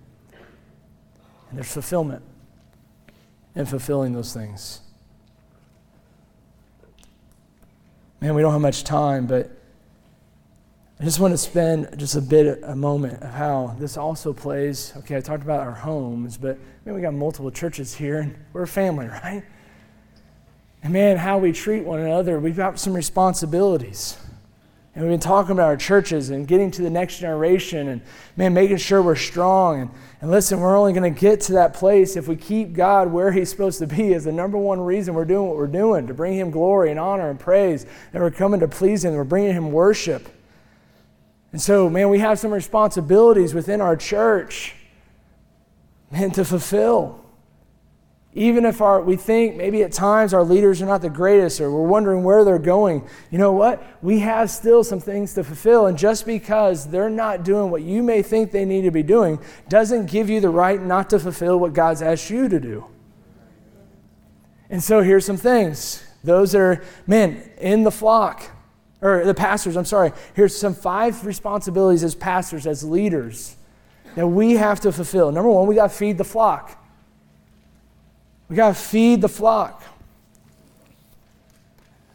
And 1.50 1.58
there's 1.58 1.70
fulfillment 1.70 2.22
in 3.54 3.66
fulfilling 3.66 4.14
those 4.14 4.32
things. 4.32 4.80
Man, 8.24 8.34
we 8.34 8.40
don't 8.40 8.52
have 8.52 8.60
much 8.62 8.84
time, 8.84 9.26
but 9.26 9.50
I 10.98 11.04
just 11.04 11.20
want 11.20 11.34
to 11.34 11.38
spend 11.38 11.98
just 11.98 12.16
a 12.16 12.22
bit, 12.22 12.58
a 12.62 12.74
moment 12.74 13.22
of 13.22 13.28
how 13.28 13.76
this 13.78 13.98
also 13.98 14.32
plays. 14.32 14.94
Okay, 14.96 15.18
I 15.18 15.20
talked 15.20 15.42
about 15.42 15.60
our 15.60 15.74
homes, 15.74 16.38
but 16.38 16.58
man, 16.86 16.94
we 16.94 17.02
got 17.02 17.12
multiple 17.12 17.50
churches 17.50 17.94
here, 17.94 18.20
and 18.20 18.34
we're 18.54 18.62
a 18.62 18.66
family, 18.66 19.06
right? 19.24 19.42
And 20.82 20.94
man, 20.94 21.18
how 21.18 21.36
we 21.36 21.52
treat 21.52 21.84
one 21.84 22.00
another, 22.00 22.40
we've 22.40 22.56
got 22.56 22.78
some 22.78 22.94
responsibilities. 22.94 24.16
And 24.94 25.02
we've 25.02 25.12
been 25.12 25.18
talking 25.18 25.50
about 25.50 25.66
our 25.66 25.76
churches 25.76 26.30
and 26.30 26.46
getting 26.46 26.70
to 26.70 26.82
the 26.82 26.90
next 26.90 27.18
generation 27.18 27.88
and, 27.88 28.00
man, 28.36 28.54
making 28.54 28.76
sure 28.76 29.02
we're 29.02 29.16
strong. 29.16 29.80
And, 29.80 29.90
and 30.20 30.30
listen, 30.30 30.60
we're 30.60 30.76
only 30.76 30.92
going 30.92 31.12
to 31.12 31.20
get 31.20 31.40
to 31.42 31.54
that 31.54 31.74
place 31.74 32.14
if 32.14 32.28
we 32.28 32.36
keep 32.36 32.74
God 32.74 33.10
where 33.10 33.32
He's 33.32 33.50
supposed 33.50 33.80
to 33.80 33.88
be, 33.88 34.14
as 34.14 34.22
the 34.22 34.30
number 34.30 34.56
one 34.56 34.80
reason 34.80 35.14
we're 35.14 35.24
doing 35.24 35.48
what 35.48 35.56
we're 35.56 35.66
doing 35.66 36.06
to 36.06 36.14
bring 36.14 36.34
Him 36.34 36.52
glory 36.52 36.92
and 36.92 37.00
honor 37.00 37.28
and 37.28 37.40
praise. 37.40 37.86
And 38.12 38.22
we're 38.22 38.30
coming 38.30 38.60
to 38.60 38.68
please 38.68 39.04
Him, 39.04 39.14
we're 39.14 39.24
bringing 39.24 39.52
Him 39.52 39.72
worship. 39.72 40.28
And 41.50 41.60
so, 41.60 41.90
man, 41.90 42.08
we 42.08 42.20
have 42.20 42.38
some 42.38 42.52
responsibilities 42.52 43.52
within 43.52 43.80
our 43.80 43.96
church, 43.96 44.76
man, 46.12 46.30
to 46.32 46.44
fulfill. 46.44 47.23
Even 48.36 48.64
if 48.64 48.80
our, 48.80 49.00
we 49.00 49.14
think 49.14 49.54
maybe 49.54 49.84
at 49.84 49.92
times 49.92 50.34
our 50.34 50.42
leaders 50.42 50.82
are 50.82 50.86
not 50.86 51.02
the 51.02 51.08
greatest 51.08 51.60
or 51.60 51.70
we're 51.70 51.86
wondering 51.86 52.24
where 52.24 52.44
they're 52.44 52.58
going, 52.58 53.06
you 53.30 53.38
know 53.38 53.52
what? 53.52 53.80
We 54.02 54.18
have 54.20 54.50
still 54.50 54.82
some 54.82 54.98
things 54.98 55.34
to 55.34 55.44
fulfill. 55.44 55.86
And 55.86 55.96
just 55.96 56.26
because 56.26 56.88
they're 56.88 57.08
not 57.08 57.44
doing 57.44 57.70
what 57.70 57.82
you 57.82 58.02
may 58.02 58.22
think 58.22 58.50
they 58.50 58.64
need 58.64 58.82
to 58.82 58.90
be 58.90 59.04
doing 59.04 59.38
doesn't 59.68 60.06
give 60.06 60.28
you 60.28 60.40
the 60.40 60.48
right 60.48 60.82
not 60.82 61.10
to 61.10 61.20
fulfill 61.20 61.60
what 61.60 61.74
God's 61.74 62.02
asked 62.02 62.28
you 62.28 62.48
to 62.48 62.58
do. 62.58 62.86
And 64.68 64.82
so 64.82 65.00
here's 65.00 65.24
some 65.24 65.36
things. 65.36 66.04
Those 66.24 66.52
that 66.52 66.60
are, 66.60 66.84
men 67.06 67.48
in 67.58 67.84
the 67.84 67.92
flock, 67.92 68.50
or 69.00 69.24
the 69.24 69.34
pastors, 69.34 69.76
I'm 69.76 69.84
sorry. 69.84 70.10
Here's 70.34 70.56
some 70.56 70.74
five 70.74 71.24
responsibilities 71.24 72.02
as 72.02 72.16
pastors, 72.16 72.66
as 72.66 72.82
leaders, 72.82 73.54
that 74.16 74.26
we 74.26 74.54
have 74.54 74.80
to 74.80 74.90
fulfill. 74.90 75.30
Number 75.30 75.50
one, 75.50 75.68
we 75.68 75.76
got 75.76 75.90
to 75.90 75.96
feed 75.96 76.18
the 76.18 76.24
flock. 76.24 76.83
We 78.48 78.56
got 78.56 78.68
to 78.68 78.74
feed 78.74 79.20
the 79.20 79.28
flock. 79.28 79.82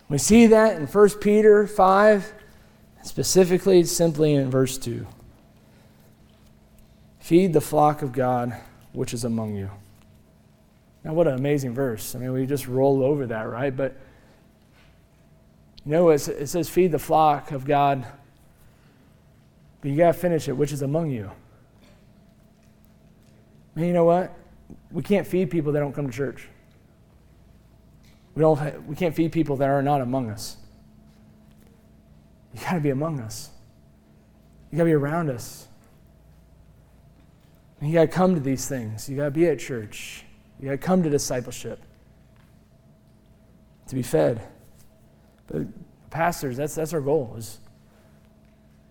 We 0.09 0.17
see 0.17 0.47
that 0.47 0.77
in 0.77 0.87
1 0.87 1.09
Peter 1.19 1.67
5, 1.67 2.33
specifically, 3.03 3.83
simply 3.83 4.33
in 4.33 4.49
verse 4.49 4.77
2. 4.77 5.05
Feed 7.19 7.53
the 7.53 7.61
flock 7.61 8.01
of 8.01 8.11
God 8.11 8.55
which 8.93 9.13
is 9.13 9.23
among 9.23 9.55
you. 9.55 9.69
Now, 11.03 11.13
what 11.13 11.27
an 11.27 11.35
amazing 11.35 11.73
verse. 11.73 12.15
I 12.15 12.19
mean, 12.19 12.33
we 12.33 12.45
just 12.45 12.67
roll 12.67 13.03
over 13.03 13.27
that, 13.27 13.43
right? 13.43 13.75
But 13.75 13.95
you 15.85 15.91
know, 15.91 16.09
it 16.09 16.19
says, 16.19 16.69
feed 16.69 16.91
the 16.91 16.99
flock 16.99 17.51
of 17.51 17.65
God, 17.65 18.05
but 19.81 19.89
you 19.89 19.97
got 19.97 20.07
to 20.07 20.13
finish 20.13 20.47
it, 20.47 20.53
which 20.53 20.71
is 20.71 20.81
among 20.81 21.09
you. 21.09 21.31
And 23.75 23.87
you 23.87 23.93
know 23.93 24.03
what? 24.03 24.33
We 24.91 25.03
can't 25.03 25.25
feed 25.25 25.49
people 25.49 25.71
that 25.73 25.79
don't 25.79 25.93
come 25.93 26.07
to 26.07 26.15
church. 26.15 26.47
We, 28.35 28.41
don't, 28.41 28.87
we 28.87 28.95
can't 28.95 29.15
feed 29.15 29.31
people 29.31 29.55
that 29.57 29.69
are 29.69 29.81
not 29.81 30.01
among 30.01 30.29
us. 30.29 30.57
You 32.53 32.61
got 32.61 32.73
to 32.73 32.79
be 32.79 32.89
among 32.89 33.19
us. 33.19 33.49
You 34.71 34.77
got 34.77 34.83
to 34.83 34.89
be 34.89 34.93
around 34.93 35.29
us. 35.29 35.67
You 37.81 37.93
got 37.93 38.01
to 38.01 38.07
come 38.07 38.33
to 38.35 38.41
these 38.41 38.67
things. 38.67 39.09
You 39.09 39.17
got 39.17 39.25
to 39.25 39.31
be 39.31 39.47
at 39.47 39.59
church. 39.59 40.25
You 40.59 40.65
got 40.65 40.71
to 40.71 40.77
come 40.77 41.03
to 41.03 41.09
discipleship 41.09 41.81
to 43.87 43.95
be 43.95 44.03
fed. 44.03 44.41
But 45.47 45.63
pastors, 46.09 46.57
that's, 46.57 46.75
that's 46.75 46.93
our 46.93 47.01
goal 47.01 47.35
is, 47.37 47.59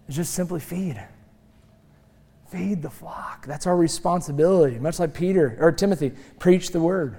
is 0.09 0.17
just 0.17 0.35
simply 0.35 0.61
feed. 0.61 1.01
Feed 2.49 2.83
the 2.83 2.91
flock. 2.91 3.47
That's 3.47 3.67
our 3.67 3.77
responsibility. 3.77 4.79
Much 4.79 4.99
like 4.99 5.13
Peter 5.13 5.57
or 5.61 5.71
Timothy, 5.71 6.13
preach 6.39 6.71
the 6.71 6.81
word. 6.81 7.17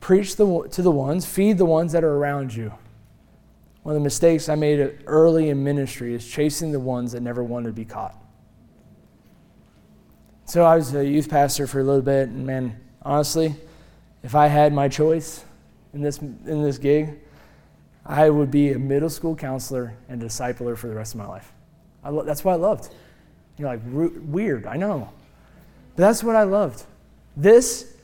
Preach 0.00 0.36
the, 0.36 0.68
to 0.72 0.82
the 0.82 0.90
ones, 0.90 1.24
feed 1.24 1.58
the 1.58 1.64
ones 1.64 1.92
that 1.92 2.02
are 2.02 2.16
around 2.16 2.54
you. 2.54 2.72
One 3.82 3.94
of 3.94 4.00
the 4.00 4.04
mistakes 4.04 4.48
I 4.48 4.56
made 4.56 5.02
early 5.06 5.50
in 5.50 5.62
ministry 5.62 6.14
is 6.14 6.26
chasing 6.26 6.72
the 6.72 6.80
ones 6.80 7.12
that 7.12 7.20
never 7.20 7.44
wanted 7.44 7.68
to 7.68 7.72
be 7.72 7.84
caught. 7.84 8.16
So 10.46 10.64
I 10.64 10.74
was 10.74 10.94
a 10.94 11.06
youth 11.06 11.30
pastor 11.30 11.66
for 11.66 11.80
a 11.80 11.84
little 11.84 12.02
bit, 12.02 12.28
and 12.28 12.44
man, 12.44 12.78
honestly, 13.02 13.54
if 14.24 14.34
I 14.34 14.48
had 14.48 14.72
my 14.72 14.88
choice 14.88 15.44
in 15.94 16.02
this 16.02 16.18
in 16.18 16.62
this 16.62 16.76
gig, 16.76 17.20
I 18.04 18.28
would 18.28 18.50
be 18.50 18.72
a 18.72 18.78
middle 18.78 19.10
school 19.10 19.36
counselor 19.36 19.94
and 20.08 20.20
discipler 20.20 20.76
for 20.76 20.88
the 20.88 20.94
rest 20.94 21.14
of 21.14 21.18
my 21.18 21.26
life. 21.26 21.52
Lo- 22.04 22.24
that's 22.24 22.44
what 22.44 22.52
I 22.52 22.56
loved. 22.56 22.92
You're 23.60 23.68
like 23.68 23.80
weird, 23.84 24.66
I 24.66 24.76
know, 24.76 25.12
but 25.94 26.02
that's 26.02 26.24
what 26.24 26.34
I 26.34 26.44
loved. 26.44 26.84
This 27.36 27.94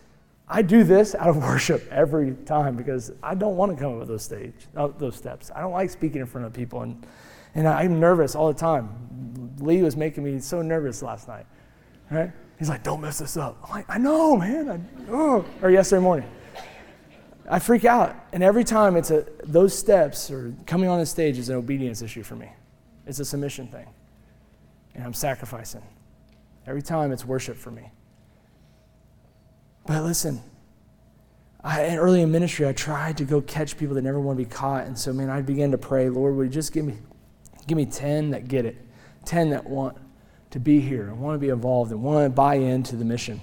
I 0.48 0.62
do 0.62 0.84
this 0.84 1.14
out 1.14 1.28
of 1.28 1.36
worship 1.42 1.90
every 1.90 2.32
time 2.44 2.76
because 2.76 3.12
I 3.22 3.34
don't 3.34 3.56
want 3.56 3.74
to 3.74 3.82
come 3.82 3.94
up 3.94 3.98
with 3.98 4.08
those 4.08 4.22
stage, 4.22 4.54
uh, 4.76 4.88
those 4.98 5.16
steps. 5.16 5.50
I 5.54 5.60
don't 5.60 5.72
like 5.72 5.90
speaking 5.90 6.20
in 6.20 6.26
front 6.26 6.46
of 6.46 6.52
people, 6.52 6.82
and, 6.82 7.04
and 7.54 7.66
I'm 7.66 7.98
nervous 7.98 8.34
all 8.34 8.48
the 8.48 8.58
time. 8.58 9.54
Lee 9.58 9.82
was 9.82 9.96
making 9.96 10.24
me 10.24 10.38
so 10.40 10.62
nervous 10.62 11.02
last 11.02 11.28
night, 11.28 11.46
right? 12.10 12.30
He's 12.58 12.68
like, 12.68 12.82
"Don't 12.82 13.00
mess 13.00 13.18
this 13.18 13.36
up." 13.36 13.58
I'm 13.64 13.70
like, 13.70 13.86
"I 13.88 13.98
know, 13.98 14.36
man." 14.36 14.68
I, 14.68 15.10
oh. 15.10 15.44
Or 15.62 15.70
yesterday 15.70 16.02
morning, 16.02 16.28
I 17.50 17.58
freak 17.58 17.84
out, 17.84 18.14
and 18.32 18.42
every 18.42 18.64
time 18.64 18.96
it's 18.96 19.10
a 19.10 19.26
those 19.44 19.76
steps 19.76 20.30
or 20.30 20.54
coming 20.66 20.88
on 20.88 21.00
the 21.00 21.06
stage 21.06 21.38
is 21.38 21.48
an 21.48 21.56
obedience 21.56 22.02
issue 22.02 22.22
for 22.22 22.36
me. 22.36 22.50
It's 23.06 23.20
a 23.20 23.24
submission 23.24 23.68
thing, 23.68 23.86
and 24.96 25.04
I'm 25.04 25.14
sacrificing. 25.14 25.82
Every 26.66 26.82
time 26.82 27.12
it's 27.12 27.24
worship 27.24 27.56
for 27.56 27.70
me. 27.70 27.92
But 29.86 30.02
listen, 30.02 30.42
I, 31.62 31.96
early 31.96 32.22
in 32.22 32.32
ministry, 32.32 32.66
I 32.66 32.72
tried 32.72 33.18
to 33.18 33.24
go 33.24 33.40
catch 33.40 33.76
people 33.76 33.94
that 33.94 34.02
never 34.02 34.18
want 34.18 34.38
to 34.38 34.44
be 34.44 34.50
caught. 34.50 34.86
And 34.86 34.98
so, 34.98 35.12
man, 35.12 35.30
I 35.30 35.42
began 35.42 35.70
to 35.70 35.78
pray, 35.78 36.08
Lord, 36.08 36.34
would 36.34 36.44
you 36.44 36.50
just 36.50 36.72
give 36.72 36.84
me, 36.84 36.96
give 37.66 37.76
me 37.76 37.86
10 37.86 38.30
that 38.30 38.48
get 38.48 38.64
it, 38.64 38.76
10 39.26 39.50
that 39.50 39.64
want 39.64 39.96
to 40.50 40.58
be 40.58 40.80
here 40.80 41.08
and 41.08 41.20
want 41.20 41.34
to 41.34 41.38
be 41.38 41.50
involved 41.50 41.92
and 41.92 42.02
want 42.02 42.24
to 42.24 42.30
buy 42.30 42.54
into 42.54 42.96
the 42.96 43.04
mission. 43.04 43.40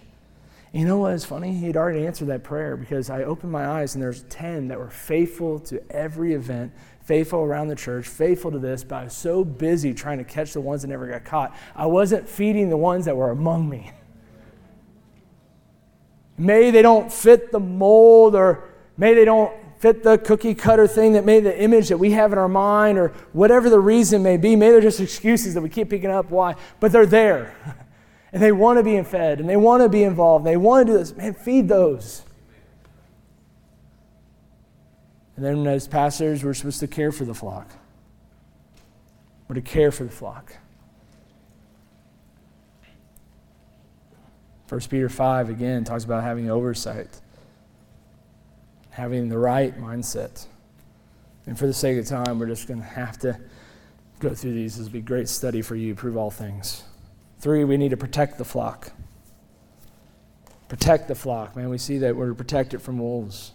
You 0.73 0.85
know 0.85 0.97
what 0.97 1.13
is 1.13 1.23
funny? 1.23 1.53
He 1.53 1.67
had 1.67 1.77
already 1.77 2.03
answered 2.07 2.29
that 2.29 2.43
prayer 2.43 2.75
because 2.75 3.11
I 3.11 3.23
opened 3.23 3.51
my 3.51 3.63
eyes 3.63 3.93
and 3.93 4.01
there's 4.01 4.23
10 4.23 4.69
that 4.69 4.79
were 4.79 4.89
faithful 4.89 5.59
to 5.59 5.79
every 5.91 6.33
event, 6.33 6.73
faithful 7.03 7.41
around 7.41 7.67
the 7.67 7.75
church, 7.75 8.07
faithful 8.07 8.49
to 8.49 8.57
this, 8.57 8.83
but 8.83 8.95
I 8.95 9.03
was 9.03 9.13
so 9.13 9.43
busy 9.43 9.93
trying 9.93 10.17
to 10.17 10.23
catch 10.23 10.53
the 10.53 10.61
ones 10.61 10.81
that 10.81 10.87
never 10.87 11.05
got 11.05 11.25
caught. 11.25 11.55
I 11.75 11.85
wasn't 11.85 12.27
feeding 12.27 12.71
the 12.71 12.77
ones 12.77 13.05
that 13.05 13.15
were 13.15 13.29
among 13.29 13.69
me. 13.69 13.91
May 16.39 16.71
they 16.71 16.81
don't 16.81 17.13
fit 17.13 17.51
the 17.51 17.59
mold 17.59 18.33
or 18.33 18.67
may 18.97 19.13
they 19.13 19.25
don't 19.25 19.53
fit 19.77 20.01
the 20.01 20.17
cookie 20.17 20.55
cutter 20.55 20.87
thing 20.87 21.13
that 21.13 21.23
may 21.23 21.39
the 21.39 21.55
image 21.61 21.89
that 21.89 21.97
we 21.99 22.11
have 22.11 22.31
in 22.33 22.39
our 22.39 22.47
mind 22.47 22.97
or 22.97 23.09
whatever 23.31 23.69
the 23.69 23.79
reason 23.79 24.23
may 24.23 24.37
be. 24.37 24.55
Maybe 24.55 24.71
they're 24.71 24.81
just 24.81 24.99
excuses 24.99 25.53
that 25.53 25.61
we 25.61 25.69
keep 25.69 25.91
picking 25.91 26.09
up 26.09 26.31
why, 26.31 26.55
but 26.79 26.91
they're 26.91 27.05
there. 27.05 27.55
and 28.33 28.41
they 28.41 28.51
want 28.51 28.79
to 28.79 28.83
be 28.83 29.01
fed 29.03 29.39
and 29.39 29.47
they 29.47 29.55
want 29.55 29.83
to 29.83 29.89
be 29.89 30.03
involved. 30.03 30.45
And 30.45 30.51
they 30.51 30.57
want 30.57 30.87
to 30.87 30.91
do 30.91 30.97
this. 30.97 31.15
Man, 31.15 31.35
feed 31.35 31.67
those. 31.67 32.23
And 35.35 35.45
then 35.45 35.65
as 35.67 35.87
pastors, 35.87 36.43
we're 36.43 36.55
supposed 36.55 36.79
to 36.79 36.87
care 36.87 37.11
for 37.11 37.25
the 37.25 37.33
flock. 37.35 37.69
We're 39.47 39.55
to 39.55 39.61
care 39.61 39.91
for 39.91 40.03
the 40.03 40.11
flock. 40.11 40.57
1 44.69 44.81
Peter 44.89 45.09
5 45.09 45.49
again 45.49 45.83
talks 45.83 46.03
about 46.03 46.23
having 46.23 46.49
oversight, 46.49 47.21
having 48.89 49.29
the 49.29 49.37
right 49.37 49.79
mindset. 49.79 50.47
And 51.45 51.59
for 51.59 51.67
the 51.67 51.73
sake 51.73 51.99
of 51.99 52.07
time, 52.07 52.39
we're 52.39 52.47
just 52.47 52.67
going 52.67 52.79
to 52.79 52.85
have 52.85 53.19
to 53.19 53.39
go 54.19 54.33
through 54.33 54.53
these. 54.53 54.77
This 54.77 54.85
will 54.87 54.93
be 54.93 55.01
great 55.01 55.27
study 55.27 55.61
for 55.61 55.75
you, 55.75 55.93
prove 55.93 56.17
all 56.17 56.31
things. 56.31 56.83
Three, 57.43 57.65
we 57.65 57.75
need 57.75 57.89
to 57.89 57.97
protect 57.97 58.37
the 58.37 58.45
flock. 58.45 58.93
Protect 60.69 61.09
the 61.09 61.13
flock. 61.13 61.57
Man, 61.57 61.67
we 61.67 61.77
see 61.77 61.97
that 61.97 62.15
we're 62.15 62.29
to 62.29 62.35
protect 62.35 62.73
it 62.73 62.77
from 62.77 62.97
wolves. 62.97 63.51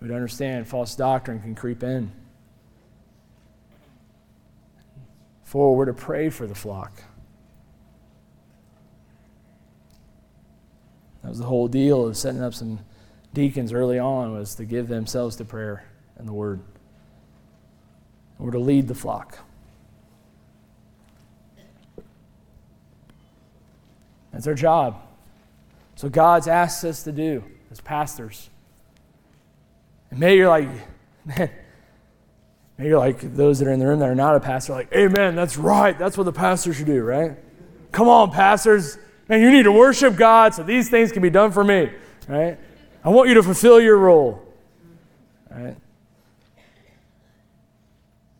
We'd 0.00 0.12
understand 0.12 0.68
false 0.68 0.94
doctrine 0.94 1.40
can 1.40 1.56
creep 1.56 1.82
in. 1.82 2.12
Four, 5.42 5.74
we're 5.74 5.86
to 5.86 5.92
pray 5.92 6.30
for 6.30 6.46
the 6.46 6.54
flock. 6.54 7.02
That 11.24 11.30
was 11.30 11.40
the 11.40 11.46
whole 11.46 11.66
deal 11.66 12.06
of 12.06 12.16
setting 12.16 12.40
up 12.40 12.54
some 12.54 12.78
deacons 13.34 13.72
early 13.72 13.98
on 13.98 14.32
was 14.32 14.54
to 14.54 14.64
give 14.64 14.86
themselves 14.86 15.34
to 15.36 15.44
prayer 15.44 15.84
and 16.18 16.28
the 16.28 16.32
word. 16.32 16.60
We're 18.38 18.52
to 18.52 18.60
lead 18.60 18.86
the 18.86 18.94
flock. 18.94 19.40
That's 24.32 24.46
our 24.46 24.54
job. 24.54 25.02
So 25.96 26.08
God's 26.08 26.48
asked 26.48 26.84
us 26.84 27.02
to 27.04 27.12
do 27.12 27.44
as 27.70 27.80
pastors. 27.80 28.48
And 30.10 30.18
maybe 30.18 30.38
you're 30.38 30.48
like, 30.48 30.68
man, 31.24 31.50
maybe 32.78 32.88
you're 32.88 32.98
like 32.98 33.20
those 33.34 33.58
that 33.58 33.68
are 33.68 33.72
in 33.72 33.78
the 33.78 33.86
room 33.86 34.00
that 34.00 34.08
are 34.08 34.14
not 34.14 34.36
a 34.36 34.40
pastor, 34.40 34.72
like, 34.72 34.92
amen, 34.94 35.36
that's 35.36 35.56
right. 35.56 35.98
That's 35.98 36.16
what 36.16 36.24
the 36.24 36.32
pastor 36.32 36.72
should 36.72 36.86
do, 36.86 37.02
right? 37.02 37.36
Come 37.92 38.08
on, 38.08 38.30
pastors. 38.30 38.98
Man, 39.28 39.40
you 39.40 39.50
need 39.50 39.64
to 39.64 39.72
worship 39.72 40.16
God 40.16 40.54
so 40.54 40.62
these 40.62 40.88
things 40.88 41.12
can 41.12 41.22
be 41.22 41.30
done 41.30 41.52
for 41.52 41.62
me, 41.62 41.90
right? 42.28 42.58
I 43.04 43.08
want 43.10 43.28
you 43.28 43.34
to 43.34 43.42
fulfill 43.42 43.80
your 43.80 43.96
role, 43.96 44.42
right? 45.50 45.76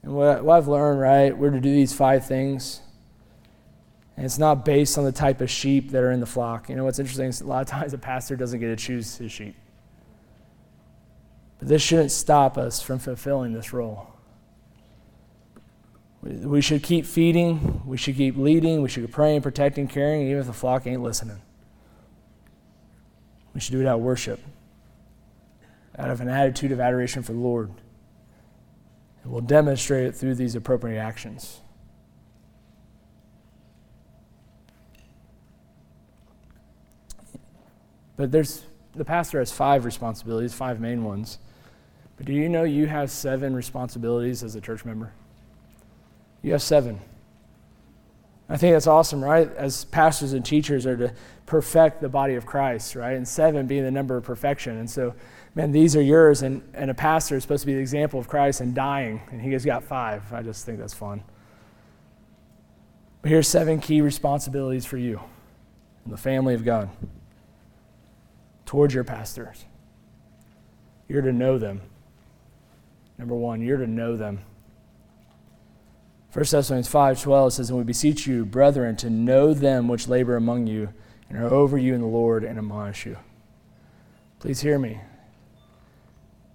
And 0.02 0.14
what, 0.14 0.44
what 0.44 0.56
I've 0.56 0.68
learned, 0.68 1.00
right, 1.00 1.36
we're 1.36 1.50
to 1.50 1.60
do 1.60 1.72
these 1.72 1.92
five 1.92 2.26
things. 2.26 2.80
And 4.20 4.26
it's 4.26 4.38
not 4.38 4.66
based 4.66 4.98
on 4.98 5.04
the 5.06 5.12
type 5.12 5.40
of 5.40 5.48
sheep 5.48 5.92
that 5.92 6.02
are 6.02 6.12
in 6.12 6.20
the 6.20 6.26
flock. 6.26 6.68
You 6.68 6.76
know 6.76 6.84
what's 6.84 6.98
interesting 6.98 7.28
is 7.28 7.40
a 7.40 7.46
lot 7.46 7.62
of 7.62 7.68
times 7.68 7.94
a 7.94 7.98
pastor 7.98 8.36
doesn't 8.36 8.60
get 8.60 8.66
to 8.66 8.76
choose 8.76 9.16
his 9.16 9.32
sheep. 9.32 9.56
But 11.58 11.68
this 11.68 11.80
shouldn't 11.80 12.10
stop 12.10 12.58
us 12.58 12.82
from 12.82 12.98
fulfilling 12.98 13.54
this 13.54 13.72
role. 13.72 14.08
We 16.20 16.60
should 16.60 16.82
keep 16.82 17.06
feeding, 17.06 17.80
we 17.86 17.96
should 17.96 18.14
keep 18.14 18.36
leading, 18.36 18.82
we 18.82 18.90
should 18.90 19.06
keep 19.06 19.12
praying, 19.12 19.40
protecting, 19.40 19.88
caring, 19.88 20.26
even 20.26 20.40
if 20.40 20.46
the 20.46 20.52
flock 20.52 20.86
ain't 20.86 21.02
listening. 21.02 21.40
We 23.54 23.60
should 23.60 23.72
do 23.72 23.80
it 23.80 23.86
out 23.86 24.00
of 24.00 24.02
worship, 24.02 24.40
out 25.98 26.10
of 26.10 26.20
an 26.20 26.28
attitude 26.28 26.72
of 26.72 26.80
adoration 26.80 27.22
for 27.22 27.32
the 27.32 27.38
Lord. 27.38 27.70
And 29.22 29.32
we'll 29.32 29.40
demonstrate 29.40 30.08
it 30.08 30.14
through 30.14 30.34
these 30.34 30.54
appropriate 30.54 31.00
actions. 31.00 31.62
But 38.20 38.32
there's 38.32 38.66
the 38.94 39.04
pastor 39.04 39.38
has 39.38 39.50
five 39.50 39.86
responsibilities, 39.86 40.52
five 40.52 40.78
main 40.78 41.04
ones. 41.04 41.38
But 42.18 42.26
do 42.26 42.34
you 42.34 42.50
know 42.50 42.64
you 42.64 42.84
have 42.84 43.10
seven 43.10 43.56
responsibilities 43.56 44.42
as 44.42 44.54
a 44.54 44.60
church 44.60 44.84
member? 44.84 45.14
You 46.42 46.52
have 46.52 46.60
seven. 46.60 47.00
I 48.46 48.58
think 48.58 48.74
that's 48.74 48.86
awesome, 48.86 49.24
right? 49.24 49.50
As 49.56 49.86
pastors 49.86 50.34
and 50.34 50.44
teachers 50.44 50.84
are 50.84 50.98
to 50.98 51.14
perfect 51.46 52.02
the 52.02 52.10
body 52.10 52.34
of 52.34 52.44
Christ, 52.44 52.94
right? 52.94 53.16
And 53.16 53.26
seven 53.26 53.66
being 53.66 53.84
the 53.84 53.90
number 53.90 54.18
of 54.18 54.24
perfection. 54.24 54.76
And 54.76 54.90
so, 54.90 55.14
man, 55.54 55.72
these 55.72 55.96
are 55.96 56.02
yours. 56.02 56.42
And, 56.42 56.60
and 56.74 56.90
a 56.90 56.94
pastor 56.94 57.36
is 57.36 57.42
supposed 57.42 57.62
to 57.62 57.68
be 57.68 57.72
the 57.72 57.80
example 57.80 58.20
of 58.20 58.28
Christ 58.28 58.60
and 58.60 58.74
dying. 58.74 59.22
And 59.30 59.40
he 59.40 59.52
has 59.52 59.64
got 59.64 59.82
five. 59.82 60.30
I 60.30 60.42
just 60.42 60.66
think 60.66 60.78
that's 60.78 60.92
fun. 60.92 61.22
But 63.22 63.30
here's 63.30 63.48
seven 63.48 63.80
key 63.80 64.02
responsibilities 64.02 64.84
for 64.84 64.98
you 64.98 65.22
in 66.04 66.10
the 66.10 66.18
family 66.18 66.52
of 66.52 66.66
God 66.66 66.90
towards 68.70 68.94
your 68.94 69.02
pastors. 69.02 69.64
You're 71.08 71.22
to 71.22 71.32
know 71.32 71.58
them. 71.58 71.80
Number 73.18 73.34
one, 73.34 73.60
you're 73.62 73.78
to 73.78 73.86
know 73.88 74.16
them. 74.16 74.42
1 76.32 76.44
Thessalonians 76.52 76.88
5:12 76.88 77.50
says, 77.50 77.70
And 77.70 77.78
we 77.78 77.84
beseech 77.84 78.28
you, 78.28 78.44
brethren, 78.44 78.94
to 78.98 79.10
know 79.10 79.52
them 79.52 79.88
which 79.88 80.06
labor 80.06 80.36
among 80.36 80.68
you 80.68 80.90
and 81.28 81.36
are 81.36 81.52
over 81.52 81.78
you 81.78 81.96
in 81.96 82.00
the 82.00 82.06
Lord 82.06 82.44
and 82.44 82.58
admonish 82.58 83.06
you. 83.06 83.16
Please 84.38 84.60
hear 84.60 84.78
me. 84.78 85.00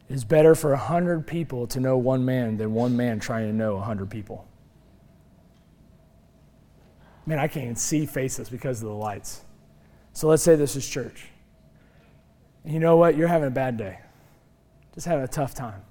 It 0.07 0.13
is 0.13 0.23
better 0.23 0.55
for 0.55 0.71
a 0.71 0.77
hundred 0.77 1.27
people 1.27 1.67
to 1.67 1.81
know 1.81 1.97
one 1.97 2.23
man 2.23 2.55
than 2.55 2.73
one 2.73 2.95
man 2.95 3.19
trying 3.19 3.47
to 3.47 3.53
know 3.53 3.75
a 3.75 3.81
hundred 3.81 4.09
people. 4.09 4.47
Man, 7.25 7.39
I 7.39 7.49
can't 7.49 7.65
even 7.65 7.75
see 7.75 8.05
faces 8.05 8.47
because 8.47 8.81
of 8.81 8.87
the 8.87 8.95
lights. 8.95 9.41
So 10.13 10.29
let's 10.29 10.43
say 10.43 10.55
this 10.55 10.77
is 10.77 10.87
church. 10.87 11.31
And 12.65 12.73
you 12.73 12.79
know 12.79 12.97
what? 12.97 13.15
You're 13.15 13.27
having 13.27 13.47
a 13.47 13.51
bad 13.51 13.77
day. 13.77 13.99
Just 14.95 15.07
having 15.07 15.23
a 15.23 15.27
tough 15.27 15.53
time. 15.53 15.81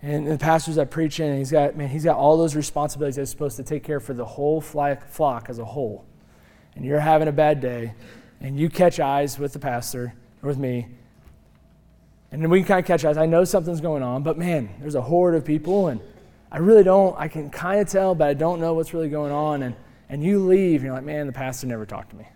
And 0.00 0.26
the 0.26 0.38
pastor's 0.38 0.76
that 0.76 0.90
preaching, 0.90 1.28
and 1.28 1.38
he's 1.38 1.50
got, 1.50 1.76
man, 1.76 1.88
he's 1.88 2.04
got 2.04 2.16
all 2.16 2.36
those 2.36 2.56
responsibilities 2.56 3.16
that 3.16 3.22
he's 3.22 3.30
supposed 3.30 3.56
to 3.58 3.64
take 3.64 3.84
care 3.84 4.00
for 4.00 4.14
the 4.14 4.24
whole 4.24 4.60
flock 4.60 5.46
as 5.48 5.58
a 5.58 5.64
whole. 5.64 6.06
And 6.74 6.84
you're 6.84 7.00
having 7.00 7.28
a 7.28 7.32
bad 7.32 7.60
day, 7.60 7.94
and 8.40 8.58
you 8.58 8.70
catch 8.70 9.00
eyes 9.00 9.38
with 9.38 9.52
the 9.52 9.58
pastor 9.58 10.14
or 10.42 10.48
with 10.48 10.58
me, 10.58 10.86
and 12.30 12.40
then 12.40 12.50
we 12.50 12.60
can 12.60 12.68
kind 12.68 12.80
of 12.80 12.86
catch 12.86 13.04
eyes. 13.04 13.16
I 13.16 13.26
know 13.26 13.42
something's 13.44 13.80
going 13.80 14.02
on, 14.02 14.22
but 14.22 14.38
man, 14.38 14.70
there's 14.80 14.94
a 14.94 15.02
horde 15.02 15.34
of 15.34 15.44
people, 15.44 15.88
and 15.88 16.00
I 16.52 16.58
really 16.58 16.84
don't, 16.84 17.18
I 17.18 17.26
can 17.26 17.50
kind 17.50 17.80
of 17.80 17.88
tell, 17.88 18.14
but 18.14 18.28
I 18.28 18.34
don't 18.34 18.60
know 18.60 18.74
what's 18.74 18.94
really 18.94 19.08
going 19.08 19.32
on. 19.32 19.62
And, 19.62 19.74
and 20.08 20.22
you 20.22 20.46
leave, 20.46 20.80
and 20.80 20.84
you're 20.84 20.94
like, 20.94 21.04
man, 21.04 21.26
the 21.26 21.32
pastor 21.32 21.66
never 21.66 21.84
talked 21.84 22.10
to 22.10 22.16
me. 22.16 22.28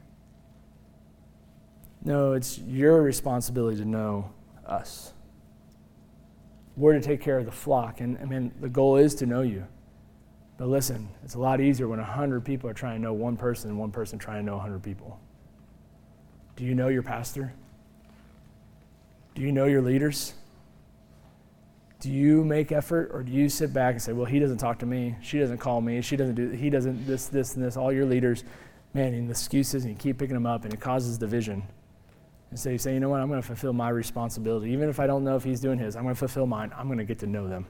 No, 2.04 2.32
it's 2.32 2.58
your 2.58 3.02
responsibility 3.02 3.76
to 3.78 3.84
know 3.84 4.30
us. 4.66 5.12
We're 6.76 6.94
to 6.94 7.00
take 7.00 7.20
care 7.20 7.38
of 7.38 7.44
the 7.44 7.52
flock. 7.52 8.00
And 8.00 8.18
I 8.18 8.24
mean, 8.24 8.52
the 8.60 8.68
goal 8.68 8.96
is 8.96 9.14
to 9.16 9.26
know 9.26 9.42
you. 9.42 9.66
But 10.56 10.68
listen, 10.68 11.08
it's 11.24 11.34
a 11.34 11.38
lot 11.38 11.60
easier 11.60 11.88
when 11.88 11.98
100 11.98 12.44
people 12.44 12.68
are 12.68 12.74
trying 12.74 12.96
to 12.96 13.02
know 13.02 13.12
one 13.12 13.36
person 13.36 13.70
and 13.70 13.78
one 13.78 13.90
person 13.90 14.18
trying 14.18 14.40
to 14.40 14.46
know 14.46 14.54
100 14.54 14.82
people. 14.82 15.20
Do 16.56 16.64
you 16.64 16.74
know 16.74 16.88
your 16.88 17.02
pastor? 17.02 17.52
Do 19.34 19.42
you 19.42 19.52
know 19.52 19.66
your 19.66 19.82
leaders? 19.82 20.34
Do 22.00 22.10
you 22.10 22.44
make 22.44 22.72
effort 22.72 23.10
or 23.12 23.22
do 23.22 23.32
you 23.32 23.48
sit 23.48 23.72
back 23.72 23.92
and 23.92 24.02
say, 24.02 24.12
well, 24.12 24.26
he 24.26 24.38
doesn't 24.38 24.58
talk 24.58 24.80
to 24.80 24.86
me, 24.86 25.14
she 25.22 25.38
doesn't 25.38 25.58
call 25.58 25.80
me, 25.80 26.00
she 26.02 26.16
doesn't 26.16 26.34
do, 26.34 26.50
he 26.50 26.68
doesn't 26.68 27.06
this, 27.06 27.26
this, 27.26 27.54
and 27.54 27.64
this, 27.64 27.76
all 27.76 27.92
your 27.92 28.04
leaders, 28.04 28.42
man, 28.92 29.14
and 29.14 29.28
the 29.28 29.30
excuses, 29.30 29.84
and 29.84 29.92
you 29.92 29.98
keep 29.98 30.18
picking 30.18 30.34
them 30.34 30.44
up, 30.44 30.64
and 30.64 30.74
it 30.74 30.80
causes 30.80 31.16
division. 31.16 31.62
And 32.52 32.58
so 32.58 32.68
you 32.68 32.76
say, 32.76 32.92
you 32.92 33.00
know 33.00 33.08
what, 33.08 33.18
I'm 33.18 33.28
going 33.28 33.40
to 33.40 33.46
fulfill 33.46 33.72
my 33.72 33.88
responsibility. 33.88 34.72
Even 34.72 34.90
if 34.90 35.00
I 35.00 35.06
don't 35.06 35.24
know 35.24 35.36
if 35.36 35.42
he's 35.42 35.58
doing 35.58 35.78
his, 35.78 35.96
I'm 35.96 36.02
going 36.02 36.14
to 36.14 36.18
fulfill 36.18 36.44
mine. 36.44 36.70
I'm 36.76 36.86
going 36.86 36.98
to 36.98 37.04
get 37.04 37.18
to 37.20 37.26
know 37.26 37.48
them. 37.48 37.64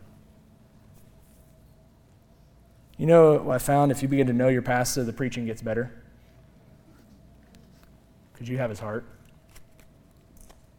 You 2.99 3.07
know 3.07 3.35
what 3.35 3.55
I 3.55 3.59
found? 3.59 3.93
If 3.93 4.03
you 4.03 4.09
begin 4.09 4.27
to 4.27 4.33
know 4.33 4.49
your 4.49 4.61
pastor, 4.61 5.05
the 5.05 5.13
preaching 5.13 5.47
gets 5.47 5.63
better. 5.63 6.03
Because 8.33 8.49
you 8.49 8.59
have 8.59 8.71
his 8.71 8.81
heart. 8.81 9.05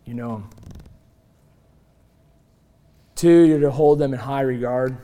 You 0.03 0.15
know 0.15 0.35
him. 0.35 0.49
Two, 3.15 3.43
you're 3.43 3.61
to 3.61 3.71
hold 3.71 3.99
them 3.99 4.11
in 4.13 4.19
high 4.19 4.41
regard. 4.41 4.97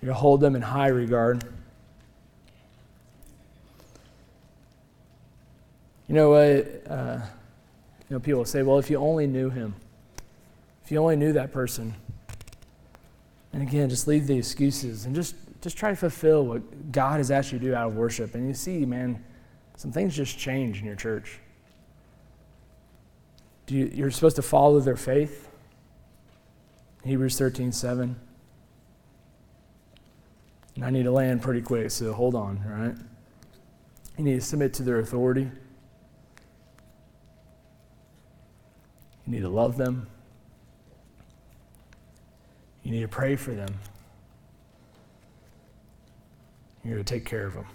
You're 0.00 0.12
to 0.12 0.14
hold 0.14 0.40
them 0.40 0.54
in 0.54 0.62
high 0.62 0.86
regard. 0.86 1.42
You 6.08 6.14
know 6.14 6.30
what? 6.30 6.82
Uh, 6.90 7.20
you 8.08 8.16
know, 8.16 8.20
people 8.20 8.44
say, 8.44 8.62
well, 8.62 8.78
if 8.78 8.88
you 8.88 8.96
only 8.96 9.26
knew 9.26 9.50
him, 9.50 9.74
if 10.84 10.90
you 10.90 10.98
only 10.98 11.16
knew 11.16 11.34
that 11.34 11.52
person. 11.52 11.94
And 13.52 13.62
again, 13.62 13.90
just 13.90 14.06
leave 14.06 14.26
the 14.26 14.36
excuses 14.36 15.04
and 15.04 15.14
just, 15.14 15.34
just 15.60 15.76
try 15.76 15.90
to 15.90 15.96
fulfill 15.96 16.46
what 16.46 16.92
God 16.92 17.18
has 17.18 17.30
asked 17.30 17.52
you 17.52 17.58
to 17.58 17.64
do 17.64 17.74
out 17.74 17.88
of 17.88 17.96
worship. 17.96 18.34
And 18.34 18.48
you 18.48 18.54
see, 18.54 18.86
man, 18.86 19.22
some 19.76 19.92
things 19.92 20.16
just 20.16 20.38
change 20.38 20.80
in 20.80 20.86
your 20.86 20.96
church. 20.96 21.38
Do 23.66 23.74
you, 23.74 23.90
you're 23.92 24.10
supposed 24.10 24.36
to 24.36 24.42
follow 24.42 24.80
their 24.80 24.96
faith. 24.96 25.50
Hebrews 27.04 27.38
13, 27.38 27.70
7. 27.70 28.16
And 30.76 30.84
I 30.84 30.90
need 30.90 31.02
to 31.02 31.12
land 31.12 31.42
pretty 31.42 31.60
quick, 31.60 31.90
so 31.90 32.12
hold 32.12 32.34
on, 32.34 32.62
all 32.64 32.86
right? 32.86 32.96
You 34.16 34.24
need 34.24 34.36
to 34.36 34.40
submit 34.40 34.72
to 34.74 34.82
their 34.82 35.00
authority. 35.00 35.50
You 39.28 39.34
need 39.34 39.42
to 39.42 39.50
love 39.50 39.76
them. 39.76 40.06
You 42.82 42.92
need 42.92 43.02
to 43.02 43.08
pray 43.08 43.36
for 43.36 43.50
them. 43.52 43.68
You're 46.82 46.96
to 46.96 47.04
take 47.04 47.26
care 47.26 47.46
of 47.46 47.52
them. 47.52 47.66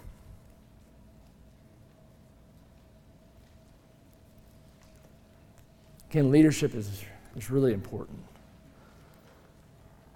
Again, 6.09 6.31
leadership 6.31 6.73
is, 6.73 7.03
is 7.35 7.51
really 7.51 7.73
important. 7.73 8.17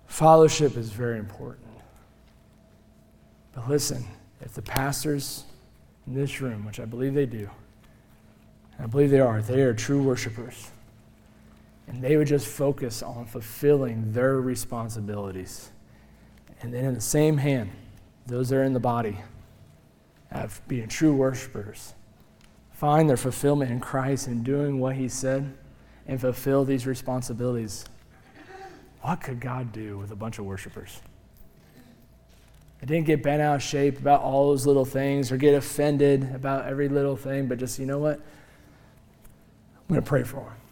Fellowship 0.07 0.75
is 0.75 0.89
very 0.89 1.19
important. 1.19 1.67
But 3.53 3.69
listen, 3.69 4.03
if 4.41 4.55
the 4.55 4.63
pastors 4.63 5.43
in 6.07 6.15
this 6.15 6.41
room, 6.41 6.65
which 6.65 6.79
I 6.79 6.85
believe 6.85 7.13
they 7.13 7.27
do, 7.27 7.47
I 8.79 8.87
believe 8.87 9.11
they 9.11 9.19
are, 9.19 9.39
they 9.43 9.61
are 9.61 9.73
true 9.75 10.01
worshipers 10.01 10.71
and 11.87 12.01
they 12.01 12.17
would 12.17 12.27
just 12.27 12.47
focus 12.47 13.01
on 13.01 13.25
fulfilling 13.25 14.11
their 14.11 14.39
responsibilities. 14.41 15.71
And 16.61 16.73
then, 16.73 16.85
in 16.85 16.93
the 16.93 17.01
same 17.01 17.37
hand, 17.37 17.71
those 18.25 18.49
that 18.49 18.57
are 18.57 18.63
in 18.63 18.73
the 18.73 18.79
body 18.79 19.17
of 20.31 20.61
being 20.67 20.87
true 20.87 21.13
worshipers 21.13 21.93
find 22.71 23.09
their 23.09 23.17
fulfillment 23.17 23.71
in 23.71 23.79
Christ 23.79 24.27
and 24.27 24.43
doing 24.43 24.79
what 24.79 24.95
He 24.95 25.07
said 25.07 25.57
and 26.07 26.19
fulfill 26.19 26.65
these 26.65 26.85
responsibilities. 26.85 27.85
What 29.01 29.21
could 29.21 29.39
God 29.39 29.71
do 29.71 29.97
with 29.97 30.11
a 30.11 30.15
bunch 30.15 30.39
of 30.39 30.45
worshipers? 30.45 31.01
I 32.81 32.85
didn't 32.85 33.07
get 33.07 33.23
bent 33.23 33.41
out 33.41 33.55
of 33.55 33.63
shape 33.63 33.97
about 33.99 34.21
all 34.21 34.49
those 34.49 34.67
little 34.67 34.85
things 34.85 35.31
or 35.31 35.37
get 35.37 35.55
offended 35.55 36.35
about 36.35 36.65
every 36.65 36.89
little 36.89 37.15
thing, 37.15 37.47
but 37.47 37.57
just, 37.57 37.79
you 37.79 37.85
know 37.85 37.97
what? 37.97 38.19
I'm 38.19 39.87
going 39.87 40.01
to 40.01 40.07
pray 40.07 40.23
for 40.23 40.41
them. 40.41 40.66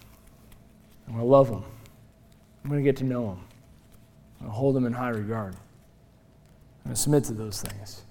I'm 1.07 1.13
going 1.13 1.25
to 1.25 1.31
love 1.31 1.49
them. 1.49 1.63
I'm 2.63 2.69
going 2.69 2.83
to 2.83 2.87
get 2.87 2.97
to 2.97 3.03
know 3.03 3.27
them. 3.27 3.45
I'm 4.39 4.47
going 4.47 4.51
to 4.51 4.57
hold 4.57 4.75
them 4.75 4.85
in 4.85 4.93
high 4.93 5.09
regard. 5.09 5.53
I'm 5.53 6.89
going 6.89 6.95
to 6.95 7.01
submit 7.01 7.23
to 7.25 7.33
those 7.33 7.61
things. 7.61 8.01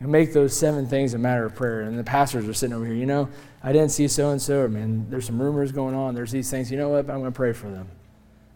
And 0.00 0.12
make 0.12 0.32
those 0.32 0.56
seven 0.56 0.86
things 0.86 1.14
a 1.14 1.18
matter 1.18 1.44
of 1.44 1.56
prayer. 1.56 1.80
And 1.80 1.98
the 1.98 2.04
pastors 2.04 2.48
are 2.48 2.54
sitting 2.54 2.74
over 2.74 2.86
here, 2.86 2.94
you 2.94 3.06
know, 3.06 3.28
I 3.62 3.72
didn't 3.72 3.90
see 3.90 4.06
so 4.06 4.30
and 4.30 4.40
so, 4.40 4.68
man, 4.68 5.06
there's 5.10 5.26
some 5.26 5.42
rumors 5.42 5.72
going 5.72 5.94
on. 5.94 6.14
There's 6.14 6.30
these 6.30 6.48
things. 6.50 6.70
You 6.70 6.78
know 6.78 6.90
what? 6.90 7.10
I'm 7.10 7.20
going 7.20 7.24
to 7.24 7.30
pray 7.32 7.52
for 7.52 7.68
them. 7.68 7.88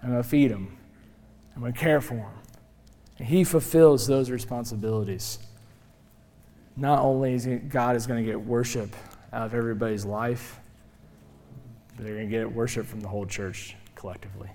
I'm 0.03 0.11
going 0.11 0.23
to 0.23 0.29
feed 0.29 0.53
them. 0.53 0.77
I'm 1.55 1.63
going 1.63 1.73
to 1.73 1.79
care 1.79 2.01
for 2.01 2.15
them. 2.15 2.33
And 3.19 3.29
he 3.29 3.43
fulfills 3.43 4.07
those 4.07 4.31
responsibilities. 4.31 5.41
Not 6.77 7.01
only 7.01 7.35
is 7.35 7.47
God 7.69 7.97
is 7.97 8.07
going 8.07 8.25
to 8.25 8.31
get 8.31 8.41
worship 8.41 8.95
out 9.33 9.47
of 9.47 9.55
everybody's 9.55 10.05
life, 10.05 10.61
but 11.97 12.05
they're 12.05 12.15
going 12.15 12.29
to 12.29 12.31
get 12.31 12.53
worship 12.53 12.87
from 12.87 13.01
the 13.01 13.09
whole 13.09 13.27
church 13.27 13.77
collectively. 13.95 14.49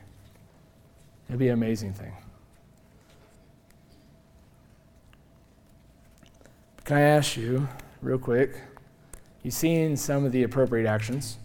It'd 1.27 1.39
be 1.39 1.47
an 1.47 1.53
amazing 1.53 1.93
thing. 1.93 2.13
Can 6.85 6.97
I 6.97 7.01
ask 7.01 7.35
you, 7.35 7.67
real 8.01 8.17
quick? 8.17 8.55
You've 9.43 9.53
seen 9.53 9.97
some 9.97 10.25
of 10.25 10.31
the 10.31 10.43
appropriate 10.43 10.87
actions. 10.87 11.37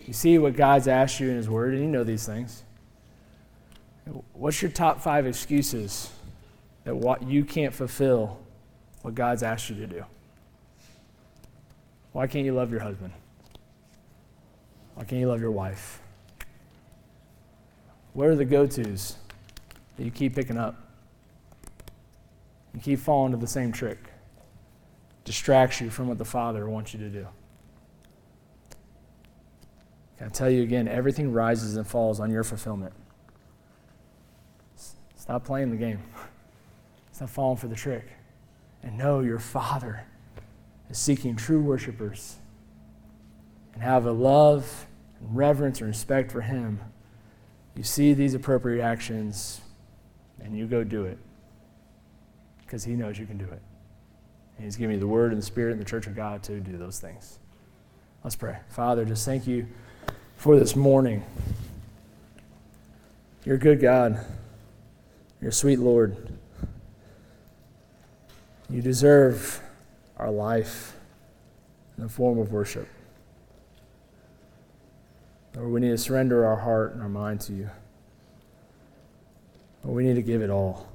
You 0.00 0.12
see 0.12 0.38
what 0.38 0.56
God's 0.56 0.88
asked 0.88 1.20
you 1.20 1.30
in 1.30 1.36
His 1.36 1.48
Word, 1.48 1.74
and 1.74 1.82
you 1.82 1.88
know 1.88 2.04
these 2.04 2.26
things. 2.26 2.62
What's 4.32 4.62
your 4.62 4.70
top 4.70 5.00
five 5.00 5.26
excuses 5.26 6.10
that 6.84 6.94
what 6.94 7.22
you 7.22 7.44
can't 7.44 7.72
fulfill 7.72 8.40
what 9.02 9.14
God's 9.14 9.42
asked 9.42 9.70
you 9.70 9.76
to 9.76 9.86
do? 9.86 10.04
Why 12.12 12.26
can't 12.26 12.44
you 12.44 12.52
love 12.52 12.70
your 12.70 12.80
husband? 12.80 13.12
Why 14.94 15.04
can't 15.04 15.20
you 15.20 15.28
love 15.28 15.40
your 15.40 15.50
wife? 15.50 16.00
What 18.12 18.28
are 18.28 18.34
the 18.34 18.44
go 18.44 18.66
tos 18.66 19.16
that 19.96 20.04
you 20.04 20.10
keep 20.10 20.34
picking 20.34 20.58
up? 20.58 20.76
You 22.74 22.80
keep 22.80 22.98
falling 22.98 23.32
to 23.32 23.38
the 23.38 23.46
same 23.46 23.72
trick. 23.72 23.98
Distracts 25.24 25.80
you 25.80 25.90
from 25.90 26.08
what 26.08 26.18
the 26.18 26.24
Father 26.24 26.68
wants 26.68 26.92
you 26.92 27.00
to 27.00 27.08
do. 27.08 27.26
Can 30.18 30.26
I 30.26 30.30
tell 30.30 30.50
you 30.50 30.62
again, 30.62 30.88
everything 30.88 31.32
rises 31.32 31.76
and 31.76 31.86
falls 31.86 32.20
on 32.20 32.30
your 32.30 32.44
fulfillment. 32.44 32.92
Stop 35.16 35.44
playing 35.44 35.70
the 35.70 35.76
game. 35.76 36.00
Stop 37.12 37.30
falling 37.30 37.56
for 37.56 37.68
the 37.68 37.76
trick. 37.76 38.08
And 38.82 38.98
know 38.98 39.20
your 39.20 39.38
Father 39.38 40.04
is 40.90 40.98
seeking 40.98 41.36
true 41.36 41.60
worshipers 41.62 42.36
and 43.74 43.82
have 43.82 44.06
a 44.06 44.12
love 44.12 44.86
and 45.20 45.36
reverence 45.36 45.80
and 45.80 45.88
respect 45.88 46.30
for 46.30 46.40
Him. 46.40 46.80
You 47.74 47.82
see 47.82 48.14
these 48.14 48.34
appropriate 48.34 48.82
actions 48.82 49.60
and 50.42 50.56
you 50.56 50.66
go 50.66 50.84
do 50.84 51.04
it 51.04 51.18
because 52.60 52.84
He 52.84 52.92
knows 52.92 53.18
you 53.18 53.26
can 53.26 53.38
do 53.38 53.44
it. 53.44 53.62
And 54.56 54.64
He's 54.64 54.76
giving 54.76 54.94
you 54.94 55.00
the 55.00 55.06
Word 55.06 55.32
and 55.32 55.40
the 55.40 55.46
Spirit 55.46 55.72
and 55.72 55.80
the 55.80 55.84
Church 55.84 56.06
of 56.06 56.14
God 56.14 56.42
to 56.44 56.60
do 56.60 56.76
those 56.76 56.98
things. 57.00 57.38
Let's 58.24 58.36
pray. 58.36 58.58
Father, 58.68 59.04
just 59.04 59.24
thank 59.24 59.46
you 59.46 59.66
for 60.36 60.58
this 60.58 60.76
morning. 60.76 61.24
You're 63.44 63.56
a 63.56 63.58
good 63.58 63.80
God. 63.80 64.24
You're 65.40 65.50
a 65.50 65.52
sweet 65.52 65.80
Lord. 65.80 66.32
You 68.70 68.80
deserve 68.80 69.60
our 70.16 70.30
life 70.30 70.96
in 71.96 72.04
the 72.04 72.08
form 72.08 72.38
of 72.38 72.52
worship. 72.52 72.88
Lord, 75.54 75.70
we 75.70 75.80
need 75.80 75.90
to 75.90 75.98
surrender 75.98 76.46
our 76.46 76.56
heart 76.56 76.94
and 76.94 77.02
our 77.02 77.08
mind 77.08 77.40
to 77.42 77.52
you. 77.52 77.70
Lord, 79.84 79.96
we 79.96 80.04
need 80.04 80.14
to 80.14 80.22
give 80.22 80.42
it 80.42 80.50
all. 80.50 80.88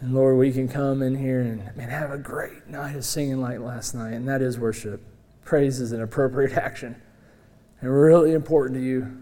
And 0.00 0.14
Lord, 0.14 0.36
we 0.36 0.52
can 0.52 0.68
come 0.68 1.00
in 1.00 1.14
here 1.14 1.40
and 1.40 1.74
man, 1.76 1.88
have 1.88 2.10
a 2.10 2.18
great 2.18 2.66
night 2.68 2.96
of 2.96 3.04
singing 3.04 3.40
like 3.40 3.58
last 3.60 3.94
night, 3.94 4.12
and 4.12 4.28
that 4.28 4.42
is 4.42 4.58
worship. 4.58 5.00
Praise 5.44 5.80
is 5.80 5.92
an 5.92 6.02
appropriate 6.02 6.52
action 6.58 7.00
and 7.80 7.90
really 7.90 8.32
important 8.32 8.78
to 8.78 8.84
you. 8.84 9.16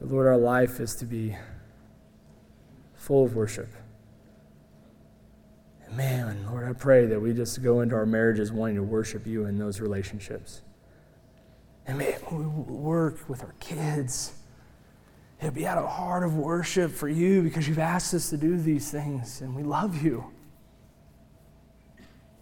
But 0.00 0.08
Lord, 0.08 0.26
our 0.26 0.36
life 0.36 0.80
is 0.80 0.94
to 0.96 1.04
be 1.04 1.36
full 2.94 3.24
of 3.24 3.36
worship. 3.36 3.68
Man, 5.90 6.46
Lord, 6.50 6.68
I 6.68 6.72
pray 6.72 7.06
that 7.06 7.20
we 7.20 7.32
just 7.32 7.62
go 7.62 7.80
into 7.80 7.94
our 7.94 8.06
marriages 8.06 8.50
wanting 8.50 8.76
to 8.76 8.82
worship 8.82 9.26
you 9.26 9.46
in 9.46 9.58
those 9.58 9.80
relationships. 9.80 10.62
And 11.86 11.98
man, 11.98 12.14
we 12.32 12.44
work 12.44 13.28
with 13.28 13.42
our 13.42 13.54
kids. 13.60 14.32
It'll 15.38 15.52
be 15.52 15.66
out 15.66 15.78
of 15.78 15.88
heart 15.88 16.24
of 16.24 16.34
worship 16.36 16.90
for 16.90 17.08
you 17.08 17.42
because 17.42 17.68
you've 17.68 17.78
asked 17.78 18.14
us 18.14 18.30
to 18.30 18.36
do 18.36 18.56
these 18.56 18.90
things 18.90 19.40
and 19.40 19.54
we 19.54 19.62
love 19.62 20.02
you. 20.02 20.24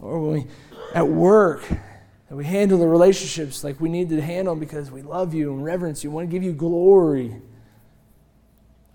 Or 0.01 0.21
when 0.21 0.33
we, 0.33 0.47
at 0.95 1.07
work, 1.07 1.69
that 1.69 2.37
we 2.37 2.45
handle 2.45 2.79
the 2.79 2.87
relationships 2.87 3.63
like 3.63 3.81
we 3.81 3.89
need 3.89 4.09
to 4.09 4.21
handle 4.21 4.57
because 4.57 4.91
we 4.91 5.03
love 5.03 5.35
you 5.35 5.53
and 5.53 5.63
reverence 5.63 6.03
you, 6.03 6.11
we 6.11 6.17
want 6.17 6.31
to 6.31 6.33
give 6.33 6.43
you 6.43 6.53
glory. 6.53 7.37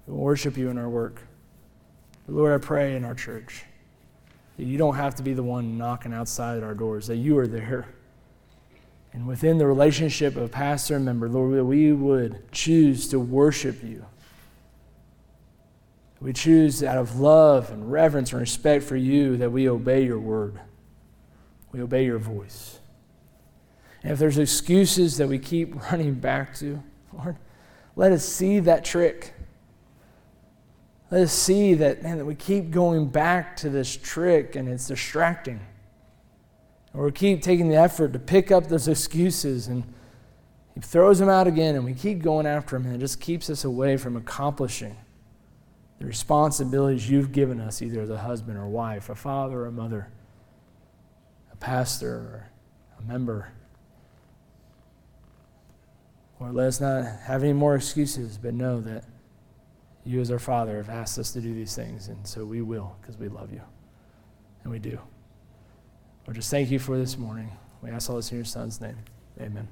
We 0.07 0.13
worship 0.13 0.57
you 0.57 0.69
in 0.69 0.77
our 0.77 0.89
work. 0.89 1.21
But 2.25 2.35
Lord, 2.35 2.59
I 2.59 2.63
pray 2.63 2.95
in 2.95 3.05
our 3.05 3.15
church 3.15 3.65
that 4.59 4.65
you 4.65 4.77
don't 4.77 4.95
have 4.95 5.15
to 5.15 5.23
be 5.23 5.33
the 5.33 5.41
one 5.41 5.77
knocking 5.77 6.13
outside 6.13 6.63
our 6.63 6.73
doors, 6.73 7.07
that 7.07 7.15
you 7.15 7.37
are 7.37 7.47
there. 7.47 7.87
And 9.13 9.25
within 9.25 9.57
the 9.57 9.65
relationship 9.65 10.35
of 10.35 10.51
pastor 10.51 10.97
and 10.97 11.05
member, 11.05 11.29
Lord, 11.29 11.65
we 11.65 11.93
would 11.93 12.51
choose 12.51 13.07
to 13.07 13.21
worship 13.21 13.81
you. 13.81 14.05
We 16.19 16.33
choose 16.33 16.83
out 16.83 16.97
of 16.97 17.21
love 17.21 17.71
and 17.71 17.89
reverence 17.89 18.33
and 18.33 18.41
respect 18.41 18.83
for 18.83 18.97
you 18.97 19.37
that 19.37 19.49
we 19.49 19.69
obey 19.69 20.03
your 20.03 20.19
word. 20.19 20.59
We 21.71 21.81
obey 21.81 22.03
your 22.03 22.19
voice. 22.19 22.79
And 24.03 24.11
if 24.11 24.19
there's 24.19 24.37
excuses 24.37 25.15
that 25.19 25.29
we 25.29 25.39
keep 25.39 25.73
running 25.89 26.15
back 26.15 26.53
to, 26.55 26.83
Lord, 27.13 27.37
let 27.95 28.11
us 28.11 28.25
see 28.25 28.59
that 28.59 28.83
trick. 28.83 29.33
Let 31.11 31.21
us 31.21 31.33
see 31.33 31.73
that, 31.75 32.03
man, 32.03 32.17
that 32.19 32.25
we 32.25 32.35
keep 32.35 32.69
going 32.69 33.07
back 33.07 33.55
to 33.57 33.69
this 33.69 33.97
trick 33.97 34.55
and 34.55 34.69
it's 34.69 34.87
distracting. 34.87 35.59
Or 36.93 37.05
we 37.05 37.11
keep 37.11 37.41
taking 37.41 37.69
the 37.69 37.77
effort 37.77 38.13
to 38.13 38.19
pick 38.19 38.51
up 38.51 38.67
those 38.67 38.87
excuses 38.87 39.67
and 39.67 39.83
he 40.75 40.81
throws 40.81 41.19
them 41.19 41.29
out 41.29 41.47
again 41.47 41.75
and 41.75 41.83
we 41.83 41.93
keep 41.93 42.21
going 42.21 42.45
after 42.45 42.75
him 42.75 42.85
and 42.85 42.95
it 42.95 42.99
just 42.99 43.19
keeps 43.19 43.49
us 43.49 43.63
away 43.63 43.97
from 43.97 44.15
accomplishing 44.15 44.97
the 45.97 46.05
responsibilities 46.05 47.09
you've 47.09 47.31
given 47.31 47.59
us, 47.59 47.81
either 47.81 48.01
as 48.01 48.09
a 48.09 48.17
husband 48.17 48.57
or 48.57 48.67
wife, 48.67 49.09
a 49.09 49.15
father 49.15 49.61
or 49.61 49.65
a 49.65 49.71
mother, 49.71 50.09
a 51.51 51.55
pastor 51.57 52.09
or 52.09 52.49
a 52.97 53.01
member. 53.01 53.51
Or 56.39 56.51
let 56.51 56.67
us 56.67 56.79
not 56.79 57.03
have 57.23 57.43
any 57.43 57.51
more 57.51 57.75
excuses, 57.75 58.37
but 58.37 58.53
know 58.53 58.79
that 58.79 59.03
you, 60.05 60.21
as 60.21 60.31
our 60.31 60.39
Father, 60.39 60.77
have 60.77 60.89
asked 60.89 61.19
us 61.19 61.31
to 61.33 61.41
do 61.41 61.53
these 61.53 61.75
things, 61.75 62.07
and 62.07 62.25
so 62.25 62.45
we 62.45 62.61
will 62.61 62.95
because 63.01 63.17
we 63.17 63.27
love 63.27 63.51
you. 63.51 63.61
And 64.63 64.71
we 64.71 64.79
do. 64.79 64.99
Lord, 66.27 66.35
just 66.35 66.51
thank 66.51 66.69
you 66.69 66.79
for 66.79 66.97
this 66.97 67.17
morning. 67.17 67.51
We 67.81 67.89
ask 67.89 68.09
all 68.09 68.17
this 68.17 68.31
in 68.31 68.37
your 68.37 68.45
Son's 68.45 68.81
name. 68.81 68.97
Amen. 69.39 69.67